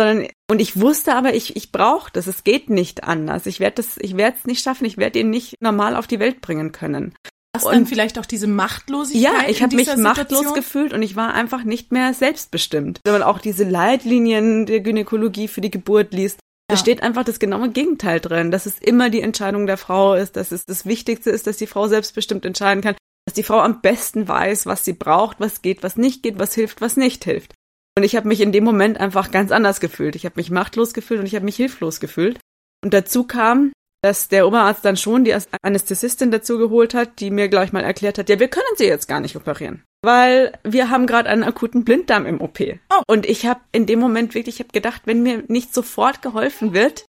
sondern 0.00 0.28
und 0.50 0.60
ich 0.60 0.80
wusste 0.80 1.14
aber, 1.14 1.34
ich 1.34 1.56
ich 1.56 1.72
brauche 1.72 2.10
das, 2.12 2.26
es 2.26 2.42
geht 2.42 2.70
nicht 2.70 3.04
anders. 3.04 3.46
Ich 3.46 3.60
werde 3.60 3.76
das, 3.76 3.98
ich 3.98 4.16
werde 4.16 4.36
es 4.38 4.46
nicht 4.46 4.62
schaffen, 4.62 4.86
ich 4.86 4.96
werde 4.96 5.18
ihn 5.18 5.30
nicht 5.30 5.56
normal 5.60 5.94
auf 5.94 6.06
die 6.06 6.18
Welt 6.18 6.40
bringen 6.40 6.72
können. 6.72 7.14
Hast 7.54 7.66
du 7.66 7.70
dann 7.70 7.86
vielleicht 7.86 8.18
auch 8.18 8.26
diese 8.26 8.46
Machtlosigkeit? 8.46 9.22
Ja, 9.22 9.48
ich 9.48 9.62
habe 9.62 9.74
mich 9.74 9.86
Situation? 9.86 10.02
machtlos 10.02 10.54
gefühlt 10.54 10.92
und 10.92 11.02
ich 11.02 11.16
war 11.16 11.34
einfach 11.34 11.64
nicht 11.64 11.92
mehr 11.92 12.14
selbstbestimmt. 12.14 13.00
Wenn 13.04 13.12
man 13.12 13.22
auch 13.22 13.38
diese 13.38 13.64
Leitlinien 13.64 14.66
der 14.66 14.80
Gynäkologie 14.80 15.48
für 15.48 15.60
die 15.60 15.70
Geburt 15.70 16.12
liest, 16.12 16.36
ja. 16.38 16.76
da 16.76 16.76
steht 16.76 17.02
einfach 17.02 17.24
das 17.24 17.40
genaue 17.40 17.70
Gegenteil 17.70 18.20
drin, 18.20 18.50
dass 18.50 18.66
es 18.66 18.78
immer 18.78 19.10
die 19.10 19.20
Entscheidung 19.20 19.66
der 19.66 19.76
Frau 19.76 20.14
ist, 20.14 20.36
dass 20.36 20.52
es 20.52 20.64
das 20.64 20.86
Wichtigste 20.86 21.30
ist, 21.30 21.46
dass 21.46 21.56
die 21.56 21.66
Frau 21.66 21.88
selbstbestimmt 21.88 22.46
entscheiden 22.46 22.82
kann, 22.82 22.94
dass 23.26 23.34
die 23.34 23.42
Frau 23.42 23.60
am 23.60 23.80
besten 23.80 24.28
weiß, 24.28 24.66
was 24.66 24.84
sie 24.84 24.94
braucht, 24.94 25.40
was 25.40 25.60
geht, 25.60 25.82
was 25.82 25.96
nicht 25.96 26.22
geht, 26.22 26.38
was 26.38 26.54
hilft, 26.54 26.80
was 26.80 26.96
nicht 26.96 27.24
hilft. 27.24 27.52
Und 28.00 28.04
ich 28.04 28.16
habe 28.16 28.28
mich 28.28 28.40
in 28.40 28.50
dem 28.50 28.64
Moment 28.64 28.98
einfach 28.98 29.30
ganz 29.30 29.52
anders 29.52 29.78
gefühlt. 29.78 30.16
Ich 30.16 30.24
habe 30.24 30.36
mich 30.36 30.50
machtlos 30.50 30.94
gefühlt 30.94 31.20
und 31.20 31.26
ich 31.26 31.34
habe 31.34 31.44
mich 31.44 31.56
hilflos 31.56 32.00
gefühlt. 32.00 32.40
Und 32.82 32.94
dazu 32.94 33.24
kam, 33.24 33.72
dass 34.02 34.28
der 34.28 34.46
Oberarzt 34.46 34.86
dann 34.86 34.96
schon 34.96 35.22
die 35.22 35.36
Anästhesistin 35.60 36.30
dazu 36.30 36.56
geholt 36.56 36.94
hat, 36.94 37.20
die 37.20 37.30
mir 37.30 37.50
gleich 37.50 37.74
mal 37.74 37.84
erklärt 37.84 38.16
hat, 38.16 38.30
ja, 38.30 38.40
wir 38.40 38.48
können 38.48 38.74
sie 38.76 38.86
jetzt 38.86 39.06
gar 39.06 39.20
nicht 39.20 39.36
operieren, 39.36 39.84
weil 40.00 40.58
wir 40.64 40.88
haben 40.88 41.06
gerade 41.06 41.28
einen 41.28 41.42
akuten 41.42 41.84
Blinddarm 41.84 42.24
im 42.24 42.40
OP. 42.40 42.58
Oh. 42.88 43.02
Und 43.06 43.26
ich 43.26 43.44
habe 43.44 43.60
in 43.70 43.84
dem 43.84 43.98
Moment 43.98 44.34
wirklich, 44.34 44.54
ich 44.54 44.60
habe 44.60 44.72
gedacht, 44.72 45.02
wenn 45.04 45.22
mir 45.22 45.44
nicht 45.48 45.74
sofort 45.74 46.22
geholfen 46.22 46.72
wird, 46.72 47.04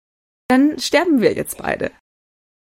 dann 0.47 0.79
sterben 0.79 1.21
wir 1.21 1.35
jetzt 1.35 1.59
beide. 1.59 1.91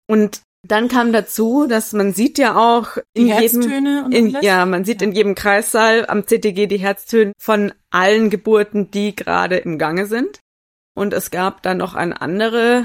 Und 0.06 0.42
dann 0.68 0.88
kam 0.88 1.12
dazu, 1.12 1.66
dass 1.66 1.92
man 1.92 2.12
sieht 2.12 2.38
ja 2.38 2.56
auch 2.56 2.96
in 3.14 3.26
die 3.26 3.32
jedem, 3.32 4.12
in, 4.12 4.36
ja, 4.42 4.64
man 4.66 4.84
sieht 4.84 5.00
ja. 5.00 5.08
in 5.08 5.12
jedem 5.12 5.34
Kreissaal 5.34 6.06
am 6.06 6.24
CTG 6.24 6.66
die 6.66 6.78
Herztöne 6.78 7.32
von 7.38 7.72
allen 7.90 8.30
Geburten, 8.30 8.90
die 8.90 9.16
gerade 9.16 9.56
im 9.56 9.78
Gange 9.78 10.06
sind. 10.06 10.40
Und 10.94 11.14
es 11.14 11.30
gab 11.30 11.62
dann 11.62 11.78
noch 11.78 11.94
eine 11.94 12.20
andere 12.20 12.84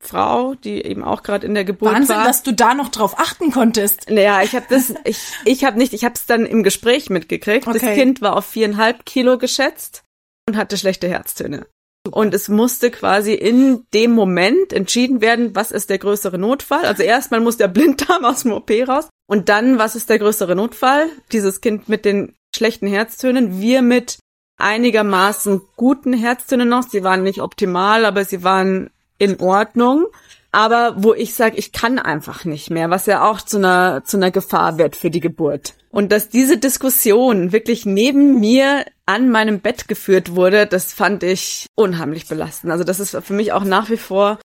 Frau, 0.00 0.54
die 0.54 0.84
eben 0.84 1.02
auch 1.02 1.22
gerade 1.22 1.46
in 1.46 1.54
der 1.54 1.64
Geburt 1.64 1.92
Wahnsinn, 1.92 2.16
war. 2.16 2.24
dass 2.24 2.42
du 2.42 2.52
da 2.52 2.74
noch 2.74 2.88
drauf 2.88 3.18
achten 3.18 3.50
konntest. 3.50 4.08
Naja, 4.10 4.42
ich 4.42 4.54
habe 4.54 4.66
das, 4.70 4.94
ich, 5.04 5.32
ich 5.44 5.64
habe 5.64 5.76
nicht, 5.76 5.92
ich 5.92 6.04
habe 6.04 6.14
es 6.14 6.26
dann 6.26 6.46
im 6.46 6.62
Gespräch 6.62 7.10
mitgekriegt. 7.10 7.66
Okay. 7.66 7.78
Das 7.80 7.94
Kind 7.94 8.20
war 8.20 8.36
auf 8.36 8.46
viereinhalb 8.46 9.04
Kilo 9.04 9.38
geschätzt 9.38 10.04
und 10.48 10.56
hatte 10.56 10.78
schlechte 10.78 11.08
Herztöne. 11.08 11.66
Und 12.10 12.34
es 12.34 12.48
musste 12.48 12.90
quasi 12.90 13.34
in 13.34 13.86
dem 13.94 14.12
Moment 14.12 14.72
entschieden 14.72 15.20
werden, 15.20 15.54
was 15.54 15.70
ist 15.70 15.90
der 15.90 15.98
größere 15.98 16.38
Notfall. 16.38 16.84
Also 16.84 17.02
erstmal 17.02 17.40
muss 17.40 17.56
der 17.56 17.68
Blinddarm 17.68 18.24
aus 18.24 18.42
dem 18.42 18.52
OP 18.52 18.70
raus. 18.86 19.08
Und 19.26 19.48
dann, 19.48 19.78
was 19.78 19.96
ist 19.96 20.10
der 20.10 20.18
größere 20.18 20.56
Notfall? 20.56 21.06
Dieses 21.32 21.60
Kind 21.60 21.88
mit 21.88 22.04
den 22.04 22.34
schlechten 22.54 22.86
Herztönen. 22.86 23.60
Wir 23.60 23.82
mit 23.82 24.18
einigermaßen 24.58 25.62
guten 25.76 26.12
Herztönen 26.12 26.68
noch. 26.68 26.82
Sie 26.82 27.04
waren 27.04 27.22
nicht 27.22 27.40
optimal, 27.40 28.04
aber 28.04 28.24
sie 28.24 28.42
waren 28.42 28.90
in 29.18 29.40
Ordnung. 29.40 30.06
Aber 30.50 30.94
wo 30.98 31.14
ich 31.14 31.34
sage, 31.34 31.56
ich 31.56 31.72
kann 31.72 31.98
einfach 31.98 32.44
nicht 32.44 32.70
mehr, 32.70 32.90
was 32.90 33.06
ja 33.06 33.28
auch 33.28 33.40
zu 33.40 33.58
einer, 33.58 34.02
zu 34.04 34.16
einer 34.16 34.30
Gefahr 34.30 34.78
wird 34.78 34.96
für 34.96 35.10
die 35.10 35.20
Geburt. 35.20 35.74
Und 35.90 36.10
dass 36.12 36.28
diese 36.28 36.58
Diskussion 36.58 37.52
wirklich 37.52 37.84
neben 37.84 38.40
mir 38.40 38.84
an 39.06 39.30
meinem 39.30 39.60
Bett 39.60 39.88
geführt 39.88 40.34
wurde, 40.34 40.66
das 40.66 40.92
fand 40.92 41.22
ich 41.22 41.66
unheimlich 41.74 42.28
belastend. 42.28 42.72
Also 42.72 42.84
das 42.84 43.00
ist 43.00 43.16
für 43.22 43.32
mich 43.32 43.52
auch 43.52 43.64
nach 43.64 43.90
wie 43.90 43.96
vor 43.96 44.38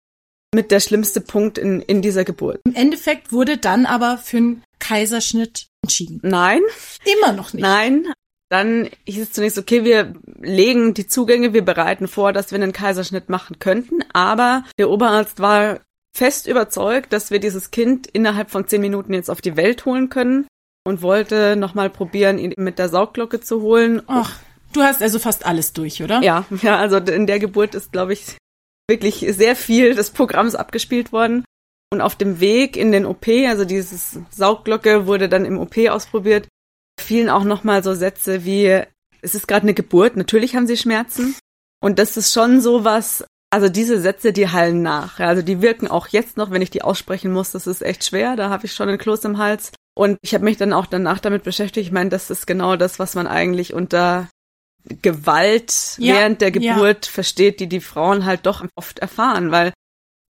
mit 0.55 0.71
der 0.71 0.81
schlimmste 0.81 1.21
Punkt 1.21 1.59
in, 1.59 1.81
in 1.81 2.03
dieser 2.03 2.25
Geburt. 2.25 2.61
Im 2.65 2.75
Endeffekt 2.75 3.33
wurde 3.33 3.57
dann 3.57 3.87
aber 3.87 4.19
für 4.19 4.39
einen 4.39 4.65
Kaiserschnitt 4.79 5.69
entschieden. 5.83 6.21
Nein. 6.23 6.61
Immer 7.05 7.33
noch 7.33 7.53
nicht. 7.53 7.63
Nein. 7.63 8.13
Dann 8.51 8.91
hieß 9.07 9.23
es 9.23 9.33
zunächst, 9.33 9.59
okay, 9.59 9.85
wir 9.85 10.15
legen 10.41 10.93
die 10.93 11.07
Zugänge, 11.07 11.53
wir 11.53 11.65
bereiten 11.65 12.09
vor, 12.09 12.33
dass 12.33 12.51
wir 12.51 12.57
einen 12.57 12.73
Kaiserschnitt 12.73 13.29
machen 13.29 13.61
könnten. 13.61 14.01
Aber 14.13 14.65
der 14.77 14.91
Oberarzt 14.91 15.39
war 15.39 15.81
fest 16.17 16.47
überzeugt, 16.47 17.13
dass 17.13 17.31
wir 17.31 17.41
dieses 17.41 17.71
Kind 17.71 18.07
innerhalb 18.07 18.51
von 18.51 18.67
zehn 18.67 18.81
Minuten 18.81 19.15
jetzt 19.15 19.31
auf 19.31 19.41
die 19.41 19.57
Welt 19.57 19.85
holen 19.85 20.09
können 20.09 20.47
und 20.85 21.03
wollte 21.03 21.57
nochmal 21.57 21.91
probieren, 21.91 22.39
ihn 22.39 22.55
mit 22.57 22.79
der 22.79 22.89
Saugglocke 22.89 23.41
zu 23.41 23.63
holen. 23.63 24.03
Ach. 24.07 24.39
Du 24.73 24.83
hast 24.83 25.03
also 25.03 25.19
fast 25.19 25.47
alles 25.47 25.73
durch, 25.73 26.03
oder? 26.03 26.23
Ja, 26.23 26.45
ja, 26.63 26.77
also 26.77 26.99
in 26.99 27.27
der 27.27 27.41
Geburt 27.41 27.75
ist, 27.75 27.91
glaube 27.93 28.13
ich, 28.13 28.37
wirklich 28.89 29.27
sehr 29.37 29.57
viel 29.57 29.95
des 29.95 30.11
Programms 30.11 30.55
abgespielt 30.55 31.13
worden. 31.13 31.45
Und 31.93 32.01
auf 32.01 32.15
dem 32.15 32.39
Weg 32.39 32.77
in 32.77 32.93
den 32.93 33.05
OP, 33.05 33.27
also 33.49 33.65
dieses 33.65 34.21
Saugglocke 34.31 35.07
wurde 35.07 35.29
dann 35.29 35.45
im 35.45 35.59
OP 35.59 35.77
ausprobiert, 35.89 36.47
fielen 37.01 37.29
auch 37.29 37.43
nochmal 37.43 37.83
so 37.83 37.95
Sätze 37.95 38.45
wie, 38.45 38.83
es 39.23 39.35
ist 39.35 39.49
gerade 39.49 39.63
eine 39.63 39.75
Geburt, 39.75 40.17
natürlich 40.17 40.55
haben 40.55 40.69
sie 40.69 40.77
Schmerzen. 40.77 41.35
Und 41.83 41.99
das 41.99 42.17
ist 42.17 42.33
schon 42.33 42.61
so 42.61 42.85
was, 42.85 43.25
also 43.51 43.69
diese 43.69 44.01
Sätze, 44.01 44.33
die 44.33 44.49
hallen 44.49 44.83
nach. 44.83 45.19
Also 45.19 45.43
die 45.43 45.61
wirken 45.61 45.89
auch 45.89 46.09
jetzt 46.09 46.37
noch, 46.37 46.51
wenn 46.51 46.63
ich 46.63 46.71
die 46.71 46.83
aussprechen 46.83 47.33
muss, 47.33 47.51
das 47.51 47.67
ist 47.67 47.83
echt 47.83 48.05
schwer, 48.05 48.37
da 48.37 48.49
habe 48.49 48.67
ich 48.67 48.73
schon 48.73 48.89
einen 48.89 48.99
Kloß 48.99 49.25
im 49.25 49.39
Hals. 49.39 49.73
Und 49.95 50.19
ich 50.23 50.35
habe 50.35 50.45
mich 50.45 50.57
dann 50.57 50.73
auch 50.73 50.87
danach 50.87 51.19
damit 51.19 51.43
beschäftigt. 51.43 51.87
Ich 51.87 51.93
meine, 51.93 52.11
das 52.11 52.31
ist 52.31 52.47
genau 52.47 52.77
das, 52.77 52.99
was 52.99 53.15
man 53.17 53.27
eigentlich 53.27 53.75
unter 53.75 54.29
Gewalt 55.03 55.97
ja, 55.99 56.15
während 56.15 56.41
der 56.41 56.53
Geburt 56.53 57.07
ja. 57.07 57.13
versteht, 57.13 57.61
die 57.61 57.69
die 57.69 57.81
Frauen 57.81 58.25
halt 58.25 58.47
doch 58.47 58.65
oft 58.77 59.01
erfahren, 59.01 59.51
weil 59.51 59.73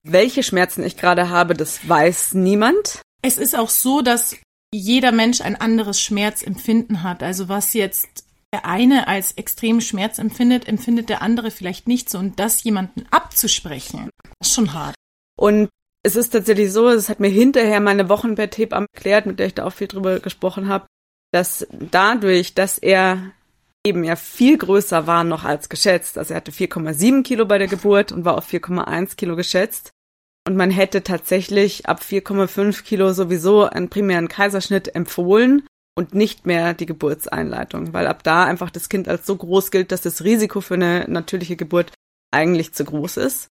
welche 0.03 0.43
Schmerzen 0.43 0.83
ich 0.83 0.97
gerade 0.97 1.29
habe, 1.29 1.53
das 1.53 1.87
weiß 1.87 2.33
niemand. 2.33 3.01
Es 3.21 3.37
ist 3.37 3.55
auch 3.55 3.69
so, 3.69 4.01
dass 4.01 4.37
jeder 4.73 5.11
Mensch 5.11 5.41
ein 5.41 5.59
anderes 5.59 6.01
Schmerzempfinden 6.01 7.03
hat. 7.03 7.21
Also 7.21 7.49
was 7.49 7.73
jetzt 7.73 8.23
der 8.53 8.65
eine 8.65 9.07
als 9.07 9.33
extrem 9.33 9.81
Schmerz 9.81 10.17
empfindet, 10.17 10.67
empfindet 10.67 11.09
der 11.09 11.21
andere 11.21 11.51
vielleicht 11.51 11.87
nicht 11.87 12.09
so. 12.09 12.17
Und 12.17 12.39
das 12.39 12.63
jemanden 12.63 13.05
abzusprechen, 13.11 14.09
ist 14.41 14.53
schon 14.53 14.73
hart. 14.73 14.95
Und 15.37 15.69
es 16.03 16.15
ist 16.15 16.31
tatsächlich 16.31 16.71
so, 16.71 16.87
es 16.89 17.09
hat 17.09 17.19
mir 17.19 17.29
hinterher 17.29 17.79
meine 17.79 18.09
Wochenbetthebamme 18.09 18.87
erklärt, 18.93 19.25
mit 19.25 19.39
der 19.39 19.47
ich 19.47 19.53
da 19.53 19.65
auch 19.65 19.73
viel 19.73 19.87
drüber 19.87 20.19
gesprochen 20.19 20.67
habe, 20.67 20.87
dass 21.31 21.67
dadurch, 21.71 22.55
dass 22.55 22.77
er 22.77 23.31
eben 23.85 24.03
ja 24.03 24.15
viel 24.15 24.57
größer 24.57 25.07
war 25.07 25.23
noch 25.23 25.43
als 25.43 25.69
geschätzt. 25.69 26.17
Also 26.17 26.33
er 26.33 26.37
hatte 26.37 26.51
4,7 26.51 27.23
Kilo 27.23 27.45
bei 27.45 27.57
der 27.57 27.67
Geburt 27.67 28.11
und 28.11 28.25
war 28.25 28.37
auf 28.37 28.49
4,1 28.49 29.15
Kilo 29.15 29.35
geschätzt. 29.35 29.91
Und 30.47 30.55
man 30.55 30.71
hätte 30.71 31.03
tatsächlich 31.03 31.85
ab 31.87 32.01
4,5 32.01 32.83
Kilo 32.83 33.13
sowieso 33.13 33.65
einen 33.65 33.89
primären 33.89 34.27
Kaiserschnitt 34.27 34.95
empfohlen 34.95 35.67
und 35.99 36.15
nicht 36.15 36.47
mehr 36.47 36.73
die 36.73 36.87
Geburtseinleitung, 36.87 37.93
weil 37.93 38.07
ab 38.07 38.23
da 38.23 38.45
einfach 38.45 38.71
das 38.71 38.89
Kind 38.89 39.07
als 39.07 39.27
so 39.27 39.35
groß 39.35 39.69
gilt, 39.69 39.91
dass 39.91 40.01
das 40.01 40.23
Risiko 40.23 40.61
für 40.61 40.73
eine 40.73 41.05
natürliche 41.07 41.55
Geburt 41.55 41.91
eigentlich 42.31 42.73
zu 42.73 42.83
groß 42.83 43.17
ist. 43.17 43.49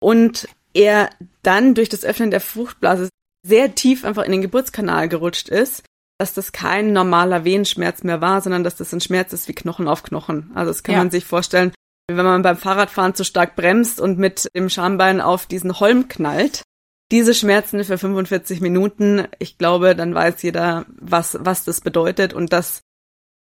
Und 0.00 0.48
er 0.72 1.10
dann 1.42 1.74
durch 1.74 1.90
das 1.90 2.04
Öffnen 2.04 2.30
der 2.30 2.40
Fruchtblase 2.40 3.08
sehr 3.46 3.74
tief 3.74 4.04
einfach 4.04 4.22
in 4.22 4.32
den 4.32 4.42
Geburtskanal 4.42 5.08
gerutscht 5.08 5.48
ist 5.48 5.82
dass 6.18 6.34
das 6.34 6.52
kein 6.52 6.92
normaler 6.92 7.44
Wehenschmerz 7.44 8.02
mehr 8.02 8.20
war, 8.20 8.40
sondern 8.40 8.64
dass 8.64 8.76
das 8.76 8.92
ein 8.92 9.00
Schmerz 9.00 9.32
ist 9.32 9.46
wie 9.48 9.54
Knochen 9.54 9.86
auf 9.86 10.02
Knochen. 10.02 10.50
Also 10.54 10.70
das 10.70 10.82
kann 10.82 10.94
ja. 10.94 10.98
man 10.98 11.10
sich 11.10 11.24
vorstellen, 11.24 11.72
wenn 12.08 12.24
man 12.24 12.42
beim 12.42 12.56
Fahrradfahren 12.56 13.14
zu 13.14 13.24
stark 13.24 13.54
bremst 13.54 14.00
und 14.00 14.18
mit 14.18 14.48
dem 14.54 14.68
Schambein 14.68 15.20
auf 15.20 15.46
diesen 15.46 15.78
Holm 15.78 16.08
knallt. 16.08 16.62
Diese 17.10 17.34
Schmerzen 17.34 17.82
für 17.84 17.96
45 17.96 18.60
Minuten, 18.60 19.26
ich 19.38 19.56
glaube, 19.56 19.96
dann 19.96 20.14
weiß 20.14 20.42
jeder, 20.42 20.84
was, 20.88 21.38
was 21.40 21.64
das 21.64 21.80
bedeutet 21.80 22.34
und 22.34 22.52
dass 22.52 22.82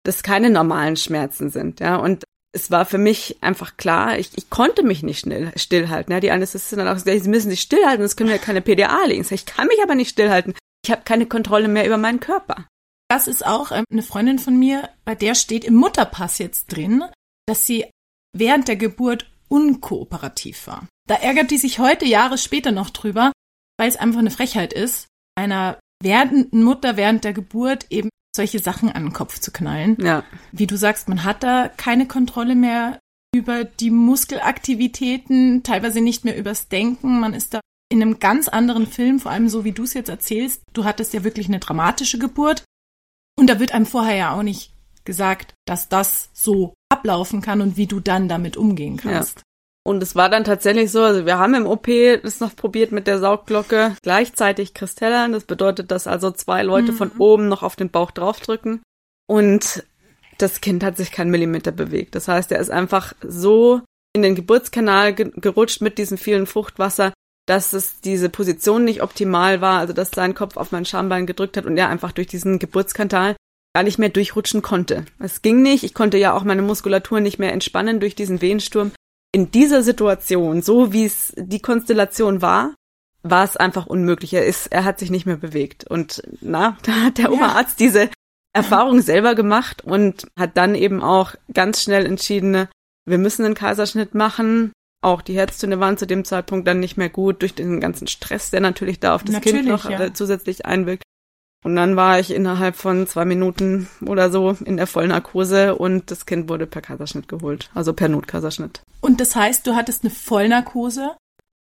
das 0.03 0.23
keine 0.23 0.51
normalen 0.51 0.97
Schmerzen 0.97 1.49
sind, 1.49 1.81
ja. 1.81 1.97
Und 1.97 2.25
es 2.53 2.71
war 2.71 2.87
für 2.87 2.99
mich 2.99 3.39
einfach 3.41 3.77
klar, 3.77 4.19
ich, 4.19 4.31
ich 4.37 4.49
konnte 4.49 4.85
mich 4.85 5.03
nicht 5.03 5.19
schnell, 5.19 5.53
stillhalten. 5.57 6.13
Ja. 6.13 6.21
Die 6.21 6.31
Anästhesistin 6.31 6.79
dann 6.79 6.89
auch 6.89 6.95
gesagt, 6.95 7.23
sie 7.23 7.29
müssen 7.29 7.51
sich 7.51 7.63
stillhalten, 7.63 8.03
sonst 8.03 8.17
können 8.17 8.31
wir 8.31 8.39
keine 8.39 8.63
PDA 8.63 9.05
legen. 9.07 9.27
Ich 9.29 9.47
kann 9.47 9.67
mich 9.67 9.83
aber 9.83 9.97
nicht 9.97 10.11
stillhalten. 10.11 10.55
Ich 10.85 10.91
habe 10.91 11.03
keine 11.05 11.27
Kontrolle 11.27 11.67
mehr 11.67 11.87
über 11.87 11.97
meinen 11.97 12.21
Körper. 12.21 12.67
Das 13.09 13.27
ist 13.27 13.45
auch 13.45 13.73
ähm, 13.73 13.85
eine 13.91 14.03
Freundin 14.03 14.39
von 14.39 14.59
mir, 14.59 14.89
bei 15.05 15.15
der 15.15 15.35
steht 15.35 15.65
im 15.65 15.75
Mutterpass 15.75 16.39
jetzt 16.39 16.67
drin, 16.67 17.05
dass 17.47 17.67
sie 17.67 17.87
während 18.33 18.69
der 18.69 18.77
Geburt 18.77 19.31
unkooperativ 19.49 20.67
war. 20.67 20.87
Da 21.09 21.17
ärgert 21.17 21.51
die 21.51 21.59
sich 21.59 21.79
heute 21.81 22.07
Jahre 22.07 22.39
später 22.39 22.73
noch 22.73 22.91
drüber, 22.91 23.33
weil 23.79 23.89
es 23.89 23.97
einfach 23.97 24.21
eine 24.21 24.31
Frechheit 24.31 24.73
ist, 24.73 25.09
einer 25.37 25.79
werdenden 26.03 26.63
Mutter 26.63 26.97
während 26.97 27.25
der 27.25 27.33
Geburt 27.33 27.87
eben 27.91 28.09
solche 28.35 28.59
Sachen 28.59 28.91
an 28.91 29.05
den 29.05 29.13
Kopf 29.13 29.39
zu 29.39 29.53
knallen. 29.53 29.97
Ja. 30.01 30.25
Wie 30.53 30.67
du 30.67 30.77
sagst, 30.77 31.09
man 31.09 31.25
hat 31.25 31.43
da 31.43 31.69
keine 31.69 32.07
Kontrolle 32.07 32.55
mehr 32.55 32.99
über 33.35 33.65
die 33.65 33.91
Muskelaktivitäten, 33.91 35.63
teilweise 35.63 36.01
nicht 36.01 36.25
mehr 36.25 36.37
übers 36.37 36.69
Denken. 36.69 37.21
Man 37.21 37.35
ist 37.35 37.55
da 37.55 37.61
in 37.91 38.03
einem 38.03 38.19
ganz 38.19 38.49
anderen 38.49 38.87
Film, 38.87 39.21
vor 39.21 39.33
allem 39.33 39.49
so 39.49 39.65
wie 39.65 39.73
du 39.73 39.85
es 39.85 39.95
jetzt 39.95 40.09
erzählst. 40.09 40.63
Du 40.73 40.85
hattest 40.85 41.13
ja 41.15 41.25
wirklich 41.25 41.49
eine 41.49 41.59
dramatische 41.59 42.19
Geburt. 42.19 42.65
Und 43.39 43.49
da 43.49 43.59
wird 43.59 43.73
einem 43.73 43.87
vorher 43.87 44.17
ja 44.17 44.33
auch 44.33 44.43
nicht 44.43 44.73
gesagt, 45.05 45.55
dass 45.67 45.89
das 45.89 46.31
so 46.33 46.75
ablaufen 46.89 47.41
kann 47.41 47.61
und 47.61 47.77
wie 47.77 47.87
du 47.87 48.01
dann 48.01 48.29
damit 48.29 48.57
umgehen 48.57 48.97
kannst. 48.97 49.39
Ja. 49.39 49.43
Und 49.87 50.03
es 50.03 50.17
war 50.17 50.31
dann 50.31 50.45
tatsächlich 50.45 50.91
so, 50.91 51.03
also 51.03 51.27
wir 51.27 51.39
haben 51.39 51.55
im 51.55 51.67
OP 51.67 51.87
das 52.23 52.41
noch 52.41 52.57
probiert 52.57 52.91
mit 52.91 53.07
der 53.07 53.19
Saugglocke, 53.19 53.95
gleichzeitig 54.03 54.73
Kristellern. 54.73 55.33
Das 55.33 55.45
bedeutet, 55.45 55.91
dass 55.91 56.07
also 56.07 56.31
zwei 56.31 56.63
Leute 56.63 56.93
mhm. 56.93 56.97
von 56.97 57.11
oben 57.19 57.49
noch 57.49 57.63
auf 57.63 57.77
den 57.77 57.91
Bauch 57.91 58.11
draufdrücken. 58.11 58.81
Und 59.27 59.85
das 60.39 60.63
Kind 60.63 60.83
hat 60.83 60.97
sich 60.97 61.13
keinen 61.13 61.31
Millimeter 61.31 61.71
bewegt. 61.71 62.15
Das 62.15 62.29
heißt, 62.29 62.51
er 62.51 62.61
ist 62.61 62.71
einfach 62.71 63.13
so 63.23 63.83
in 64.15 64.23
den 64.23 64.35
Geburtskanal 64.35 65.13
ge 65.13 65.31
gerutscht 65.37 65.83
mit 65.83 65.99
diesem 65.99 66.17
vielen 66.17 66.47
Fruchtwasser, 66.47 67.13
dass 67.47 67.75
es 67.75 68.01
diese 68.01 68.31
Position 68.31 68.85
nicht 68.85 69.03
optimal 69.03 69.61
war, 69.61 69.81
also 69.81 69.93
dass 69.93 70.11
sein 70.11 70.35
Kopf 70.35 70.57
auf 70.57 70.73
mein 70.73 70.87
Schambein 70.87 71.27
gedrückt 71.27 71.59
hat 71.59 71.67
und 71.67 71.77
er 71.77 71.91
einfach 71.91 72.13
durch 72.13 72.27
diesen 72.27 72.59
Geburtskanal 72.59 73.37
gar 73.75 73.83
nicht 73.83 73.99
mehr 73.99 74.09
durchrutschen 74.09 74.63
konnte. 74.63 75.05
Es 75.19 75.43
ging 75.43 75.61
nicht, 75.61 75.85
ich 75.85 75.95
konnte 75.95 76.17
ja 76.17 76.33
auch 76.33 76.45
meine 76.45 76.63
Muskulatur 76.63 77.21
nicht 77.21 77.39
mehr 77.39 77.53
entspannen 77.53 78.01
durch 78.01 78.15
diesen 78.15 78.41
Wehensturm 78.41 78.93
in 79.35 79.51
dieser 79.51 79.83
Situation, 79.83 80.63
so 80.63 80.93
wie 80.93 81.05
es 81.05 81.33
die 81.37 81.61
Konstellation 81.61 82.41
war, 82.41 82.75
war 83.25 83.43
es 83.43 83.57
einfach 83.57 83.87
unmöglich. 83.87 84.33
Er 84.33 84.47
ist, 84.47 84.69
er 84.69 84.85
hat 84.85 85.01
sich 85.01 85.11
nicht 85.11 85.27
mehr 85.27 85.37
bewegt. 85.37 85.85
Und 85.85 86.23
na, 86.41 86.79
da 86.85 86.93
hat 87.03 87.19
der 87.19 87.33
Oberarzt 87.33 87.81
ja. 87.81 87.87
diese 87.87 88.11
Erfahrung 88.53 89.01
selber 89.01 89.35
gemacht 89.35 89.83
und 89.83 90.29
hat 90.39 90.57
dann 90.57 90.77
eben 90.77 91.03
auch 91.03 91.35
ganz 91.53 91.83
schnell 91.83 92.07
entschieden, 92.07 92.69
wir 93.07 93.19
müssen 93.19 93.45
einen 93.45 93.57
Kaiserschnitt 93.57 94.15
machen. 94.15 94.73
Auch 95.03 95.21
die 95.21 95.35
Herztöne 95.35 95.81
waren 95.81 95.99
zu 95.99 96.07
dem 96.07 96.25
Zeitpunkt 96.25 96.69
dann 96.69 96.79
nicht 96.79 96.97
mehr 96.97 97.11
gut 97.11 97.43
durch 97.43 97.55
den 97.55 97.81
ganzen 97.81 98.07
Stress, 98.07 98.51
der 98.51 98.61
natürlich 98.61 99.01
da 99.01 99.17
auf 99.17 99.25
das 99.25 99.35
natürlich, 99.35 99.63
Kind 99.63 99.69
noch 99.69 99.91
ja. 99.91 100.01
Äh, 100.01 100.13
zusätzlich 100.13 100.65
einwirkt. 100.65 101.03
Und 101.65 101.77
dann 101.77 101.97
war 101.97 102.21
ich 102.21 102.31
innerhalb 102.31 102.77
von 102.77 103.07
zwei 103.07 103.25
Minuten 103.25 103.89
oder 104.07 104.31
so 104.31 104.51
in 104.65 104.77
der 104.77 104.87
Vollnarkose 104.87 105.75
und 105.75 106.11
das 106.11 106.27
Kind 106.27 106.51
wurde 106.51 106.67
per 106.67 106.83
Kaiserschnitt 106.83 107.27
geholt, 107.27 107.71
also 107.75 107.95
per 107.95 108.09
Notkaiserschnitt. 108.11 108.83
Und 109.01 109.19
das 109.19 109.35
heißt, 109.35 109.67
du 109.67 109.75
hattest 109.75 110.05
eine 110.05 110.11
Vollnarkose? 110.11 111.17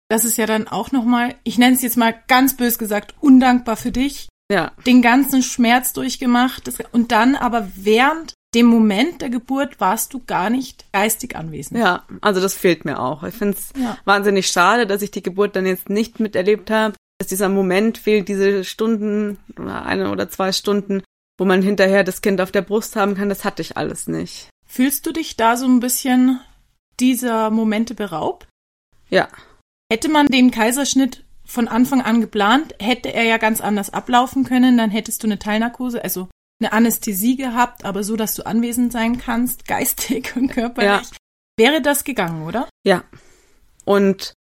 Das 0.10 0.26
ist 0.26 0.38
ja 0.38 0.48
dann 0.48 0.68
auch 0.68 0.92
nochmal, 0.92 1.36
ich 1.44 1.60
nenne 1.60 1.76
es 1.76 1.84
jetzt 1.84 1.98
mal 1.98 2.16
ganz 2.28 2.58
bös 2.58 2.80
gesagt, 2.80 3.14
undankbar 3.22 3.78
für 3.78 3.92
dich. 3.92 4.28
Ja. 4.52 4.72
Den 4.86 5.04
ganzen 5.04 5.44
Schmerz 5.44 5.94
durchgemacht 5.94 6.70
und 6.92 7.12
dann 7.12 7.36
aber 7.36 7.70
während 7.76 8.34
dem 8.54 8.66
Moment 8.66 9.22
der 9.22 9.30
Geburt 9.30 9.80
warst 9.80 10.14
du 10.14 10.22
gar 10.26 10.50
nicht 10.50 10.92
geistig 10.92 11.36
anwesend. 11.36 11.80
Ja, 11.80 12.04
also 12.20 12.42
das 12.42 12.56
fehlt 12.56 12.84
mir 12.86 13.00
auch. 13.00 13.24
Ich 13.24 13.36
finde 13.36 13.56
es 13.58 13.70
ja. 13.80 13.98
wahnsinnig 14.04 14.48
schade, 14.48 14.88
dass 14.88 15.04
ich 15.04 15.12
die 15.12 15.24
Geburt 15.24 15.56
dann 15.56 15.66
jetzt 15.66 15.90
nicht 15.90 16.20
miterlebt 16.20 16.70
habe 16.70 16.96
dass 17.22 17.28
dieser 17.28 17.50
Moment 17.50 18.00
fehlt, 18.00 18.28
diese 18.30 18.64
Stunden 18.64 19.38
oder 19.56 19.86
eine 19.86 20.10
oder 20.10 20.28
zwei 20.28 20.52
Stunden, 20.52 21.04
wo 21.38 21.46
man 21.46 21.62
hinterher 21.62 22.04
das 22.04 22.22
Kind 22.22 22.42
auf 22.42 22.52
der 22.52 22.64
Brust 22.64 22.96
haben 22.96 23.14
kann, 23.14 23.30
das 23.30 23.46
hatte 23.46 23.62
ich 23.62 23.78
alles 23.78 24.08
nicht. 24.08 24.50
Fühlst 24.66 25.06
du 25.06 25.12
dich 25.12 25.38
da 25.38 25.56
so 25.56 25.68
ein 25.68 25.82
bisschen 25.82 26.40
dieser 27.00 27.52
Momente 27.52 27.94
beraubt? 27.94 28.48
Ja. 29.12 29.28
Hätte 29.92 30.10
man 30.10 30.26
den 30.30 30.50
Kaiserschnitt 30.50 31.24
von 31.46 31.68
Anfang 31.68 32.02
an 32.02 32.22
geplant, 32.22 32.74
hätte 32.80 33.14
er 33.14 33.26
ja 33.26 33.38
ganz 33.38 33.62
anders 33.62 33.92
ablaufen 33.92 34.44
können, 34.44 34.80
dann 34.80 34.90
hättest 34.90 35.22
du 35.22 35.28
eine 35.28 35.38
Teilnarkose, 35.38 36.04
also 36.04 36.28
eine 36.60 36.74
Anästhesie 36.74 37.36
gehabt, 37.36 37.86
aber 37.86 38.04
so, 38.04 38.16
dass 38.16 38.34
du 38.34 38.48
anwesend 38.48 38.92
sein 38.92 39.20
kannst, 39.20 39.66
geistig 39.68 40.36
und 40.36 40.48
körperlich. 40.48 40.90
Ja. 40.90 41.18
Wäre 41.56 41.84
das 41.84 42.04
gegangen, 42.04 42.48
oder? 42.48 42.68
Ja. 42.84 43.04
Und 43.86 44.34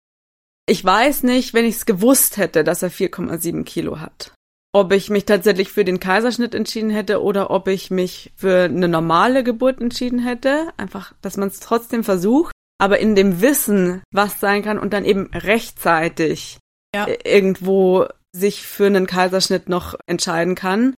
ich 0.71 0.85
weiß 0.85 1.23
nicht, 1.23 1.53
wenn 1.53 1.65
ich 1.65 1.75
es 1.75 1.85
gewusst 1.85 2.37
hätte, 2.37 2.63
dass 2.63 2.81
er 2.81 2.89
4,7 2.89 3.65
Kilo 3.65 3.99
hat. 3.99 4.33
Ob 4.73 4.93
ich 4.93 5.09
mich 5.09 5.25
tatsächlich 5.25 5.69
für 5.69 5.83
den 5.83 5.99
Kaiserschnitt 5.99 6.55
entschieden 6.55 6.91
hätte 6.91 7.21
oder 7.21 7.51
ob 7.51 7.67
ich 7.67 7.91
mich 7.91 8.31
für 8.37 8.63
eine 8.63 8.87
normale 8.87 9.43
Geburt 9.43 9.81
entschieden 9.81 10.19
hätte. 10.19 10.69
Einfach, 10.77 11.13
dass 11.21 11.35
man 11.35 11.49
es 11.49 11.59
trotzdem 11.59 12.05
versucht, 12.05 12.53
aber 12.77 12.99
in 12.99 13.15
dem 13.15 13.41
Wissen, 13.41 14.01
was 14.13 14.39
sein 14.39 14.63
kann 14.63 14.79
und 14.79 14.93
dann 14.93 15.03
eben 15.03 15.29
rechtzeitig 15.33 16.57
ja. 16.95 17.05
irgendwo 17.25 18.07
sich 18.31 18.65
für 18.65 18.85
einen 18.85 19.07
Kaiserschnitt 19.07 19.67
noch 19.67 19.95
entscheiden 20.05 20.55
kann. 20.55 20.95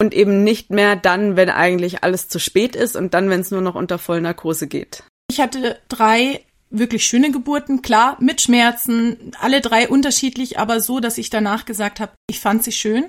Und 0.00 0.14
eben 0.14 0.42
nicht 0.44 0.70
mehr 0.70 0.96
dann, 0.96 1.36
wenn 1.36 1.50
eigentlich 1.50 2.02
alles 2.02 2.28
zu 2.28 2.38
spät 2.38 2.74
ist 2.74 2.96
und 2.96 3.12
dann, 3.12 3.28
wenn 3.28 3.40
es 3.40 3.50
nur 3.50 3.60
noch 3.60 3.74
unter 3.74 3.98
Vollnarkose 3.98 4.66
geht. 4.66 5.04
Ich 5.30 5.40
hatte 5.40 5.78
drei 5.88 6.40
wirklich 6.78 7.04
schöne 7.04 7.30
Geburten, 7.30 7.82
klar, 7.82 8.16
mit 8.20 8.40
Schmerzen, 8.40 9.32
alle 9.40 9.60
drei 9.60 9.88
unterschiedlich, 9.88 10.58
aber 10.58 10.80
so, 10.80 11.00
dass 11.00 11.18
ich 11.18 11.30
danach 11.30 11.64
gesagt 11.64 12.00
habe, 12.00 12.12
ich 12.28 12.40
fand 12.40 12.64
sie 12.64 12.72
schön. 12.72 13.08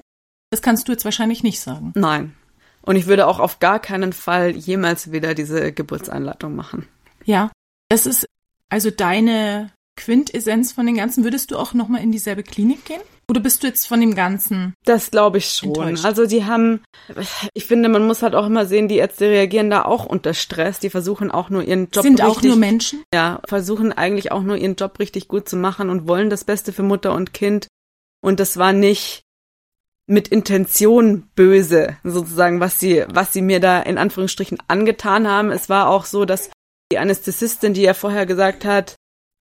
Das 0.52 0.62
kannst 0.62 0.88
du 0.88 0.92
jetzt 0.92 1.06
wahrscheinlich 1.06 1.44
nicht 1.44 1.60
sagen. 1.60 1.92
Nein. 1.96 2.36
Und 2.82 2.96
ich 2.96 3.08
würde 3.08 3.28
auch 3.28 3.40
auf 3.40 3.60
gar 3.60 3.80
keinen 3.80 4.14
Fall 4.14 4.52
jemals 4.52 5.12
wieder 5.12 5.34
diese 5.34 5.74
Geburtseinleitung 5.74 6.56
machen. 6.56 6.88
Ja, 7.26 7.52
das 7.90 8.06
ist 8.06 8.28
also 8.70 8.92
deine 8.92 9.72
Quintessenz 9.98 10.72
von 10.72 10.86
den 10.86 10.96
ganzen. 10.96 11.24
Würdest 11.24 11.52
du 11.52 11.58
auch 11.58 11.74
nochmal 11.74 12.04
in 12.04 12.12
dieselbe 12.12 12.44
Klinik 12.44 12.86
gehen? 12.86 13.02
Oder 13.28 13.40
bist 13.40 13.64
du 13.64 13.68
jetzt 13.68 13.88
von 13.88 14.00
dem 14.00 14.16
Ganzen? 14.16 14.76
Das 14.86 15.12
glaube 15.12 15.40
ich 15.40 15.50
schon. 15.50 15.70
Enttäuscht? 15.70 16.06
Also 16.06 16.26
die 16.26 16.46
haben, 16.46 16.82
ich 17.54 17.66
finde, 17.66 17.90
man 17.90 18.06
muss 18.06 18.22
halt 18.22 18.36
auch 18.36 18.46
immer 18.46 18.66
sehen, 18.66 18.88
die 18.88 18.98
Ärzte 18.98 19.30
reagieren 19.30 19.70
da 19.70 19.86
auch 19.86 20.06
unter 20.06 20.34
Stress. 20.34 20.80
Die 20.80 20.90
versuchen 20.90 21.32
auch 21.32 21.50
nur 21.50 21.64
ihren 21.64 21.90
Job 21.90 22.04
Sind 22.04 22.22
richtig, 22.22 22.26
auch 22.26 22.42
nur 22.44 22.56
Menschen? 22.56 23.04
Ja, 23.14 23.42
versuchen 23.48 23.92
eigentlich 23.92 24.32
auch 24.32 24.44
nur 24.44 24.58
ihren 24.58 24.76
Job 24.76 25.00
richtig 25.00 25.28
gut 25.28 25.50
zu 25.50 25.56
machen 25.58 25.90
und 25.90 26.08
wollen 26.08 26.30
das 26.30 26.44
Beste 26.44 26.72
für 26.72 26.84
Mutter 26.84 27.14
und 27.14 27.34
Kind. 27.34 27.68
Und 28.22 28.40
das 28.40 28.58
war 28.58 28.74
nicht 28.74 29.24
mit 30.08 30.28
Intention 30.28 31.30
böse, 31.36 31.98
sozusagen, 32.04 32.60
was 32.60 32.80
sie, 32.80 33.06
was 33.08 33.34
sie 33.34 33.42
mir 33.42 33.60
da 33.60 33.82
in 33.82 33.98
Anführungsstrichen 33.98 34.60
angetan 34.68 35.28
haben. 35.28 35.52
Es 35.52 35.68
war 35.68 35.90
auch 35.90 36.06
so, 36.06 36.26
dass 36.26 36.52
die 36.92 37.00
Anästhesistin, 37.00 37.74
die 37.74 37.82
ja 37.82 37.96
vorher 37.96 38.28
gesagt 38.28 38.66
hat, 38.66 38.96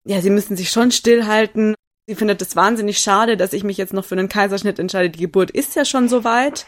ja, 0.06 0.22
sie 0.22 0.30
müssen 0.30 0.56
sich 0.56 0.70
schon 0.70 0.92
stillhalten 0.92 1.76
Sie 2.08 2.16
findet 2.16 2.42
es 2.42 2.56
wahnsinnig 2.56 3.00
schade, 3.00 3.38
dass 3.38 3.54
ich 3.54 3.64
mich 3.64 3.78
jetzt 3.78 3.94
noch 3.94 4.06
für 4.06 4.16
einen 4.16 4.30
Kaiserschnitt 4.30 4.80
entscheide. 4.80 5.10
Die 5.10 5.20
Geburt 5.20 5.52
ist 5.52 5.76
ja 5.76 5.86
schon 5.86 6.10
soweit. 6.10 6.68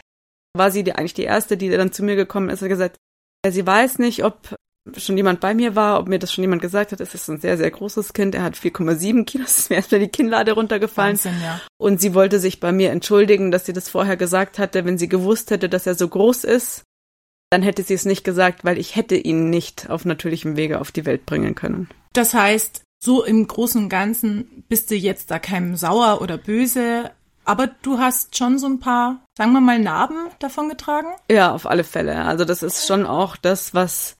War 0.56 0.70
sie 0.70 0.82
die, 0.82 0.92
eigentlich 0.92 1.14
die 1.14 1.24
erste, 1.24 1.56
die 1.56 1.68
dann 1.68 1.92
zu 1.92 2.02
mir 2.02 2.16
gekommen 2.16 2.48
ist 2.48 2.62
und 2.62 2.68
gesagt, 2.68 2.96
ja, 3.44 3.52
sie 3.52 3.66
weiß 3.66 3.98
nicht, 3.98 4.24
ob 4.24 4.56
schon 4.96 5.16
jemand 5.16 5.40
bei 5.40 5.54
mir 5.54 5.74
war, 5.74 5.98
ob 5.98 6.08
mir 6.08 6.18
das 6.18 6.32
schon 6.32 6.42
jemand 6.42 6.62
gesagt 6.62 6.92
hat. 6.92 7.00
Es 7.00 7.14
ist 7.14 7.28
ein 7.28 7.40
sehr, 7.40 7.58
sehr 7.58 7.70
großes 7.70 8.12
Kind. 8.12 8.34
Er 8.34 8.44
hat 8.44 8.54
4,7 8.54 9.24
Kilo. 9.24 9.44
Es 9.44 9.58
ist 9.58 9.70
mir 9.70 9.76
erstmal 9.76 10.00
die 10.00 10.08
Kinnlade 10.08 10.52
runtergefallen. 10.52 11.16
Wahnsinn, 11.16 11.40
ja. 11.42 11.60
Und 11.76 12.00
sie 12.00 12.14
wollte 12.14 12.38
sich 12.38 12.60
bei 12.60 12.72
mir 12.72 12.90
entschuldigen, 12.90 13.50
dass 13.50 13.66
sie 13.66 13.72
das 13.72 13.88
vorher 13.88 14.16
gesagt 14.16 14.58
hatte. 14.58 14.84
Wenn 14.84 14.98
sie 14.98 15.08
gewusst 15.08 15.50
hätte, 15.50 15.68
dass 15.68 15.86
er 15.86 15.96
so 15.96 16.08
groß 16.08 16.44
ist, 16.44 16.84
dann 17.50 17.62
hätte 17.62 17.82
sie 17.82 17.94
es 17.94 18.04
nicht 18.04 18.24
gesagt, 18.24 18.64
weil 18.64 18.78
ich 18.78 18.96
hätte 18.96 19.16
ihn 19.16 19.50
nicht 19.50 19.90
auf 19.90 20.04
natürlichem 20.04 20.56
Wege 20.56 20.80
auf 20.80 20.92
die 20.92 21.04
Welt 21.04 21.26
bringen 21.26 21.54
können. 21.54 21.88
Das 22.12 22.34
heißt, 22.34 22.82
so 23.06 23.24
im 23.24 23.46
Großen 23.46 23.84
und 23.84 23.88
Ganzen 23.88 24.64
bist 24.68 24.90
du 24.90 24.96
jetzt 24.96 25.30
da 25.30 25.38
keinem 25.38 25.76
sauer 25.76 26.20
oder 26.20 26.36
böse, 26.36 27.12
aber 27.44 27.68
du 27.68 27.98
hast 27.98 28.36
schon 28.36 28.58
so 28.58 28.66
ein 28.66 28.80
paar, 28.80 29.22
sagen 29.38 29.52
wir 29.52 29.60
mal, 29.60 29.78
Narben 29.78 30.26
davon 30.40 30.68
getragen? 30.68 31.06
Ja, 31.30 31.52
auf 31.52 31.66
alle 31.66 31.84
Fälle. 31.84 32.24
Also 32.24 32.44
das 32.44 32.64
ist 32.64 32.88
schon 32.88 33.06
auch 33.06 33.36
das, 33.36 33.72
was, 33.72 34.16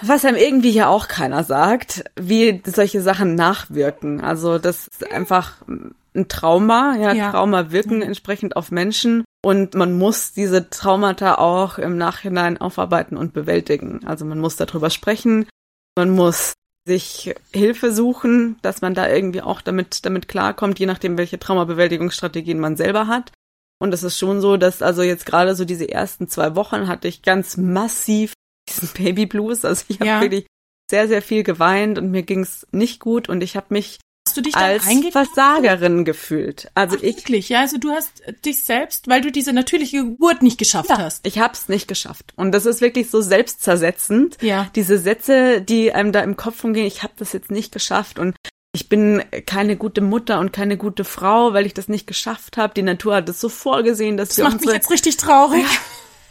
was 0.00 0.24
einem 0.24 0.38
irgendwie 0.38 0.70
ja 0.70 0.88
auch 0.88 1.08
keiner 1.08 1.44
sagt, 1.44 2.04
wie 2.18 2.62
solche 2.64 3.02
Sachen 3.02 3.34
nachwirken. 3.34 4.22
Also 4.22 4.58
das 4.58 4.88
ist 4.88 5.12
einfach 5.12 5.56
ein 5.68 6.28
Trauma. 6.28 6.96
Ja, 6.96 7.12
ja. 7.12 7.30
Trauma 7.30 7.70
wirken 7.70 7.96
mhm. 7.96 8.02
entsprechend 8.02 8.56
auf 8.56 8.70
Menschen. 8.70 9.24
Und 9.44 9.74
man 9.74 9.96
muss 9.96 10.32
diese 10.32 10.70
Traumata 10.70 11.34
auch 11.34 11.76
im 11.76 11.98
Nachhinein 11.98 12.56
aufarbeiten 12.56 13.18
und 13.18 13.34
bewältigen. 13.34 14.00
Also 14.06 14.24
man 14.24 14.40
muss 14.40 14.56
darüber 14.56 14.88
sprechen. 14.88 15.46
Man 15.94 16.10
muss 16.10 16.54
sich 16.86 17.34
Hilfe 17.52 17.92
suchen, 17.92 18.58
dass 18.62 18.80
man 18.80 18.94
da 18.94 19.08
irgendwie 19.08 19.42
auch 19.42 19.60
damit, 19.60 20.06
damit 20.06 20.28
klarkommt, 20.28 20.78
je 20.78 20.86
nachdem, 20.86 21.18
welche 21.18 21.38
Traumabewältigungsstrategien 21.38 22.60
man 22.60 22.76
selber 22.76 23.08
hat. 23.08 23.32
Und 23.78 23.92
es 23.92 24.02
ist 24.02 24.18
schon 24.18 24.40
so, 24.40 24.56
dass 24.56 24.82
also 24.82 25.02
jetzt 25.02 25.26
gerade 25.26 25.54
so 25.54 25.64
diese 25.64 25.88
ersten 25.88 26.28
zwei 26.28 26.54
Wochen 26.54 26.86
hatte 26.86 27.08
ich 27.08 27.22
ganz 27.22 27.56
massiv 27.56 28.32
diesen 28.68 28.88
Baby 28.96 29.26
Blues. 29.26 29.64
Also 29.64 29.84
ich 29.88 30.00
habe 30.00 30.08
ja. 30.08 30.20
wirklich 30.20 30.46
sehr, 30.88 31.08
sehr 31.08 31.22
viel 31.22 31.42
geweint 31.42 31.98
und 31.98 32.10
mir 32.10 32.22
ging's 32.22 32.66
nicht 32.70 33.00
gut 33.00 33.28
und 33.28 33.42
ich 33.42 33.56
habe 33.56 33.66
mich 33.70 33.98
du 34.36 34.42
dich 34.42 34.54
als 34.54 34.84
Versagerin 35.12 36.04
gefühlt. 36.04 36.70
Also 36.74 36.96
Ach, 36.98 37.02
ich 37.02 37.16
wirklich, 37.16 37.48
ja, 37.48 37.60
also 37.60 37.78
du 37.78 37.90
hast 37.90 38.22
dich 38.44 38.64
selbst, 38.64 39.08
weil 39.08 39.20
du 39.20 39.32
diese 39.32 39.52
natürliche 39.52 40.04
Geburt 40.04 40.42
nicht 40.42 40.58
geschafft 40.58 40.90
ja, 40.90 40.98
hast. 40.98 41.26
Ich 41.26 41.38
hab's 41.38 41.68
nicht 41.68 41.88
geschafft 41.88 42.32
und 42.36 42.52
das 42.52 42.66
ist 42.66 42.80
wirklich 42.80 43.10
so 43.10 43.20
selbstzersetzend. 43.20 44.38
Ja. 44.42 44.70
Diese 44.74 44.98
Sätze, 44.98 45.60
die 45.60 45.92
einem 45.92 46.12
da 46.12 46.20
im 46.20 46.36
Kopf 46.36 46.62
umgehen, 46.64 46.86
ich 46.86 47.02
habe 47.02 47.14
das 47.16 47.32
jetzt 47.32 47.50
nicht 47.50 47.72
geschafft 47.72 48.18
und 48.18 48.36
ich 48.76 48.90
bin 48.90 49.24
keine 49.46 49.76
gute 49.76 50.02
Mutter 50.02 50.38
und 50.38 50.52
keine 50.52 50.76
gute 50.76 51.04
Frau, 51.04 51.54
weil 51.54 51.64
ich 51.64 51.72
das 51.72 51.88
nicht 51.88 52.06
geschafft 52.06 52.58
habe. 52.58 52.74
Die 52.74 52.82
Natur 52.82 53.16
hat 53.16 53.28
es 53.28 53.40
so 53.40 53.48
vorgesehen, 53.48 54.18
dass 54.18 54.28
das 54.28 54.36
wir 54.36 54.44
macht 54.44 54.54
unsere, 54.54 54.72
mich 54.72 54.82
jetzt 54.82 54.90
richtig 54.90 55.16
traurig. 55.16 55.64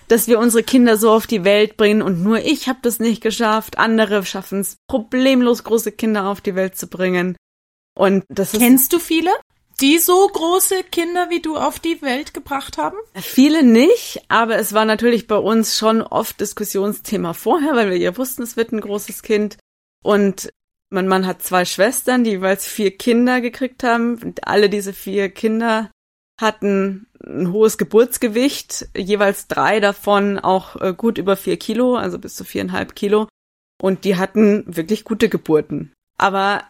dass 0.07 0.27
wir 0.27 0.39
unsere 0.39 0.63
Kinder 0.63 0.97
so 0.97 1.11
auf 1.11 1.25
die 1.27 1.43
Welt 1.43 1.77
bringen 1.77 2.01
und 2.01 2.21
nur 2.21 2.39
ich 2.39 2.67
habe 2.67 2.79
das 2.81 2.99
nicht 2.99 3.21
geschafft. 3.21 3.79
Andere 3.79 4.23
schaffen 4.25 4.59
es 4.59 4.77
problemlos 4.87 5.63
große 5.63 5.91
Kinder 5.91 6.27
auf 6.27 6.41
die 6.41 6.55
Welt 6.55 6.77
zu 6.77 6.87
bringen. 6.87 7.35
Und 7.95 8.25
das 8.29 8.53
ist 8.53 8.59
Kennst 8.59 8.93
du 8.93 8.99
viele, 8.99 9.31
die 9.81 9.99
so 9.99 10.27
große 10.27 10.83
Kinder 10.83 11.29
wie 11.29 11.41
du 11.41 11.57
auf 11.57 11.79
die 11.79 12.01
Welt 12.01 12.33
gebracht 12.33 12.77
haben? 12.77 12.97
Viele 13.13 13.63
nicht, 13.63 14.23
aber 14.27 14.57
es 14.57 14.73
war 14.73 14.85
natürlich 14.85 15.27
bei 15.27 15.37
uns 15.37 15.77
schon 15.77 16.01
oft 16.01 16.39
Diskussionsthema 16.39 17.33
vorher, 17.33 17.75
weil 17.75 17.89
wir 17.89 17.97
ja 17.97 18.17
wussten, 18.17 18.43
es 18.43 18.57
wird 18.57 18.71
ein 18.71 18.81
großes 18.81 19.21
Kind. 19.21 19.57
Und 20.03 20.49
mein 20.89 21.07
Mann 21.07 21.25
hat 21.25 21.41
zwei 21.41 21.65
Schwestern, 21.65 22.23
die 22.23 22.31
jeweils 22.31 22.67
vier 22.67 22.95
Kinder 22.95 23.41
gekriegt 23.41 23.83
haben. 23.83 24.21
Und 24.21 24.47
alle 24.47 24.69
diese 24.69 24.93
vier 24.93 25.29
Kinder 25.29 25.89
hatten 26.39 27.07
ein 27.25 27.51
hohes 27.51 27.77
Geburtsgewicht, 27.77 28.89
jeweils 28.95 29.47
drei 29.47 29.79
davon 29.79 30.37
auch 30.37 30.75
äh, 30.81 30.93
gut 30.93 31.17
über 31.17 31.37
vier 31.37 31.57
Kilo, 31.57 31.95
also 31.95 32.19
bis 32.19 32.35
zu 32.35 32.43
viereinhalb 32.43 32.95
Kilo. 32.95 33.27
Und 33.81 34.05
die 34.05 34.17
hatten 34.17 34.63
wirklich 34.67 35.03
gute 35.05 35.27
Geburten. 35.27 35.93
Aber 36.17 36.63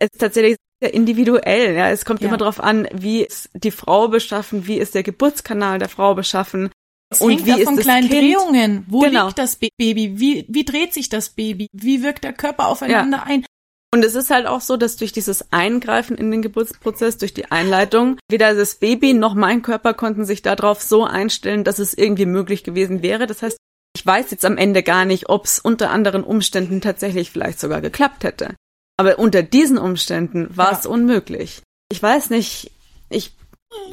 es 0.00 0.08
ist 0.12 0.18
tatsächlich 0.18 0.56
sehr 0.82 0.92
individuell. 0.94 1.74
Ja, 1.76 1.90
es 1.90 2.04
kommt 2.04 2.20
ja. 2.22 2.28
immer 2.28 2.38
darauf 2.38 2.58
an, 2.58 2.88
wie 2.92 3.22
ist 3.22 3.50
die 3.54 3.70
Frau 3.70 4.08
beschaffen, 4.08 4.66
wie 4.66 4.78
ist 4.78 4.94
der 4.94 5.02
Geburtskanal 5.02 5.78
der 5.78 5.88
Frau 5.88 6.14
beschaffen. 6.14 6.70
Es 7.12 7.20
und 7.20 7.44
wie 7.44 7.64
von 7.64 7.76
kleinen 7.76 8.08
kind? 8.08 8.22
Drehungen. 8.22 8.84
Wo 8.88 9.00
genau. 9.00 9.26
liegt 9.26 9.38
das 9.38 9.56
Baby? 9.56 10.18
Wie, 10.18 10.46
wie 10.48 10.64
dreht 10.64 10.94
sich 10.94 11.08
das 11.08 11.30
Baby? 11.30 11.68
Wie 11.72 12.02
wirkt 12.02 12.24
der 12.24 12.32
Körper 12.32 12.68
aufeinander 12.68 13.18
ja. 13.18 13.24
ein? 13.24 13.44
Und 13.92 14.04
es 14.04 14.14
ist 14.14 14.30
halt 14.30 14.46
auch 14.46 14.60
so, 14.60 14.76
dass 14.76 14.96
durch 14.96 15.12
dieses 15.12 15.50
Eingreifen 15.50 16.16
in 16.16 16.30
den 16.30 16.42
Geburtsprozess, 16.42 17.18
durch 17.18 17.34
die 17.34 17.50
Einleitung, 17.50 18.18
weder 18.30 18.54
das 18.54 18.76
Baby 18.76 19.14
noch 19.14 19.34
mein 19.34 19.62
Körper 19.62 19.94
konnten 19.94 20.24
sich 20.24 20.42
darauf 20.42 20.80
so 20.80 21.04
einstellen, 21.04 21.64
dass 21.64 21.80
es 21.80 21.94
irgendwie 21.94 22.26
möglich 22.26 22.62
gewesen 22.62 23.02
wäre. 23.02 23.26
Das 23.26 23.42
heißt, 23.42 23.58
ich 23.96 24.06
weiß 24.06 24.30
jetzt 24.30 24.44
am 24.44 24.56
Ende 24.56 24.84
gar 24.84 25.04
nicht, 25.04 25.28
ob 25.28 25.46
es 25.46 25.58
unter 25.58 25.90
anderen 25.90 26.22
Umständen 26.22 26.80
tatsächlich 26.80 27.32
vielleicht 27.32 27.58
sogar 27.58 27.80
geklappt 27.80 28.22
hätte. 28.22 28.54
Aber 29.00 29.18
unter 29.18 29.42
diesen 29.42 29.78
Umständen 29.78 30.54
war 30.54 30.72
es 30.72 30.84
unmöglich. 30.84 31.62
Ich 31.90 32.02
weiß 32.02 32.28
nicht, 32.28 32.70
ich 33.08 33.32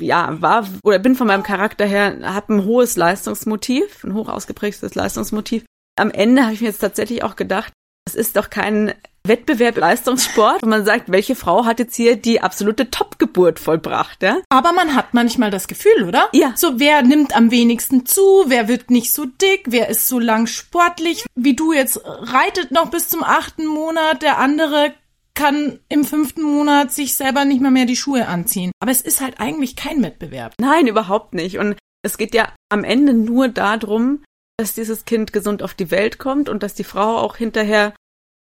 ja, 0.02 0.42
war 0.42 0.68
oder 0.84 1.00
bin 1.00 1.16
von 1.16 1.28
meinem 1.28 1.44
Charakter 1.44 1.86
her, 1.86 2.18
habe 2.24 2.56
ein 2.56 2.66
hohes 2.66 2.98
Leistungsmotiv, 2.98 4.04
ein 4.04 4.14
hoch 4.14 4.28
ausgeprägtes 4.28 4.96
Leistungsmotiv. 4.96 5.64
Am 5.98 6.12
Ende 6.12 6.44
habe 6.44 6.56
ich 6.56 6.60
mir 6.60 6.68
jetzt 6.68 6.80
tatsächlich 6.80 7.24
auch 7.24 7.38
gedacht, 7.38 7.72
es 8.06 8.16
ist 8.16 8.36
doch 8.36 8.50
kein 8.50 8.96
Wettbewerb 9.28 9.78
Leistungssport, 9.78 10.62
wo 10.62 10.68
man 10.68 10.86
sagt, 10.86 11.12
welche 11.12 11.36
Frau 11.36 11.66
hat 11.66 11.80
jetzt 11.80 11.96
hier 11.96 12.16
die 12.16 12.42
absolute 12.42 12.90
Topgeburt 12.90 13.60
vollbracht, 13.60 14.24
ja? 14.24 14.38
Aber 14.50 14.74
man 14.74 14.96
hat 14.96 15.14
manchmal 15.14 15.52
das 15.52 15.68
Gefühl, 15.68 16.04
oder? 16.08 16.30
Ja. 16.34 16.54
So, 16.56 16.80
wer 16.80 17.02
nimmt 17.02 17.36
am 17.36 17.52
wenigsten 17.52 18.06
zu, 18.06 18.46
wer 18.48 18.68
wird 18.68 18.90
nicht 18.90 19.14
so 19.14 19.26
dick, 19.26 19.66
wer 19.68 19.90
ist 19.90 20.08
so 20.08 20.20
lang 20.20 20.48
sportlich, 20.48 21.26
wie 21.36 21.56
du 21.56 21.74
jetzt 21.74 22.02
reitet 22.04 22.72
noch 22.72 22.90
bis 22.90 23.10
zum 23.10 23.24
achten 23.24 23.66
Monat, 23.66 24.22
der 24.22 24.38
andere 24.38 24.94
kann 25.38 25.80
im 25.88 26.04
fünften 26.04 26.42
Monat 26.42 26.92
sich 26.92 27.16
selber 27.16 27.46
nicht 27.46 27.62
mehr 27.62 27.70
mehr 27.70 27.86
die 27.86 27.96
Schuhe 27.96 28.28
anziehen. 28.28 28.72
Aber 28.80 28.92
es 28.92 29.02
ist 29.02 29.22
halt 29.22 29.40
eigentlich 29.40 29.76
kein 29.76 30.02
Wettbewerb. 30.02 30.54
Nein, 30.60 30.88
überhaupt 30.88 31.36
nicht. 31.36 31.60
Und 31.60 31.76
es 32.02 32.18
geht 32.18 32.34
ja 32.34 32.52
am 32.70 32.84
Ende 32.84 33.14
nur 33.14 33.48
darum, 33.48 34.24
dass 34.58 34.74
dieses 34.74 35.06
Kind 35.06 35.34
gesund 35.34 35.62
auf 35.62 35.76
die 35.76 35.92
Welt 35.92 36.18
kommt 36.18 36.50
und 36.50 36.64
dass 36.64 36.74
die 36.74 36.84
Frau 36.84 37.18
auch 37.18 37.38
hinterher 37.38 37.94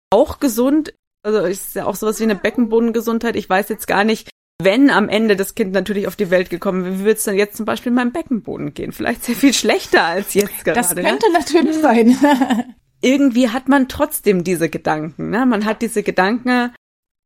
auch 0.10 0.40
gesund, 0.40 0.94
also 1.24 1.40
ist 1.40 1.76
ja 1.76 1.86
auch 1.86 1.96
sowas 1.96 2.20
wie 2.20 2.24
eine 2.24 2.36
Beckenbodengesundheit. 2.36 3.36
Ich 3.36 3.50
weiß 3.50 3.70
jetzt 3.70 3.88
gar 3.88 4.04
nicht, 4.04 4.30
wenn 4.62 4.90
am 4.90 5.08
Ende 5.08 5.36
das 5.36 5.56
Kind 5.56 5.72
natürlich 5.72 6.08
auf 6.08 6.16
die 6.16 6.30
Welt 6.30 6.50
gekommen 6.50 6.84
wäre, 6.84 6.96
wie 6.96 7.04
würde 7.04 7.14
es 7.14 7.24
dann 7.24 7.36
jetzt 7.36 7.58
zum 7.58 7.66
Beispiel 7.66 7.92
in 7.92 7.96
meinem 7.96 8.12
Beckenboden 8.12 8.74
gehen? 8.74 8.92
Vielleicht 8.92 9.24
sehr 9.24 9.36
viel 9.36 9.54
schlechter 9.54 10.04
als 10.04 10.34
jetzt 10.34 10.66
gerade. 10.66 10.80
Das 10.80 10.96
könnte 10.96 11.28
ja? 11.28 11.40
natürlich 11.40 11.78
sein. 11.78 12.18
Irgendwie 13.02 13.50
hat 13.50 13.70
man 13.70 13.88
trotzdem 13.88 14.44
diese 14.44 14.70
Gedanken. 14.70 15.30
Ne? 15.30 15.46
Man 15.46 15.64
hat 15.64 15.82
diese 15.82 16.04
Gedanken, 16.04 16.74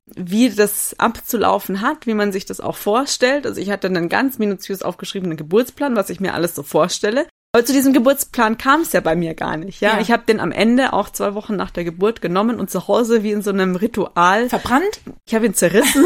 wie 0.05 0.49
das 0.51 0.99
abzulaufen 0.99 1.81
hat, 1.81 2.05
wie 2.05 2.13
man 2.13 2.31
sich 2.31 2.45
das 2.45 2.59
auch 2.59 2.75
vorstellt. 2.75 3.47
Also 3.47 3.59
ich 3.59 3.71
hatte 3.71 3.87
einen 3.87 4.09
ganz 4.09 4.37
minutiös 4.37 4.83
aufgeschriebenen 4.83 5.37
Geburtsplan, 5.37 5.95
was 5.95 6.11
ich 6.11 6.19
mir 6.19 6.35
alles 6.35 6.53
so 6.53 6.61
vorstelle. 6.61 7.27
Aber 7.55 7.65
zu 7.65 7.73
diesem 7.73 7.93
Geburtsplan 7.93 8.57
kam 8.57 8.81
es 8.81 8.93
ja 8.93 8.99
bei 8.99 9.15
mir 9.15 9.35
gar 9.35 9.57
nicht. 9.57 9.79
Ja, 9.79 9.93
ja. 9.95 10.01
ich 10.01 10.11
habe 10.11 10.23
den 10.25 10.39
am 10.39 10.51
Ende 10.51 10.91
auch 10.91 11.09
zwei 11.09 11.35
Wochen 11.35 11.55
nach 11.55 11.69
der 11.69 11.83
Geburt 11.83 12.19
genommen 12.19 12.59
und 12.59 12.71
zu 12.71 12.87
Hause 12.87 13.21
wie 13.21 13.31
in 13.31 13.43
so 13.43 13.51
einem 13.51 13.75
Ritual 13.75 14.49
verbrannt. 14.49 15.01
Ich 15.27 15.35
habe 15.35 15.45
ihn 15.45 15.53
zerrissen, 15.53 16.03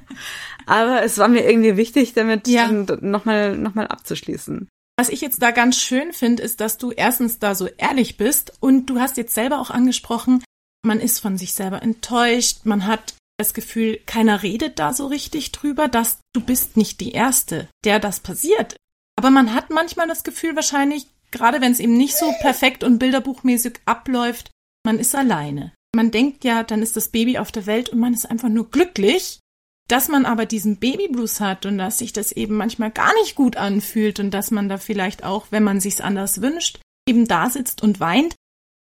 aber 0.66 1.02
es 1.02 1.18
war 1.18 1.28
mir 1.28 1.48
irgendwie 1.48 1.76
wichtig, 1.76 2.14
damit 2.14 2.48
ja. 2.48 2.70
nochmal 2.70 3.58
noch 3.58 3.74
mal 3.74 3.86
abzuschließen. 3.86 4.68
Was 4.98 5.10
ich 5.10 5.20
jetzt 5.20 5.42
da 5.42 5.50
ganz 5.50 5.78
schön 5.78 6.12
finde, 6.14 6.42
ist, 6.42 6.60
dass 6.60 6.78
du 6.78 6.90
erstens 6.90 7.38
da 7.38 7.54
so 7.54 7.66
ehrlich 7.66 8.16
bist 8.16 8.54
und 8.60 8.86
du 8.86 8.98
hast 8.98 9.18
jetzt 9.18 9.34
selber 9.34 9.60
auch 9.60 9.70
angesprochen, 9.70 10.42
man 10.82 11.00
ist 11.00 11.20
von 11.20 11.36
sich 11.36 11.52
selber 11.52 11.82
enttäuscht, 11.82 12.60
man 12.64 12.86
hat 12.86 13.14
das 13.36 13.52
Gefühl, 13.52 14.00
keiner 14.06 14.42
redet 14.42 14.78
da 14.78 14.94
so 14.94 15.06
richtig 15.06 15.52
drüber, 15.52 15.86
dass 15.86 16.18
du 16.32 16.40
bist 16.40 16.76
nicht 16.76 17.00
die 17.00 17.12
Erste, 17.12 17.68
der 17.84 18.00
das 18.00 18.20
passiert. 18.20 18.74
Aber 19.18 19.30
man 19.30 19.52
hat 19.52 19.70
manchmal 19.70 20.06
das 20.06 20.22
Gefühl 20.22 20.54
wahrscheinlich, 20.54 21.08
gerade 21.32 21.60
wenn 21.60 21.72
es 21.72 21.80
eben 21.80 21.96
nicht 21.96 22.16
so 22.16 22.32
perfekt 22.40 22.84
und 22.84 23.00
bilderbuchmäßig 23.00 23.80
abläuft, 23.84 24.52
man 24.86 25.00
ist 25.00 25.16
alleine. 25.16 25.72
Man 25.92 26.12
denkt 26.12 26.44
ja, 26.44 26.62
dann 26.62 26.82
ist 26.82 26.96
das 26.96 27.08
Baby 27.08 27.36
auf 27.36 27.50
der 27.50 27.66
Welt 27.66 27.88
und 27.88 27.98
man 27.98 28.14
ist 28.14 28.30
einfach 28.30 28.48
nur 28.48 28.70
glücklich. 28.70 29.40
Dass 29.88 30.06
man 30.06 30.24
aber 30.24 30.46
diesen 30.46 30.76
Babyblues 30.76 31.40
hat 31.40 31.66
und 31.66 31.78
dass 31.78 31.98
sich 31.98 32.12
das 32.12 32.30
eben 32.30 32.54
manchmal 32.54 32.92
gar 32.92 33.12
nicht 33.14 33.34
gut 33.34 33.56
anfühlt 33.56 34.20
und 34.20 34.30
dass 34.30 34.52
man 34.52 34.68
da 34.68 34.78
vielleicht 34.78 35.24
auch, 35.24 35.48
wenn 35.50 35.64
man 35.64 35.80
sich's 35.80 36.00
anders 36.00 36.40
wünscht, 36.40 36.78
eben 37.08 37.26
da 37.26 37.50
sitzt 37.50 37.82
und 37.82 37.98
weint. 37.98 38.36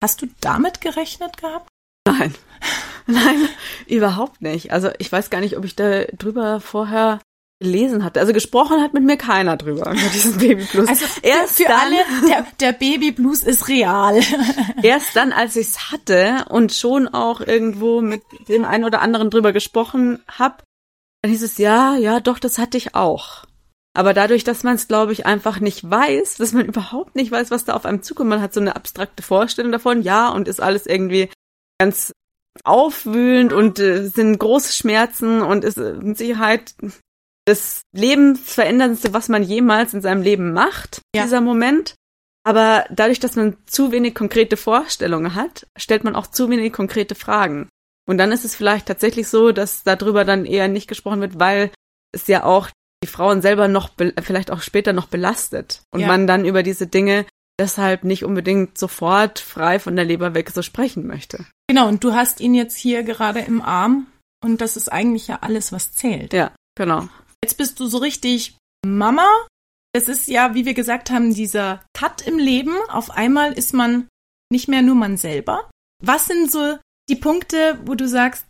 Hast 0.01 0.23
du 0.23 0.27
damit 0.41 0.81
gerechnet 0.81 1.37
gehabt? 1.37 1.69
Nein. 2.07 2.33
Nein, 3.05 3.49
überhaupt 3.85 4.41
nicht. 4.41 4.71
Also 4.71 4.89
ich 4.97 5.11
weiß 5.11 5.29
gar 5.29 5.41
nicht, 5.41 5.57
ob 5.57 5.65
ich 5.65 5.75
da 5.75 6.05
drüber 6.05 6.59
vorher 6.59 7.19
gelesen 7.63 8.03
hatte. 8.03 8.19
Also 8.19 8.33
gesprochen 8.33 8.81
hat 8.81 8.93
mit 8.93 9.03
mir 9.03 9.17
keiner 9.17 9.57
drüber, 9.57 9.91
über 9.91 10.09
diesen 10.13 10.37
Babyblues. 10.37 10.87
Also 10.87 11.05
erst 11.23 11.57
für 11.57 11.63
dann, 11.63 11.79
alle, 11.79 11.97
der, 12.27 12.45
der 12.59 12.71
Babyblues 12.73 13.41
ist 13.41 13.67
real. 13.67 14.21
erst 14.83 15.15
dann, 15.15 15.31
als 15.31 15.55
ich 15.55 15.67
es 15.67 15.91
hatte 15.91 16.45
und 16.49 16.73
schon 16.73 17.07
auch 17.07 17.41
irgendwo 17.41 18.01
mit 18.01 18.21
dem 18.47 18.65
einen 18.65 18.83
oder 18.83 19.01
anderen 19.01 19.31
drüber 19.31 19.51
gesprochen 19.51 20.21
habe, 20.27 20.57
dann 21.23 21.31
hieß 21.31 21.41
es, 21.41 21.57
ja, 21.57 21.95
ja, 21.95 22.19
doch, 22.19 22.37
das 22.37 22.59
hatte 22.59 22.77
ich 22.77 22.93
auch. 22.93 23.45
Aber 23.95 24.13
dadurch, 24.13 24.43
dass 24.43 24.63
man 24.63 24.75
es, 24.75 24.87
glaube 24.87 25.13
ich, 25.13 25.25
einfach 25.25 25.59
nicht 25.59 25.89
weiß, 25.89 26.35
dass 26.35 26.51
man 26.51 26.65
überhaupt 26.67 27.15
nicht 27.15 27.31
weiß, 27.31 27.51
was 27.51 27.65
da 27.65 27.73
auf 27.73 27.85
einem 27.85 28.03
zukommt, 28.03 28.29
man 28.29 28.41
hat 28.41 28.53
so 28.53 28.59
eine 28.59 28.75
abstrakte 28.75 29.23
Vorstellung 29.23 29.71
davon, 29.71 30.01
ja, 30.01 30.29
und 30.29 30.47
ist 30.47 30.61
alles 30.61 30.85
irgendwie 30.85 31.29
ganz 31.79 32.11
aufwühlend 32.63 33.53
und 33.53 33.79
äh, 33.79 34.07
sind 34.07 34.37
große 34.37 34.73
Schmerzen 34.73 35.41
und 35.41 35.63
ist 35.63 35.77
äh, 35.77 35.93
mit 35.93 36.17
Sicherheit 36.17 36.75
das 37.45 37.81
lebensveränderndste, 37.91 39.13
was 39.13 39.29
man 39.29 39.43
jemals 39.43 39.93
in 39.93 40.01
seinem 40.01 40.21
Leben 40.21 40.53
macht, 40.53 41.01
ja. 41.15 41.23
dieser 41.23 41.41
Moment. 41.41 41.95
Aber 42.45 42.85
dadurch, 42.89 43.19
dass 43.19 43.35
man 43.35 43.57
zu 43.65 43.91
wenig 43.91 44.15
konkrete 44.15 44.57
Vorstellungen 44.57 45.35
hat, 45.35 45.67
stellt 45.77 46.03
man 46.03 46.15
auch 46.15 46.27
zu 46.27 46.49
wenig 46.49 46.73
konkrete 46.73 47.15
Fragen. 47.15 47.69
Und 48.05 48.17
dann 48.17 48.31
ist 48.33 48.43
es 48.43 48.55
vielleicht 48.55 48.85
tatsächlich 48.85 49.29
so, 49.29 49.51
dass 49.51 49.83
darüber 49.83 50.25
dann 50.25 50.45
eher 50.45 50.67
nicht 50.67 50.87
gesprochen 50.87 51.21
wird, 51.21 51.39
weil 51.39 51.71
es 52.11 52.27
ja 52.27 52.43
auch 52.43 52.69
die 53.03 53.07
Frauen 53.07 53.41
selber 53.41 53.67
noch, 53.67 53.91
vielleicht 54.21 54.51
auch 54.51 54.61
später 54.61 54.91
noch 54.91 55.07
belastet. 55.07 55.83
Und 55.91 56.01
ja. 56.01 56.07
man 56.07 56.27
dann 56.27 56.45
über 56.45 56.63
diese 56.63 56.87
Dinge 56.87 57.25
deshalb 57.59 58.03
nicht 58.03 58.25
unbedingt 58.25 58.77
sofort 58.77 59.39
frei 59.39 59.79
von 59.79 59.95
der 59.95 60.05
Leber 60.05 60.33
weg 60.33 60.49
so 60.49 60.61
sprechen 60.61 61.07
möchte. 61.07 61.45
Genau, 61.67 61.87
und 61.87 62.03
du 62.03 62.13
hast 62.13 62.41
ihn 62.41 62.55
jetzt 62.55 62.77
hier 62.77 63.03
gerade 63.03 63.39
im 63.39 63.61
Arm 63.61 64.07
und 64.43 64.59
das 64.59 64.75
ist 64.75 64.91
eigentlich 64.91 65.27
ja 65.27 65.39
alles, 65.41 65.71
was 65.71 65.93
zählt. 65.93 66.33
Ja, 66.33 66.51
genau. 66.75 67.07
Jetzt 67.43 67.57
bist 67.57 67.77
du 67.81 67.87
so 67.87 67.97
richtig 67.97 68.55
Mama. 68.85 69.27
Es 69.91 70.07
ist 70.07 70.29
ja, 70.29 70.55
wie 70.55 70.63
wir 70.63 70.73
gesagt 70.73 71.11
haben, 71.11 71.33
dieser 71.33 71.83
Cut 71.91 72.25
im 72.25 72.39
Leben. 72.39 72.73
Auf 72.87 73.11
einmal 73.11 73.51
ist 73.51 73.73
man 73.73 74.07
nicht 74.49 74.69
mehr 74.69 74.81
nur 74.81 74.95
man 74.95 75.17
selber. 75.17 75.69
Was 76.01 76.27
sind 76.27 76.49
so 76.49 76.77
die 77.09 77.17
Punkte, 77.17 77.79
wo 77.83 77.95
du 77.95 78.07
sagst, 78.07 78.45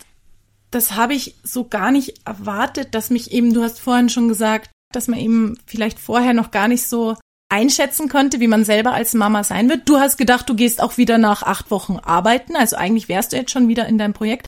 das 0.69 0.91
habe 0.91 1.15
ich 1.15 1.33
so 1.41 1.67
gar 1.67 1.89
nicht 1.89 2.21
erwartet, 2.27 2.93
dass 2.93 3.09
mich 3.09 3.31
eben, 3.31 3.55
du 3.55 3.63
hast 3.63 3.79
vorhin 3.79 4.09
schon 4.09 4.27
gesagt, 4.27 4.69
dass 4.93 5.07
man 5.07 5.17
eben 5.17 5.57
vielleicht 5.65 5.97
vorher 5.97 6.35
noch 6.35 6.51
gar 6.51 6.67
nicht 6.67 6.87
so 6.87 7.17
einschätzen 7.49 8.09
konnte, 8.09 8.39
wie 8.41 8.47
man 8.47 8.63
selber 8.63 8.93
als 8.93 9.15
Mama 9.15 9.43
sein 9.43 9.69
wird. 9.69 9.89
Du 9.89 9.97
hast 9.97 10.17
gedacht, 10.17 10.47
du 10.47 10.53
gehst 10.53 10.79
auch 10.79 10.97
wieder 10.97 11.17
nach 11.17 11.41
acht 11.41 11.71
Wochen 11.71 11.97
arbeiten, 11.97 12.55
also 12.55 12.75
eigentlich 12.75 13.09
wärst 13.09 13.33
du 13.33 13.37
jetzt 13.37 13.49
schon 13.49 13.67
wieder 13.67 13.87
in 13.87 13.97
deinem 13.97 14.13
Projekt. 14.13 14.45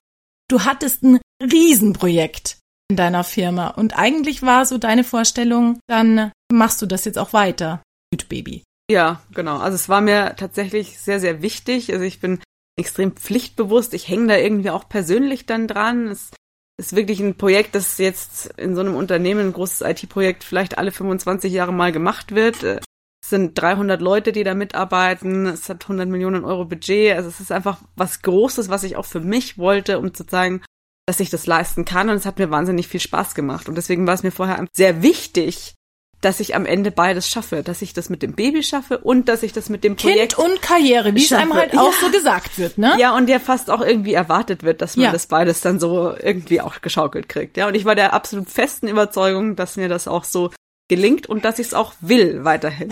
Du 0.47 0.65
hattest 0.65 1.01
ein 1.01 1.19
Riesenprojekt 1.41 2.59
in 2.89 2.97
deiner 2.97 3.23
Firma. 3.23 3.69
Und 3.69 3.97
eigentlich 3.97 4.43
war 4.43 4.65
so 4.65 4.77
deine 4.77 5.03
Vorstellung, 5.03 5.79
dann 5.87 6.31
machst 6.51 6.81
du 6.81 6.85
das 6.85 7.05
jetzt 7.05 7.17
auch 7.17 7.33
weiter 7.33 7.81
Baby. 8.29 8.63
Ja, 8.89 9.21
genau. 9.33 9.57
Also 9.57 9.75
es 9.75 9.89
war 9.89 9.99
mir 10.01 10.35
tatsächlich 10.37 10.99
sehr, 10.99 11.19
sehr 11.19 11.41
wichtig. 11.41 11.91
Also 11.91 12.05
ich 12.05 12.19
bin 12.19 12.39
extrem 12.77 13.11
pflichtbewusst. 13.13 13.93
Ich 13.93 14.07
hänge 14.07 14.27
da 14.27 14.37
irgendwie 14.37 14.69
auch 14.69 14.87
persönlich 14.87 15.45
dann 15.45 15.67
dran. 15.67 16.07
Es 16.07 16.31
ist 16.77 16.95
wirklich 16.95 17.19
ein 17.19 17.35
Projekt, 17.35 17.75
das 17.75 17.97
jetzt 17.97 18.47
in 18.57 18.75
so 18.75 18.81
einem 18.81 18.95
Unternehmen, 18.95 19.47
ein 19.47 19.53
großes 19.53 19.81
IT-Projekt, 19.81 20.43
vielleicht 20.43 20.77
alle 20.77 20.91
25 20.91 21.51
Jahre 21.51 21.73
mal 21.73 21.91
gemacht 21.91 22.35
wird. 22.35 22.63
Es 22.63 23.29
sind 23.29 23.59
300 23.59 24.01
Leute, 24.01 24.31
die 24.31 24.43
da 24.43 24.53
mitarbeiten. 24.53 25.47
Es 25.47 25.67
hat 25.67 25.83
100 25.83 26.07
Millionen 26.07 26.45
Euro 26.45 26.65
Budget. 26.65 27.15
Also 27.15 27.29
es 27.29 27.39
ist 27.39 27.51
einfach 27.51 27.81
was 27.95 28.21
Großes, 28.21 28.69
was 28.69 28.83
ich 28.83 28.97
auch 28.97 29.05
für 29.05 29.21
mich 29.21 29.57
wollte, 29.57 29.99
um 29.99 30.13
zu 30.13 30.25
zeigen, 30.25 30.61
dass 31.05 31.19
ich 31.19 31.29
das 31.29 31.45
leisten 31.45 31.85
kann 31.85 32.09
und 32.09 32.15
es 32.15 32.25
hat 32.25 32.39
mir 32.39 32.49
wahnsinnig 32.49 32.87
viel 32.87 32.99
Spaß 32.99 33.35
gemacht. 33.35 33.69
Und 33.69 33.75
deswegen 33.75 34.07
war 34.07 34.13
es 34.13 34.23
mir 34.23 34.31
vorher 34.31 34.65
sehr 34.73 35.03
wichtig, 35.03 35.75
dass 36.21 36.39
ich 36.39 36.55
am 36.55 36.65
Ende 36.65 36.89
beides 36.89 37.29
schaffe, 37.29 37.61
dass 37.61 37.83
ich 37.83 37.93
das 37.93 38.09
mit 38.09 38.23
dem 38.23 38.33
Baby 38.33 38.63
schaffe 38.63 38.97
und 38.97 39.29
dass 39.29 39.43
ich 39.43 39.53
das 39.53 39.69
mit 39.69 39.83
dem 39.83 39.95
Projekt 39.95 40.35
Kind 40.35 40.49
und 40.49 40.61
Karriere, 40.61 41.13
wie 41.13 41.23
es 41.23 41.31
einem 41.31 41.53
halt 41.53 41.77
auch 41.77 41.93
ja. 41.93 41.99
so 42.01 42.09
gesagt 42.09 42.57
wird, 42.57 42.79
ne? 42.79 42.95
Ja, 42.97 43.15
und 43.15 43.29
ja 43.29 43.37
fast 43.37 43.69
auch 43.69 43.81
irgendwie 43.81 44.13
erwartet 44.13 44.63
wird, 44.63 44.81
dass 44.81 44.97
man 44.97 45.05
ja. 45.05 45.11
das 45.11 45.27
beides 45.27 45.61
dann 45.61 45.79
so 45.79 46.15
irgendwie 46.17 46.61
auch 46.61 46.81
geschaukelt 46.81 47.29
kriegt. 47.29 47.57
Ja, 47.57 47.67
und 47.67 47.75
ich 47.75 47.85
war 47.85 47.93
der 47.93 48.13
absolut 48.13 48.49
festen 48.49 48.87
Überzeugung, 48.87 49.55
dass 49.55 49.77
mir 49.77 49.87
das 49.87 50.07
auch 50.07 50.23
so 50.23 50.49
gelingt 50.87 51.27
und 51.27 51.45
dass 51.45 51.59
ich 51.59 51.67
es 51.67 51.73
auch 51.75 51.93
will 51.99 52.43
weiterhin. 52.43 52.91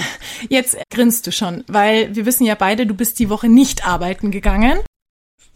Jetzt 0.50 0.78
grinst 0.92 1.26
du 1.26 1.32
schon, 1.32 1.64
weil 1.68 2.16
wir 2.16 2.26
wissen 2.28 2.46
ja 2.46 2.56
beide, 2.56 2.86
du 2.86 2.94
bist 2.94 3.18
die 3.20 3.30
Woche 3.30 3.50
nicht 3.50 3.88
arbeiten 3.88 4.30
gegangen. 4.30 4.80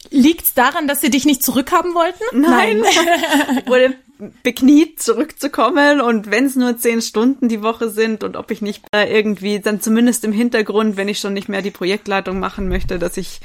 Liegt's 0.09 0.53
daran, 0.53 0.87
dass 0.87 1.01
sie 1.01 1.09
dich 1.09 1.25
nicht 1.25 1.43
zurückhaben 1.43 1.93
wollten? 1.93 2.23
Nein. 2.31 2.79
Nein. 2.79 3.63
wurde 3.65 3.95
bekniet 4.43 4.99
zurückzukommen 4.99 6.01
und 6.01 6.31
wenn 6.31 6.45
es 6.45 6.55
nur 6.55 6.77
zehn 6.77 7.01
Stunden 7.01 7.49
die 7.49 7.61
Woche 7.61 7.89
sind 7.89 8.23
und 8.23 8.35
ob 8.35 8.49
ich 8.49 8.61
nicht 8.61 8.83
äh, 8.91 9.13
irgendwie 9.15 9.59
dann 9.59 9.79
zumindest 9.79 10.23
im 10.23 10.31
Hintergrund, 10.31 10.97
wenn 10.97 11.07
ich 11.07 11.19
schon 11.19 11.33
nicht 11.33 11.49
mehr 11.49 11.61
die 11.61 11.71
Projektleitung 11.71 12.39
machen 12.39 12.67
möchte, 12.67 12.97
dass 12.97 13.17
ich 13.17 13.41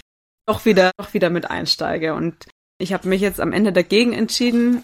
doch 0.46 0.64
wieder 0.64 0.92
doch 0.96 1.12
wieder 1.12 1.28
mit 1.28 1.50
einsteige 1.50 2.14
und 2.14 2.46
ich 2.78 2.92
habe 2.92 3.08
mich 3.08 3.20
jetzt 3.20 3.40
am 3.40 3.52
Ende 3.52 3.72
dagegen 3.72 4.12
entschieden. 4.12 4.82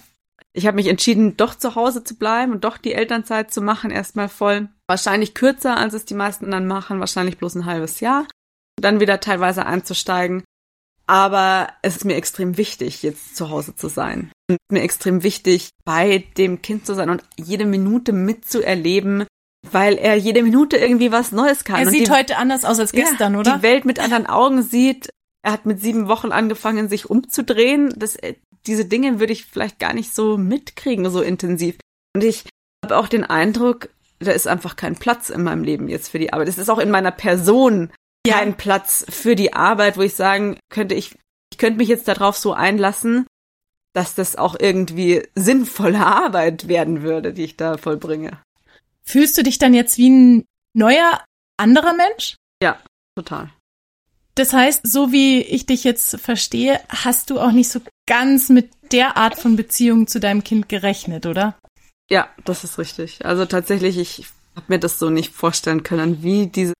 Ich 0.52 0.66
habe 0.66 0.76
mich 0.76 0.86
entschieden, 0.86 1.36
doch 1.36 1.54
zu 1.54 1.74
Hause 1.74 2.04
zu 2.04 2.16
bleiben 2.16 2.52
und 2.52 2.64
doch 2.64 2.78
die 2.78 2.94
Elternzeit 2.94 3.52
zu 3.52 3.60
machen, 3.60 3.90
erstmal 3.90 4.28
voll. 4.28 4.68
Wahrscheinlich 4.86 5.34
kürzer, 5.34 5.76
als 5.76 5.94
es 5.94 6.04
die 6.04 6.14
meisten 6.14 6.44
anderen 6.44 6.66
machen, 6.66 7.00
wahrscheinlich 7.00 7.38
bloß 7.38 7.56
ein 7.56 7.66
halbes 7.66 8.00
Jahr. 8.00 8.26
Dann 8.80 9.00
wieder 9.00 9.18
teilweise 9.18 9.66
einzusteigen. 9.66 10.44
Aber 11.08 11.68
es 11.80 11.96
ist 11.96 12.04
mir 12.04 12.16
extrem 12.16 12.58
wichtig, 12.58 13.02
jetzt 13.02 13.34
zu 13.34 13.48
Hause 13.48 13.74
zu 13.74 13.88
sein. 13.88 14.30
Und 14.50 14.58
mir 14.70 14.82
extrem 14.82 15.22
wichtig, 15.22 15.70
bei 15.84 16.24
dem 16.36 16.60
Kind 16.60 16.84
zu 16.86 16.94
sein 16.94 17.08
und 17.08 17.22
jede 17.36 17.64
Minute 17.64 18.12
mitzuerleben, 18.12 19.26
weil 19.70 19.94
er 19.94 20.16
jede 20.16 20.42
Minute 20.42 20.76
irgendwie 20.76 21.10
was 21.10 21.32
Neues 21.32 21.64
kann. 21.64 21.80
Er 21.80 21.90
sieht 21.90 22.08
die, 22.08 22.12
heute 22.12 22.36
anders 22.36 22.66
aus 22.66 22.78
als 22.78 22.92
gestern, 22.92 23.34
ja, 23.34 23.40
oder? 23.40 23.56
Die 23.56 23.62
Welt 23.62 23.86
mit 23.86 23.98
anderen 23.98 24.26
Augen 24.26 24.62
sieht. 24.62 25.08
Er 25.42 25.52
hat 25.52 25.64
mit 25.64 25.80
sieben 25.80 26.08
Wochen 26.08 26.30
angefangen, 26.30 26.90
sich 26.90 27.08
umzudrehen. 27.08 27.94
Das, 27.96 28.16
äh, 28.16 28.34
diese 28.66 28.84
Dinge 28.84 29.18
würde 29.18 29.32
ich 29.32 29.46
vielleicht 29.46 29.78
gar 29.78 29.94
nicht 29.94 30.14
so 30.14 30.36
mitkriegen, 30.36 31.08
so 31.10 31.22
intensiv. 31.22 31.76
Und 32.14 32.22
ich 32.22 32.44
habe 32.84 32.98
auch 32.98 33.08
den 33.08 33.24
Eindruck, 33.24 33.88
da 34.18 34.32
ist 34.32 34.46
einfach 34.46 34.76
kein 34.76 34.96
Platz 34.96 35.30
in 35.30 35.42
meinem 35.42 35.64
Leben 35.64 35.88
jetzt 35.88 36.08
für 36.08 36.18
die 36.18 36.34
Arbeit. 36.34 36.48
Es 36.48 36.58
ist 36.58 36.68
auch 36.68 36.78
in 36.78 36.90
meiner 36.90 37.12
Person 37.12 37.90
keinen 38.26 38.54
Platz 38.54 39.04
für 39.08 39.36
die 39.36 39.52
Arbeit, 39.52 39.96
wo 39.96 40.02
ich 40.02 40.14
sagen 40.14 40.58
könnte, 40.70 40.94
ich, 40.94 41.16
ich 41.52 41.58
könnte 41.58 41.78
mich 41.78 41.88
jetzt 41.88 42.08
darauf 42.08 42.36
so 42.36 42.52
einlassen, 42.52 43.26
dass 43.94 44.14
das 44.14 44.36
auch 44.36 44.56
irgendwie 44.58 45.26
sinnvolle 45.34 46.04
Arbeit 46.06 46.68
werden 46.68 47.02
würde, 47.02 47.32
die 47.32 47.44
ich 47.44 47.56
da 47.56 47.76
vollbringe. 47.76 48.38
Fühlst 49.04 49.38
du 49.38 49.42
dich 49.42 49.58
dann 49.58 49.74
jetzt 49.74 49.96
wie 49.96 50.10
ein 50.10 50.44
neuer, 50.74 51.24
anderer 51.56 51.94
Mensch? 51.94 52.36
Ja, 52.62 52.78
total. 53.16 53.50
Das 54.34 54.52
heißt, 54.52 54.86
so 54.86 55.10
wie 55.10 55.40
ich 55.40 55.66
dich 55.66 55.82
jetzt 55.82 56.20
verstehe, 56.20 56.80
hast 56.88 57.30
du 57.30 57.40
auch 57.40 57.50
nicht 57.50 57.70
so 57.70 57.80
ganz 58.06 58.50
mit 58.50 58.70
der 58.92 59.16
Art 59.16 59.38
von 59.38 59.56
Beziehung 59.56 60.06
zu 60.06 60.20
deinem 60.20 60.44
Kind 60.44 60.68
gerechnet, 60.68 61.26
oder? 61.26 61.58
Ja, 62.08 62.28
das 62.44 62.62
ist 62.62 62.78
richtig. 62.78 63.24
Also 63.24 63.46
tatsächlich, 63.46 63.98
ich 63.98 64.26
habe 64.54 64.66
mir 64.68 64.78
das 64.78 64.98
so 64.98 65.10
nicht 65.10 65.34
vorstellen 65.34 65.82
können, 65.82 66.22
wie 66.22 66.46
diese 66.46 66.74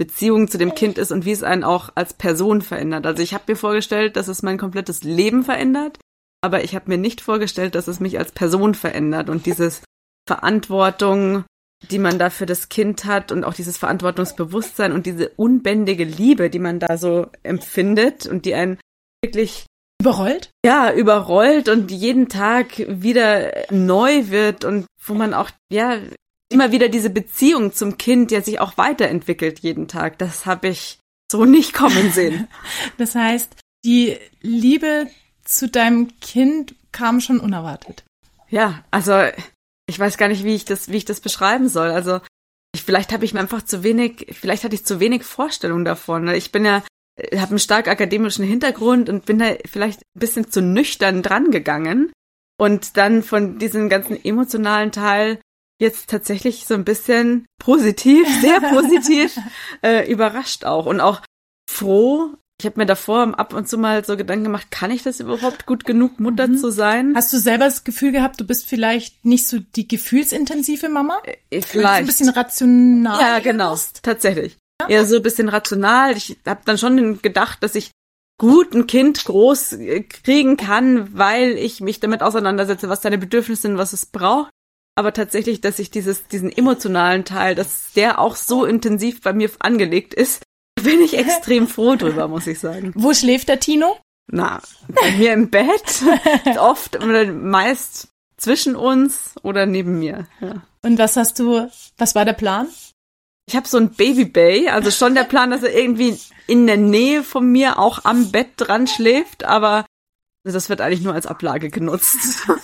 Beziehung 0.00 0.48
zu 0.48 0.56
dem 0.56 0.74
Kind 0.74 0.96
ist 0.96 1.12
und 1.12 1.26
wie 1.26 1.30
es 1.30 1.42
einen 1.42 1.62
auch 1.62 1.90
als 1.94 2.14
Person 2.14 2.62
verändert. 2.62 3.04
Also 3.04 3.22
ich 3.22 3.34
habe 3.34 3.44
mir 3.48 3.56
vorgestellt, 3.56 4.16
dass 4.16 4.28
es 4.28 4.42
mein 4.42 4.56
komplettes 4.56 5.04
Leben 5.04 5.44
verändert, 5.44 5.98
aber 6.40 6.64
ich 6.64 6.74
habe 6.74 6.86
mir 6.88 6.96
nicht 6.96 7.20
vorgestellt, 7.20 7.74
dass 7.74 7.86
es 7.86 8.00
mich 8.00 8.18
als 8.18 8.32
Person 8.32 8.74
verändert 8.74 9.28
und 9.28 9.44
dieses 9.44 9.82
Verantwortung, 10.26 11.44
die 11.90 11.98
man 11.98 12.18
da 12.18 12.30
für 12.30 12.46
das 12.46 12.70
Kind 12.70 13.04
hat 13.04 13.30
und 13.30 13.44
auch 13.44 13.52
dieses 13.52 13.76
Verantwortungsbewusstsein 13.76 14.92
und 14.92 15.04
diese 15.04 15.28
unbändige 15.36 16.04
Liebe, 16.04 16.48
die 16.48 16.60
man 16.60 16.78
da 16.78 16.96
so 16.96 17.26
empfindet 17.42 18.24
und 18.24 18.46
die 18.46 18.54
einen 18.54 18.78
wirklich 19.22 19.66
Überrollt? 20.00 20.50
Ja, 20.64 20.94
überrollt 20.94 21.68
und 21.68 21.90
jeden 21.90 22.30
Tag 22.30 22.78
wieder 22.88 23.52
neu 23.70 24.30
wird 24.30 24.64
und 24.64 24.86
wo 25.04 25.12
man 25.12 25.34
auch, 25.34 25.50
ja, 25.70 25.98
immer 26.50 26.72
wieder 26.72 26.88
diese 26.88 27.10
Beziehung 27.10 27.72
zum 27.72 27.96
Kind, 27.96 28.30
der 28.30 28.42
sich 28.42 28.60
auch 28.60 28.76
weiterentwickelt 28.76 29.60
jeden 29.60 29.88
Tag. 29.88 30.18
Das 30.18 30.44
habe 30.44 30.68
ich 30.68 30.98
so 31.30 31.44
nicht 31.44 31.72
kommen 31.72 32.10
sehen. 32.12 32.48
Das 32.98 33.14
heißt, 33.14 33.56
die 33.84 34.18
Liebe 34.42 35.06
zu 35.44 35.68
deinem 35.68 36.18
Kind 36.20 36.74
kam 36.92 37.20
schon 37.20 37.40
unerwartet. 37.40 38.04
Ja, 38.48 38.84
also 38.90 39.12
ich 39.86 39.98
weiß 39.98 40.18
gar 40.18 40.28
nicht, 40.28 40.44
wie 40.44 40.54
ich 40.54 40.64
das, 40.64 40.90
wie 40.90 40.96
ich 40.96 41.04
das 41.04 41.20
beschreiben 41.20 41.68
soll. 41.68 41.90
Also 41.90 42.20
ich, 42.74 42.82
vielleicht 42.82 43.12
habe 43.12 43.24
ich 43.24 43.32
mir 43.32 43.40
einfach 43.40 43.62
zu 43.62 43.82
wenig, 43.82 44.26
vielleicht 44.38 44.64
hatte 44.64 44.74
ich 44.74 44.84
zu 44.84 45.00
wenig 45.00 45.24
Vorstellung 45.24 45.84
davon. 45.84 46.28
Ich 46.28 46.52
bin 46.52 46.64
ja, 46.64 46.82
habe 47.36 47.50
einen 47.50 47.58
stark 47.58 47.88
akademischen 47.88 48.44
Hintergrund 48.44 49.08
und 49.08 49.24
bin 49.24 49.38
da 49.38 49.54
vielleicht 49.66 50.00
ein 50.00 50.20
bisschen 50.20 50.50
zu 50.50 50.62
nüchtern 50.62 51.22
dran 51.22 51.50
gegangen 51.50 52.12
und 52.58 52.96
dann 52.96 53.22
von 53.22 53.58
diesem 53.58 53.88
ganzen 53.88 54.22
emotionalen 54.22 54.92
Teil 54.92 55.40
jetzt 55.80 56.10
tatsächlich 56.10 56.66
so 56.66 56.74
ein 56.74 56.84
bisschen 56.84 57.46
positiv, 57.58 58.28
sehr 58.40 58.60
positiv 58.60 59.36
äh, 59.82 60.10
überrascht 60.10 60.64
auch 60.64 60.86
und 60.86 61.00
auch 61.00 61.22
froh. 61.68 62.34
Ich 62.60 62.66
habe 62.66 62.78
mir 62.78 62.86
davor 62.86 63.38
ab 63.38 63.54
und 63.54 63.68
zu 63.68 63.78
mal 63.78 64.04
so 64.04 64.18
Gedanken 64.18 64.44
gemacht, 64.44 64.70
kann 64.70 64.90
ich 64.90 65.02
das 65.02 65.18
überhaupt 65.18 65.64
gut 65.64 65.86
genug, 65.86 66.20
Mutter 66.20 66.46
mhm. 66.46 66.58
zu 66.58 66.70
sein? 66.70 67.14
Hast 67.16 67.32
du 67.32 67.38
selber 67.38 67.64
das 67.64 67.84
Gefühl 67.84 68.12
gehabt, 68.12 68.38
du 68.38 68.44
bist 68.46 68.66
vielleicht 68.66 69.24
nicht 69.24 69.48
so 69.48 69.58
die 69.58 69.88
gefühlsintensive 69.88 70.90
Mama? 70.90 71.22
Äh, 71.50 71.62
vielleicht. 71.62 72.00
Ein 72.00 72.06
bisschen 72.06 72.28
rational. 72.28 73.18
Ja, 73.18 73.38
genau. 73.38 73.74
Tatsächlich. 74.02 74.58
Ja. 74.82 74.88
Eher 74.88 75.06
so 75.06 75.16
ein 75.16 75.22
bisschen 75.22 75.48
rational. 75.48 76.14
Ich 76.18 76.36
habe 76.46 76.60
dann 76.66 76.76
schon 76.76 77.22
gedacht, 77.22 77.62
dass 77.62 77.74
ich 77.74 77.92
gut 78.38 78.74
ein 78.74 78.86
Kind 78.86 79.24
groß 79.24 79.72
äh, 79.72 80.02
kriegen 80.02 80.58
kann, 80.58 81.16
weil 81.16 81.52
ich 81.52 81.80
mich 81.80 81.98
damit 81.98 82.22
auseinandersetze, 82.22 82.90
was 82.90 83.00
deine 83.00 83.16
Bedürfnisse 83.16 83.62
sind, 83.62 83.78
was 83.78 83.94
es 83.94 84.04
braucht 84.04 84.50
aber 85.00 85.14
tatsächlich, 85.14 85.62
dass 85.62 85.78
ich 85.78 85.90
dieses, 85.90 86.28
diesen 86.28 86.54
emotionalen 86.54 87.24
Teil, 87.24 87.54
dass 87.54 87.92
der 87.96 88.18
auch 88.18 88.36
so 88.36 88.66
intensiv 88.66 89.22
bei 89.22 89.32
mir 89.32 89.50
angelegt 89.58 90.12
ist, 90.12 90.42
bin 90.82 91.00
ich 91.00 91.16
extrem 91.16 91.66
froh 91.66 91.96
drüber, 91.96 92.28
muss 92.28 92.46
ich 92.46 92.58
sagen. 92.58 92.92
Wo 92.94 93.14
schläft 93.14 93.48
der 93.48 93.60
Tino? 93.60 93.96
Na, 94.30 94.60
bei 94.88 95.10
mir 95.12 95.32
im 95.32 95.48
Bett, 95.48 96.04
oft 96.58 97.02
oder 97.02 97.24
meist 97.32 98.08
zwischen 98.36 98.76
uns 98.76 99.34
oder 99.42 99.64
neben 99.64 99.98
mir. 99.98 100.26
Ja. 100.40 100.62
Und 100.82 100.98
was 100.98 101.16
hast 101.16 101.38
du, 101.38 101.68
was 101.96 102.14
war 102.14 102.26
der 102.26 102.34
Plan? 102.34 102.68
Ich 103.46 103.56
habe 103.56 103.66
so 103.66 103.78
ein 103.78 103.90
Baby 103.90 104.26
Bay, 104.26 104.68
also 104.68 104.90
schon 104.90 105.14
der 105.14 105.24
Plan, 105.24 105.50
dass 105.50 105.62
er 105.62 105.74
irgendwie 105.74 106.18
in 106.46 106.66
der 106.66 106.76
Nähe 106.76 107.22
von 107.22 107.50
mir 107.50 107.78
auch 107.78 108.04
am 108.04 108.30
Bett 108.30 108.50
dran 108.58 108.86
schläft, 108.86 109.44
aber 109.44 109.86
das 110.44 110.68
wird 110.68 110.80
eigentlich 110.80 111.02
nur 111.02 111.14
als 111.14 111.26
Ablage 111.26 111.70
genutzt. 111.70 112.46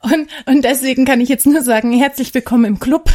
Und, 0.00 0.28
und 0.46 0.62
deswegen 0.62 1.04
kann 1.04 1.20
ich 1.20 1.28
jetzt 1.28 1.46
nur 1.46 1.62
sagen, 1.62 1.92
herzlich 1.92 2.32
willkommen 2.34 2.64
im 2.64 2.80
Club. 2.80 3.10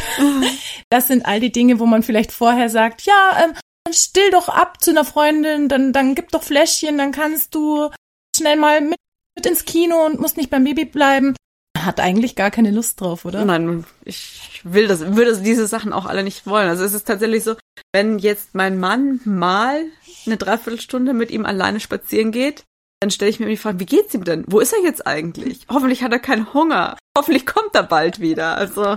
Das 0.90 1.08
sind 1.08 1.24
all 1.24 1.40
die 1.40 1.52
Dinge, 1.52 1.78
wo 1.78 1.86
man 1.86 2.02
vielleicht 2.02 2.32
vorher 2.32 2.68
sagt, 2.68 3.02
ja, 3.02 3.44
ähm, 3.44 3.54
still 3.92 4.30
doch 4.30 4.48
ab 4.48 4.82
zu 4.82 4.90
einer 4.90 5.04
Freundin, 5.04 5.68
dann, 5.68 5.92
dann 5.92 6.14
gib 6.14 6.30
doch 6.30 6.42
Fläschchen, 6.42 6.98
dann 6.98 7.12
kannst 7.12 7.54
du 7.54 7.90
schnell 8.36 8.56
mal 8.56 8.80
mit, 8.80 8.96
mit 9.36 9.46
ins 9.46 9.64
Kino 9.64 10.04
und 10.04 10.20
musst 10.20 10.36
nicht 10.36 10.50
beim 10.50 10.64
Baby 10.64 10.84
bleiben. 10.84 11.34
Hat 11.78 12.00
eigentlich 12.00 12.36
gar 12.36 12.50
keine 12.50 12.70
Lust 12.70 13.00
drauf, 13.00 13.24
oder? 13.24 13.44
Nein, 13.44 13.84
ich 14.04 14.60
will 14.64 14.88
das, 14.88 15.14
würde 15.14 15.38
diese 15.38 15.66
Sachen 15.66 15.92
auch 15.92 16.06
alle 16.06 16.24
nicht 16.24 16.46
wollen. 16.46 16.68
Also 16.68 16.84
es 16.84 16.94
ist 16.94 17.06
tatsächlich 17.06 17.44
so, 17.44 17.54
wenn 17.92 18.18
jetzt 18.18 18.54
mein 18.54 18.78
Mann 18.78 19.20
mal 19.24 19.84
eine 20.26 20.36
Dreiviertelstunde 20.36 21.12
mit 21.12 21.30
ihm 21.30 21.46
alleine 21.46 21.80
spazieren 21.80 22.32
geht, 22.32 22.64
dann 23.00 23.10
stelle 23.10 23.30
ich 23.30 23.40
mir 23.40 23.46
die 23.46 23.56
Frage, 23.56 23.80
wie 23.80 23.86
geht's 23.86 24.14
ihm 24.14 24.24
denn? 24.24 24.44
Wo 24.48 24.60
ist 24.60 24.72
er 24.72 24.82
jetzt 24.82 25.06
eigentlich? 25.06 25.66
Hoffentlich 25.68 26.02
hat 26.02 26.12
er 26.12 26.18
keinen 26.18 26.52
Hunger. 26.54 26.96
Hoffentlich 27.16 27.46
kommt 27.46 27.74
er 27.74 27.82
bald 27.82 28.20
wieder. 28.20 28.56
Also, 28.56 28.96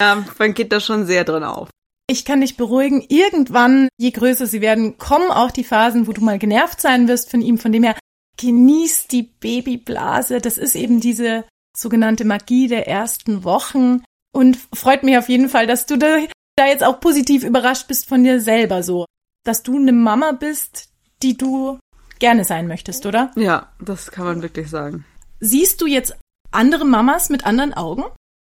ja, 0.00 0.24
man 0.38 0.54
geht 0.54 0.72
da 0.72 0.80
schon 0.80 1.06
sehr 1.06 1.24
drin 1.24 1.44
auf. 1.44 1.68
Ich 2.08 2.24
kann 2.24 2.40
dich 2.40 2.56
beruhigen, 2.56 3.04
irgendwann, 3.08 3.88
je 3.96 4.10
größer 4.10 4.46
sie 4.46 4.60
werden, 4.60 4.98
kommen 4.98 5.30
auch 5.30 5.50
die 5.50 5.64
Phasen, 5.64 6.06
wo 6.06 6.12
du 6.12 6.22
mal 6.22 6.38
genervt 6.38 6.80
sein 6.80 7.08
wirst 7.08 7.30
von 7.30 7.42
ihm. 7.42 7.58
Von 7.58 7.72
dem 7.72 7.82
her, 7.82 7.96
genieß 8.36 9.08
die 9.08 9.22
Babyblase. 9.22 10.40
Das 10.40 10.58
ist 10.58 10.74
eben 10.74 11.00
diese 11.00 11.44
sogenannte 11.76 12.24
Magie 12.24 12.68
der 12.68 12.86
ersten 12.88 13.44
Wochen. 13.44 14.04
Und 14.32 14.58
freut 14.72 15.02
mich 15.02 15.18
auf 15.18 15.28
jeden 15.28 15.48
Fall, 15.48 15.66
dass 15.66 15.86
du 15.86 15.96
da, 15.96 16.18
da 16.56 16.66
jetzt 16.66 16.84
auch 16.84 17.00
positiv 17.00 17.42
überrascht 17.42 17.88
bist 17.88 18.08
von 18.08 18.22
dir 18.22 18.40
selber 18.40 18.84
so. 18.84 19.06
Dass 19.44 19.64
du 19.64 19.76
eine 19.76 19.92
Mama 19.92 20.32
bist, 20.32 20.88
die 21.22 21.36
du 21.36 21.79
gerne 22.20 22.44
sein 22.44 22.68
möchtest, 22.68 23.04
oder? 23.06 23.32
Ja, 23.34 23.72
das 23.80 24.10
kann 24.12 24.24
man 24.24 24.42
wirklich 24.42 24.70
sagen. 24.70 25.04
Siehst 25.40 25.80
du 25.80 25.86
jetzt 25.86 26.16
andere 26.52 26.84
Mamas 26.84 27.30
mit 27.30 27.44
anderen 27.44 27.74
Augen? 27.74 28.04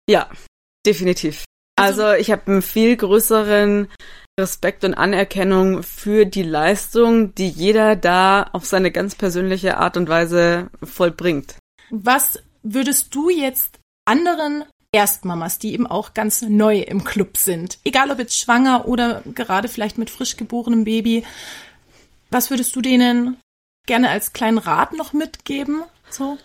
Ja, 0.09 0.29
definitiv. 0.85 1.45
Also, 1.77 2.05
also 2.05 2.21
ich 2.21 2.31
habe 2.31 2.43
einen 2.47 2.63
viel 2.63 2.97
größeren 2.97 3.89
Respekt 4.39 4.85
und 4.85 4.95
Anerkennung 4.95 5.83
für 5.83 6.25
die 6.25 6.43
Leistung, 6.43 7.35
die 7.35 7.49
jeder 7.49 7.97
da 7.97 8.45
auf 8.53 8.65
seine 8.65 8.91
ganz 8.91 9.15
persönliche 9.15 9.77
Art 9.77 9.97
und 9.97 10.09
Weise 10.09 10.71
vollbringt. 10.83 11.57
Was 11.91 12.39
würdest 12.63 13.15
du 13.15 13.29
jetzt 13.29 13.79
anderen 14.05 14.65
Erstmamas, 14.93 15.59
die 15.59 15.73
eben 15.73 15.87
auch 15.87 16.15
ganz 16.15 16.43
neu 16.43 16.81
im 16.81 17.05
Club 17.05 17.37
sind, 17.37 17.79
egal 17.85 18.11
ob 18.11 18.19
jetzt 18.19 18.39
schwanger 18.39 18.87
oder 18.87 19.23
gerade 19.35 19.69
vielleicht 19.69 19.99
mit 19.99 20.11
frisch 20.11 20.37
geborenem 20.37 20.85
Baby, 20.85 21.25
was 22.31 22.51
würdest 22.51 22.75
du 22.77 22.81
denen 22.81 23.39
gerne 23.87 24.11
als 24.11 24.33
kleinen 24.33 24.59
Rat 24.59 24.93
noch 24.93 25.12
mitgeben? 25.12 25.83
So? 26.11 26.39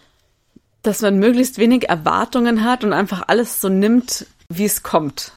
Dass 0.83 1.01
man 1.01 1.19
möglichst 1.19 1.57
wenig 1.57 1.89
Erwartungen 1.89 2.63
hat 2.63 2.83
und 2.83 2.93
einfach 2.93 3.23
alles 3.27 3.61
so 3.61 3.69
nimmt, 3.69 4.25
wie 4.49 4.65
es 4.65 4.83
kommt. 4.83 5.33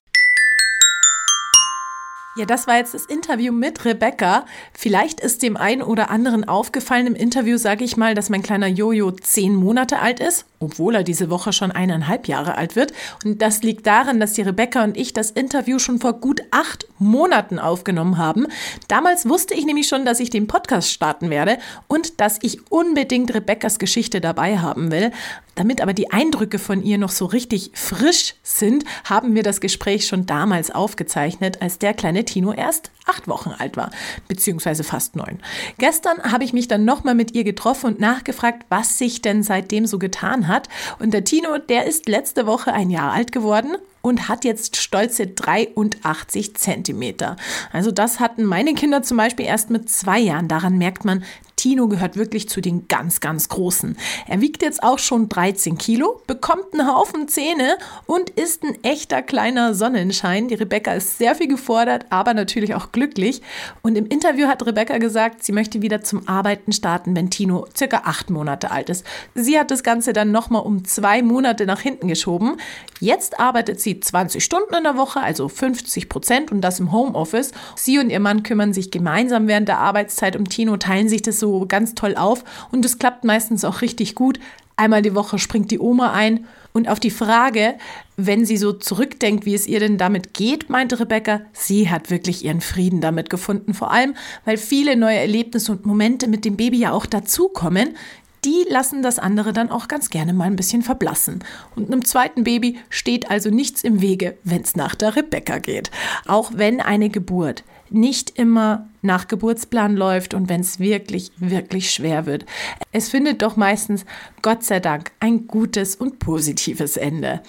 Ja, 2.37 2.47
das 2.47 2.67
war 2.67 2.77
jetzt 2.77 2.95
das 2.95 3.07
Interview 3.07 3.53
mit 3.53 3.85
Rebecca. 3.85 4.47
Vielleicht 4.73 5.21
ist 5.21 5.43
dem 5.43 5.57
einen 5.57 5.83
oder 5.83 6.11
anderen 6.11 6.49
aufgefallen 6.49 7.09
im 7.09 7.15
Interview, 7.17 7.59
sage 7.59 7.85
ich 7.85 7.97
mal, 7.97 8.15
dass 8.15 8.31
mein 8.31 8.43
kleiner 8.43 8.69
Jojo 8.69 9.11
zehn 9.11 9.55
Monate 9.55 9.99
alt 9.99 10.21
ist, 10.21 10.47
obwohl 10.61 10.95
er 10.95 11.03
diese 11.03 11.31
Woche 11.31 11.55
schon 11.55 11.73
eineinhalb 11.73 12.29
Jahre 12.29 12.57
alt 12.57 12.77
wird. 12.77 12.93
Und 13.25 13.41
das 13.41 13.63
liegt 13.63 13.87
daran, 13.87 14.21
dass 14.21 14.35
die 14.35 14.43
Rebecca 14.43 14.85
und 14.85 14.97
ich 14.97 15.15
das 15.15 15.31
Interview 15.31 15.79
schon 15.79 15.99
vor 15.99 16.21
gut 16.21 16.43
acht 16.51 16.87
Monaten 16.99 17.59
aufgenommen 17.59 18.19
haben. 18.19 18.47
Damals 18.87 19.27
wusste 19.27 19.55
ich 19.55 19.65
nämlich 19.65 19.89
schon, 19.89 20.05
dass 20.05 20.21
ich 20.21 20.29
den 20.29 20.47
Podcast 20.47 20.91
starten 20.91 21.31
werde 21.31 21.59
und 21.89 22.21
dass 22.21 22.39
ich 22.43 22.71
unbedingt 22.71 23.35
Rebeccas 23.35 23.79
Geschichte 23.79 24.21
dabei 24.21 24.59
haben 24.59 24.93
will. 24.93 25.13
Damit 25.55 25.81
aber 25.81 25.93
die 25.93 26.11
Eindrücke 26.13 26.59
von 26.59 26.83
ihr 26.83 26.97
noch 26.97 27.11
so 27.11 27.27
richtig 27.27 27.73
frisch 27.75 28.35
sind, 28.43 28.85
haben 29.05 29.35
wir 29.35 29.43
das 29.43 29.61
Gespräch 29.61 30.07
schon 30.07 30.27
damals 30.27 30.71
aufgezeichnet, 30.71 31.61
als 31.61 31.79
der 31.79 31.93
kleine 31.93 32.25
Tino 32.25 32.53
erst 32.53 32.91
acht 33.07 33.29
Wochen 33.29 33.51
alt 33.59 33.77
war, 33.77 33.91
beziehungsweise 34.29 34.85
fast 34.85 35.17
neun. 35.17 35.41
Gestern 35.79 36.23
habe 36.33 36.45
ich 36.45 36.53
mich 36.53 36.69
dann 36.69 36.85
nochmal 36.85 37.15
mit 37.15 37.35
ihr 37.35 37.45
getroffen 37.45 37.87
und 37.87 38.01
nachgefragt, 38.01 38.65
was 38.69 38.99
sich 38.99 39.21
denn 39.21 39.43
seitdem 39.43 39.87
so 39.87 39.99
getan 39.99 40.49
hat. 40.49 40.50
Und 40.99 41.15
der 41.15 41.25
Tino, 41.25 41.59
der 41.59 41.87
ist 41.87 42.09
letzte 42.09 42.47
Woche 42.47 42.73
ein 42.73 42.91
Jahr 42.91 43.13
alt 43.13 43.33
geworden 43.33 43.77
und 44.03 44.29
hat 44.29 44.45
jetzt 44.45 44.77
stolze 44.77 45.27
83 45.27 46.57
Zentimeter. 46.57 47.37
Also 47.73 47.91
das 47.91 48.21
hatten 48.21 48.45
meine 48.45 48.75
Kinder 48.75 49.03
zum 49.03 49.17
Beispiel 49.17 49.47
erst 49.47 49.71
mit 49.71 49.91
zwei 49.91 50.19
Jahren. 50.19 50.49
Daran 50.49 50.79
merkt 50.79 51.05
man, 51.05 51.25
Tino 51.61 51.89
gehört 51.89 52.17
wirklich 52.17 52.49
zu 52.49 52.63
den 52.63 52.89
ganz, 52.89 53.21
ganz 53.21 53.51
Großen. 53.51 53.95
Er 54.27 54.41
wiegt 54.41 54.63
jetzt 54.63 54.83
auch 54.83 54.99
schon 54.99 55.29
13 55.29 55.77
Kilo, 55.77 56.23
bekommt 56.27 56.73
einen 56.73 56.89
Haufen 56.89 57.29
Zähne 57.29 57.77
und 58.07 58.31
ist 58.31 58.63
ein 58.63 58.83
echter 58.83 59.21
kleiner 59.21 59.75
Sonnenschein. 59.75 60.49
Die 60.49 60.55
Rebecca 60.55 60.95
ist 60.95 61.19
sehr 61.19 61.35
viel 61.35 61.49
gefordert, 61.49 62.07
aber 62.09 62.33
natürlich 62.33 62.75
auch 62.75 62.93
glücklich. 62.93 63.43
Und 63.83 63.99
im 63.99 64.07
Interview 64.07 64.47
hat 64.47 64.65
Rebecca 64.65 64.97
gesagt, 64.97 65.45
sie 65.45 65.53
möchte 65.53 65.83
wieder 65.83 66.01
zum 66.01 66.27
Arbeiten 66.27 66.73
starten, 66.73 67.15
wenn 67.15 67.29
Tino 67.29 67.67
circa 67.77 68.05
acht 68.07 68.31
Monate 68.31 68.71
alt 68.71 68.89
ist. 68.89 69.05
Sie 69.35 69.59
hat 69.59 69.71
das 69.71 69.83
Ganze 69.83 70.15
dann 70.15 70.33
nochmal 70.33 70.63
um 70.63 70.87
zwei 70.87 71.21
Monate 71.21 71.67
nach 71.67 71.81
hinten 71.81 72.09
geschoben. 72.09 72.57
Jetzt 73.01 73.39
arbeitet 73.39 73.81
sie 73.81 74.01
20 74.01 74.43
Stunden 74.43 74.75
in 74.75 74.85
der 74.85 74.97
Woche, 74.97 75.21
also 75.21 75.51
50 75.51 76.09
Prozent 76.09 76.53
und 76.53 76.63
das 76.63 76.81
im 76.81 76.91
Homeoffice. 76.91 77.53
Sie 77.77 77.99
und 77.99 78.09
ihr 78.09 78.21
Mann 78.21 78.45
kümmern 78.45 78.73
sich 78.73 78.91
gemeinsam 78.91 79.47
während 79.47 79.69
der 79.69 79.79
Arbeitszeit 79.79 80.37
um 80.37 80.49
Tino, 80.49 80.79
teilen 80.79 81.11
sich 81.11 81.21
das 81.21 81.39
so 81.39 81.50
ganz 81.67 81.95
toll 81.95 82.17
auf 82.17 82.45
und 82.73 82.85
es 82.85 82.99
klappt 82.99 83.25
meistens 83.25 83.65
auch 83.65 83.83
richtig 83.83 84.15
gut. 84.15 84.39
Einmal 84.77 85.03
die 85.03 85.15
Woche 85.15 85.39
springt 85.39 85.71
die 85.71 85.79
Oma 85.79 86.13
ein 86.13 86.47
und 86.73 86.89
auf 86.89 87.01
die 87.01 87.11
Frage, 87.11 87.75
wenn 88.17 88.47
sie 88.47 88.57
so 88.57 88.73
zurückdenkt, 88.73 89.45
wie 89.45 89.55
es 89.55 89.67
ihr 89.67 89.81
denn 89.81 89.99
damit 89.99 90.35
geht, 90.35 90.71
meinte 90.71 91.01
Rebecca, 91.01 91.43
sie 91.53 91.91
hat 91.91 92.11
wirklich 92.11 92.45
ihren 92.45 92.61
Frieden 92.61 93.01
damit 93.01 93.29
gefunden. 93.29 93.75
Vor 93.75 93.91
allem, 93.91 94.15
weil 94.45 94.57
viele 94.57 94.97
neue 94.97 95.19
Erlebnisse 95.19 95.73
und 95.73 95.85
Momente 95.85 96.29
mit 96.29 96.45
dem 96.45 96.57
Baby 96.57 96.79
ja 96.79 96.93
auch 96.93 97.07
dazukommen. 97.07 97.97
Die 98.45 98.65
lassen 98.69 99.03
das 99.03 99.19
andere 99.19 99.53
dann 99.53 99.71
auch 99.71 99.89
ganz 99.89 100.09
gerne 100.09 100.33
mal 100.33 100.45
ein 100.45 100.57
bisschen 100.57 100.83
verblassen. 100.83 101.45
Und 101.77 101.93
einem 101.93 102.05
zweiten 102.05 102.45
Baby 102.45 102.79
steht 102.89 103.31
also 103.31 103.51
nichts 103.51 103.83
im 103.83 104.01
Wege, 104.01 104.39
wenn 104.45 104.63
es 104.63 104.77
nach 104.77 104.95
der 104.95 105.17
Rebecca 105.17 105.59
geht. 105.59 105.91
Auch 106.27 106.53
wenn 106.55 106.81
eine 106.81 107.11
Geburt 107.11 107.65
nicht 107.91 108.39
immer 108.39 108.89
nach 109.03 109.29
Geburtsplan 109.29 109.97
läuft 109.97 110.35
und 110.35 110.49
wenn 110.49 110.61
es 110.61 110.79
wirklich, 110.79 111.33
wirklich 111.39 111.91
schwer 111.91 112.27
wird. 112.27 112.47
Es 112.93 113.09
findet 113.09 113.43
doch 113.43 113.57
meistens, 113.57 114.05
Gott 114.43 114.63
sei 114.63 114.81
Dank, 114.81 115.11
ein 115.21 115.47
gutes 115.47 115.97
und 115.97 116.19
positives 116.19 116.97
Ende. 116.97 117.43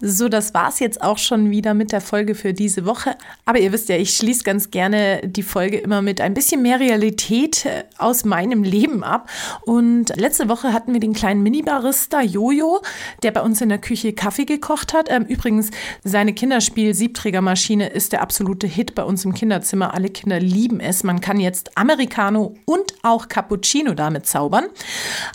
So, 0.00 0.28
das 0.28 0.54
war's 0.54 0.78
jetzt 0.78 1.02
auch 1.02 1.18
schon 1.18 1.50
wieder 1.50 1.74
mit 1.74 1.90
der 1.90 2.00
Folge 2.00 2.36
für 2.36 2.52
diese 2.52 2.86
Woche. 2.86 3.16
Aber 3.44 3.58
ihr 3.58 3.72
wisst 3.72 3.88
ja, 3.88 3.96
ich 3.96 4.16
schließe 4.16 4.44
ganz 4.44 4.70
gerne 4.70 5.22
die 5.24 5.42
Folge 5.42 5.78
immer 5.78 6.02
mit 6.02 6.20
ein 6.20 6.34
bisschen 6.34 6.62
mehr 6.62 6.78
Realität 6.78 7.66
äh, 7.66 7.82
aus 7.98 8.24
meinem 8.24 8.62
Leben 8.62 9.02
ab. 9.02 9.28
Und 9.62 10.14
letzte 10.14 10.48
Woche 10.48 10.72
hatten 10.72 10.92
wir 10.92 11.00
den 11.00 11.14
kleinen 11.14 11.42
Mini-Barista 11.42 12.22
Jojo, 12.22 12.80
der 13.24 13.32
bei 13.32 13.40
uns 13.40 13.60
in 13.60 13.70
der 13.70 13.78
Küche 13.78 14.12
Kaffee 14.12 14.44
gekocht 14.44 14.94
hat. 14.94 15.10
Ähm, 15.10 15.24
übrigens, 15.24 15.70
seine 16.04 16.32
Kinderspiel-Siebträgermaschine 16.32 17.88
ist 17.88 18.12
der 18.12 18.22
absolute 18.22 18.68
Hit 18.68 18.94
bei 18.94 19.02
uns 19.02 19.24
im 19.24 19.34
Kinderzimmer. 19.34 19.94
Alle 19.94 20.10
Kinder 20.10 20.38
lieben 20.38 20.78
es. 20.78 21.02
Man 21.02 21.20
kann 21.20 21.40
jetzt 21.40 21.76
Americano 21.76 22.54
und 22.66 22.94
auch 23.02 23.26
Cappuccino 23.26 23.94
damit 23.94 24.26
zaubern. 24.26 24.66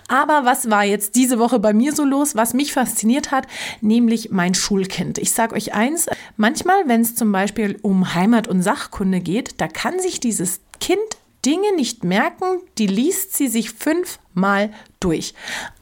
Aber 0.07 0.45
was 0.45 0.69
war 0.69 0.85
jetzt 0.85 1.15
diese 1.15 1.37
Woche 1.37 1.59
bei 1.59 1.73
mir 1.73 1.93
so 1.93 2.05
los, 2.05 2.37
was 2.37 2.53
mich 2.53 2.71
fasziniert 2.71 3.31
hat, 3.31 3.45
nämlich 3.81 4.31
mein 4.31 4.52
ein 4.53 4.55
Schulkind. 4.55 5.17
Ich 5.17 5.31
sage 5.31 5.55
euch 5.55 5.73
eins, 5.73 6.07
manchmal, 6.37 6.87
wenn 6.87 7.01
es 7.01 7.15
zum 7.15 7.31
Beispiel 7.31 7.79
um 7.81 8.13
Heimat- 8.13 8.47
und 8.47 8.61
Sachkunde 8.61 9.19
geht, 9.19 9.59
da 9.59 9.67
kann 9.67 9.99
sich 9.99 10.19
dieses 10.19 10.61
Kind 10.79 10.99
Dinge 11.45 11.75
nicht 11.75 12.03
merken, 12.03 12.61
die 12.77 12.87
liest 12.87 13.35
sie 13.35 13.47
sich 13.47 13.71
fünfmal 13.71 14.71
durch. 14.99 15.33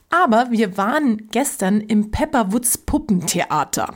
Aber 0.10 0.48
wir 0.50 0.78
waren 0.78 1.30
gestern 1.32 1.82
im 1.82 2.12
Pepperwoods 2.12 2.80
Puppentheater. 2.80 3.96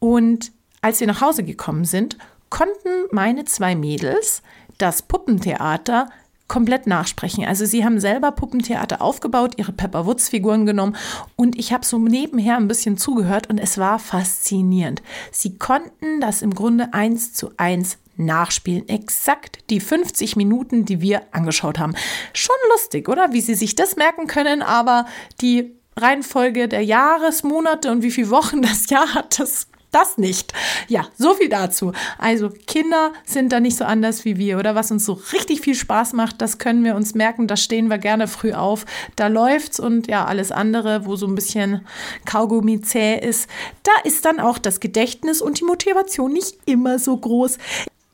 Und 0.00 0.52
als 0.82 1.00
wir 1.00 1.06
nach 1.06 1.20
Hause 1.20 1.44
gekommen 1.44 1.84
sind, 1.84 2.18
konnten 2.50 3.06
meine 3.12 3.44
zwei 3.44 3.74
Mädels 3.74 4.42
das 4.78 5.02
Puppentheater 5.02 6.08
komplett 6.48 6.86
nachsprechen. 6.86 7.44
Also 7.44 7.64
sie 7.64 7.84
haben 7.84 8.00
selber 8.00 8.32
Puppentheater 8.32 9.02
aufgebaut, 9.02 9.54
ihre 9.56 9.72
Pepper 9.72 10.06
Woods 10.06 10.28
Figuren 10.28 10.66
genommen 10.66 10.96
und 11.34 11.58
ich 11.58 11.72
habe 11.72 11.84
so 11.84 11.98
nebenher 11.98 12.56
ein 12.56 12.68
bisschen 12.68 12.98
zugehört 12.98 13.48
und 13.48 13.58
es 13.58 13.78
war 13.78 13.98
faszinierend. 13.98 15.02
Sie 15.32 15.58
konnten 15.58 16.20
das 16.20 16.42
im 16.42 16.54
Grunde 16.54 16.92
eins 16.92 17.32
zu 17.32 17.50
eins 17.56 17.98
nachspielen. 18.16 18.88
Exakt 18.88 19.58
die 19.70 19.80
50 19.80 20.36
Minuten, 20.36 20.84
die 20.84 21.00
wir 21.00 21.22
angeschaut 21.32 21.78
haben. 21.78 21.94
Schon 22.32 22.56
lustig, 22.72 23.08
oder? 23.08 23.32
Wie 23.32 23.40
sie 23.40 23.54
sich 23.54 23.74
das 23.74 23.96
merken 23.96 24.26
können, 24.26 24.62
aber 24.62 25.06
die 25.40 25.76
Reihenfolge 25.96 26.68
der 26.68 26.82
Jahresmonate 26.82 27.90
und 27.90 28.02
wie 28.02 28.10
viele 28.10 28.30
Wochen 28.30 28.62
das 28.62 28.88
Jahr 28.90 29.14
hat, 29.14 29.38
das 29.38 29.68
das 29.90 30.18
nicht. 30.18 30.52
Ja, 30.88 31.06
so 31.16 31.34
viel 31.34 31.48
dazu. 31.48 31.92
Also 32.18 32.50
Kinder 32.66 33.12
sind 33.24 33.52
da 33.52 33.60
nicht 33.60 33.76
so 33.76 33.84
anders 33.84 34.24
wie 34.24 34.36
wir, 34.36 34.58
oder? 34.58 34.74
Was 34.74 34.90
uns 34.90 35.04
so 35.04 35.14
richtig 35.32 35.60
viel 35.60 35.74
Spaß 35.74 36.12
macht, 36.12 36.40
das 36.40 36.58
können 36.58 36.84
wir 36.84 36.96
uns 36.96 37.14
merken, 37.14 37.46
da 37.46 37.56
stehen 37.56 37.88
wir 37.88 37.98
gerne 37.98 38.28
früh 38.28 38.52
auf. 38.52 38.84
Da 39.16 39.28
läuft's 39.28 39.80
und 39.80 40.06
ja, 40.06 40.24
alles 40.24 40.52
andere, 40.52 41.06
wo 41.06 41.16
so 41.16 41.26
ein 41.26 41.34
bisschen 41.34 41.86
Kaugummi 42.24 42.80
zäh 42.80 43.18
ist, 43.18 43.48
da 43.82 43.92
ist 44.04 44.24
dann 44.24 44.40
auch 44.40 44.58
das 44.58 44.80
Gedächtnis 44.80 45.40
und 45.40 45.60
die 45.60 45.64
Motivation 45.64 46.32
nicht 46.32 46.56
immer 46.66 46.98
so 46.98 47.16
groß. 47.16 47.58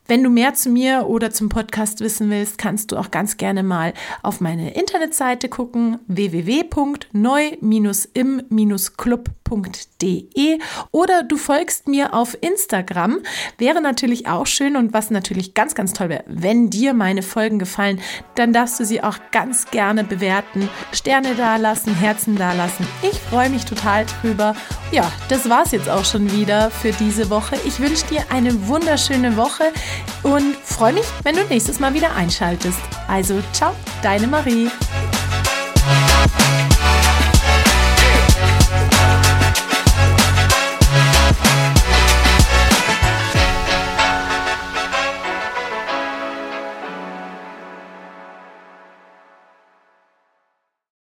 Wenn 0.08 0.24
du 0.24 0.30
mehr 0.30 0.52
zu 0.54 0.68
mir 0.68 1.06
oder 1.06 1.30
zum 1.30 1.48
Podcast 1.48 2.00
wissen 2.00 2.28
willst, 2.28 2.58
kannst 2.58 2.92
du 2.92 2.96
auch 2.96 3.10
ganz 3.10 3.36
gerne 3.36 3.62
mal 3.62 3.94
auf 4.22 4.40
meine 4.40 4.74
Internetseite 4.74 5.48
gucken 5.48 6.00
www.neu-im-club.de 9.52 10.58
oder 10.90 11.22
du 11.22 11.36
folgst 11.36 11.88
mir 11.88 12.14
auf 12.14 12.36
Instagram. 12.40 13.20
Wäre 13.58 13.80
natürlich 13.80 14.26
auch 14.26 14.46
schön 14.46 14.76
und 14.76 14.92
was 14.92 15.10
natürlich 15.10 15.54
ganz, 15.54 15.74
ganz 15.74 15.92
toll 15.92 16.08
wäre, 16.08 16.24
wenn 16.26 16.70
dir 16.70 16.94
meine 16.94 17.22
Folgen 17.22 17.58
gefallen, 17.58 18.00
dann 18.34 18.52
darfst 18.52 18.80
du 18.80 18.84
sie 18.84 19.02
auch 19.02 19.18
ganz 19.30 19.70
gerne 19.70 20.04
bewerten, 20.04 20.68
Sterne 20.92 21.34
dalassen, 21.34 21.94
Herzen 21.94 22.36
dalassen. 22.36 22.86
Ich 23.02 23.18
freue 23.18 23.50
mich 23.50 23.64
total 23.64 24.06
drüber. 24.20 24.54
Ja, 24.90 25.10
das 25.28 25.48
war's 25.48 25.72
jetzt 25.72 25.88
auch 25.88 26.04
schon 26.04 26.30
wieder 26.32 26.70
für 26.70 26.92
diese 26.92 27.30
Woche. 27.30 27.56
Ich 27.64 27.80
wünsche 27.80 28.06
dir 28.06 28.24
eine 28.30 28.68
wunderschöne 28.68 29.36
Woche 29.36 29.64
und 30.22 30.56
freue 30.56 30.94
mich, 30.94 31.06
wenn 31.22 31.36
du 31.36 31.44
nächstes 31.44 31.80
Mal 31.80 31.94
wieder 31.94 32.14
einschaltest. 32.14 32.78
Also, 33.08 33.40
ciao, 33.52 33.74
deine 34.02 34.26
Marie. 34.26 34.70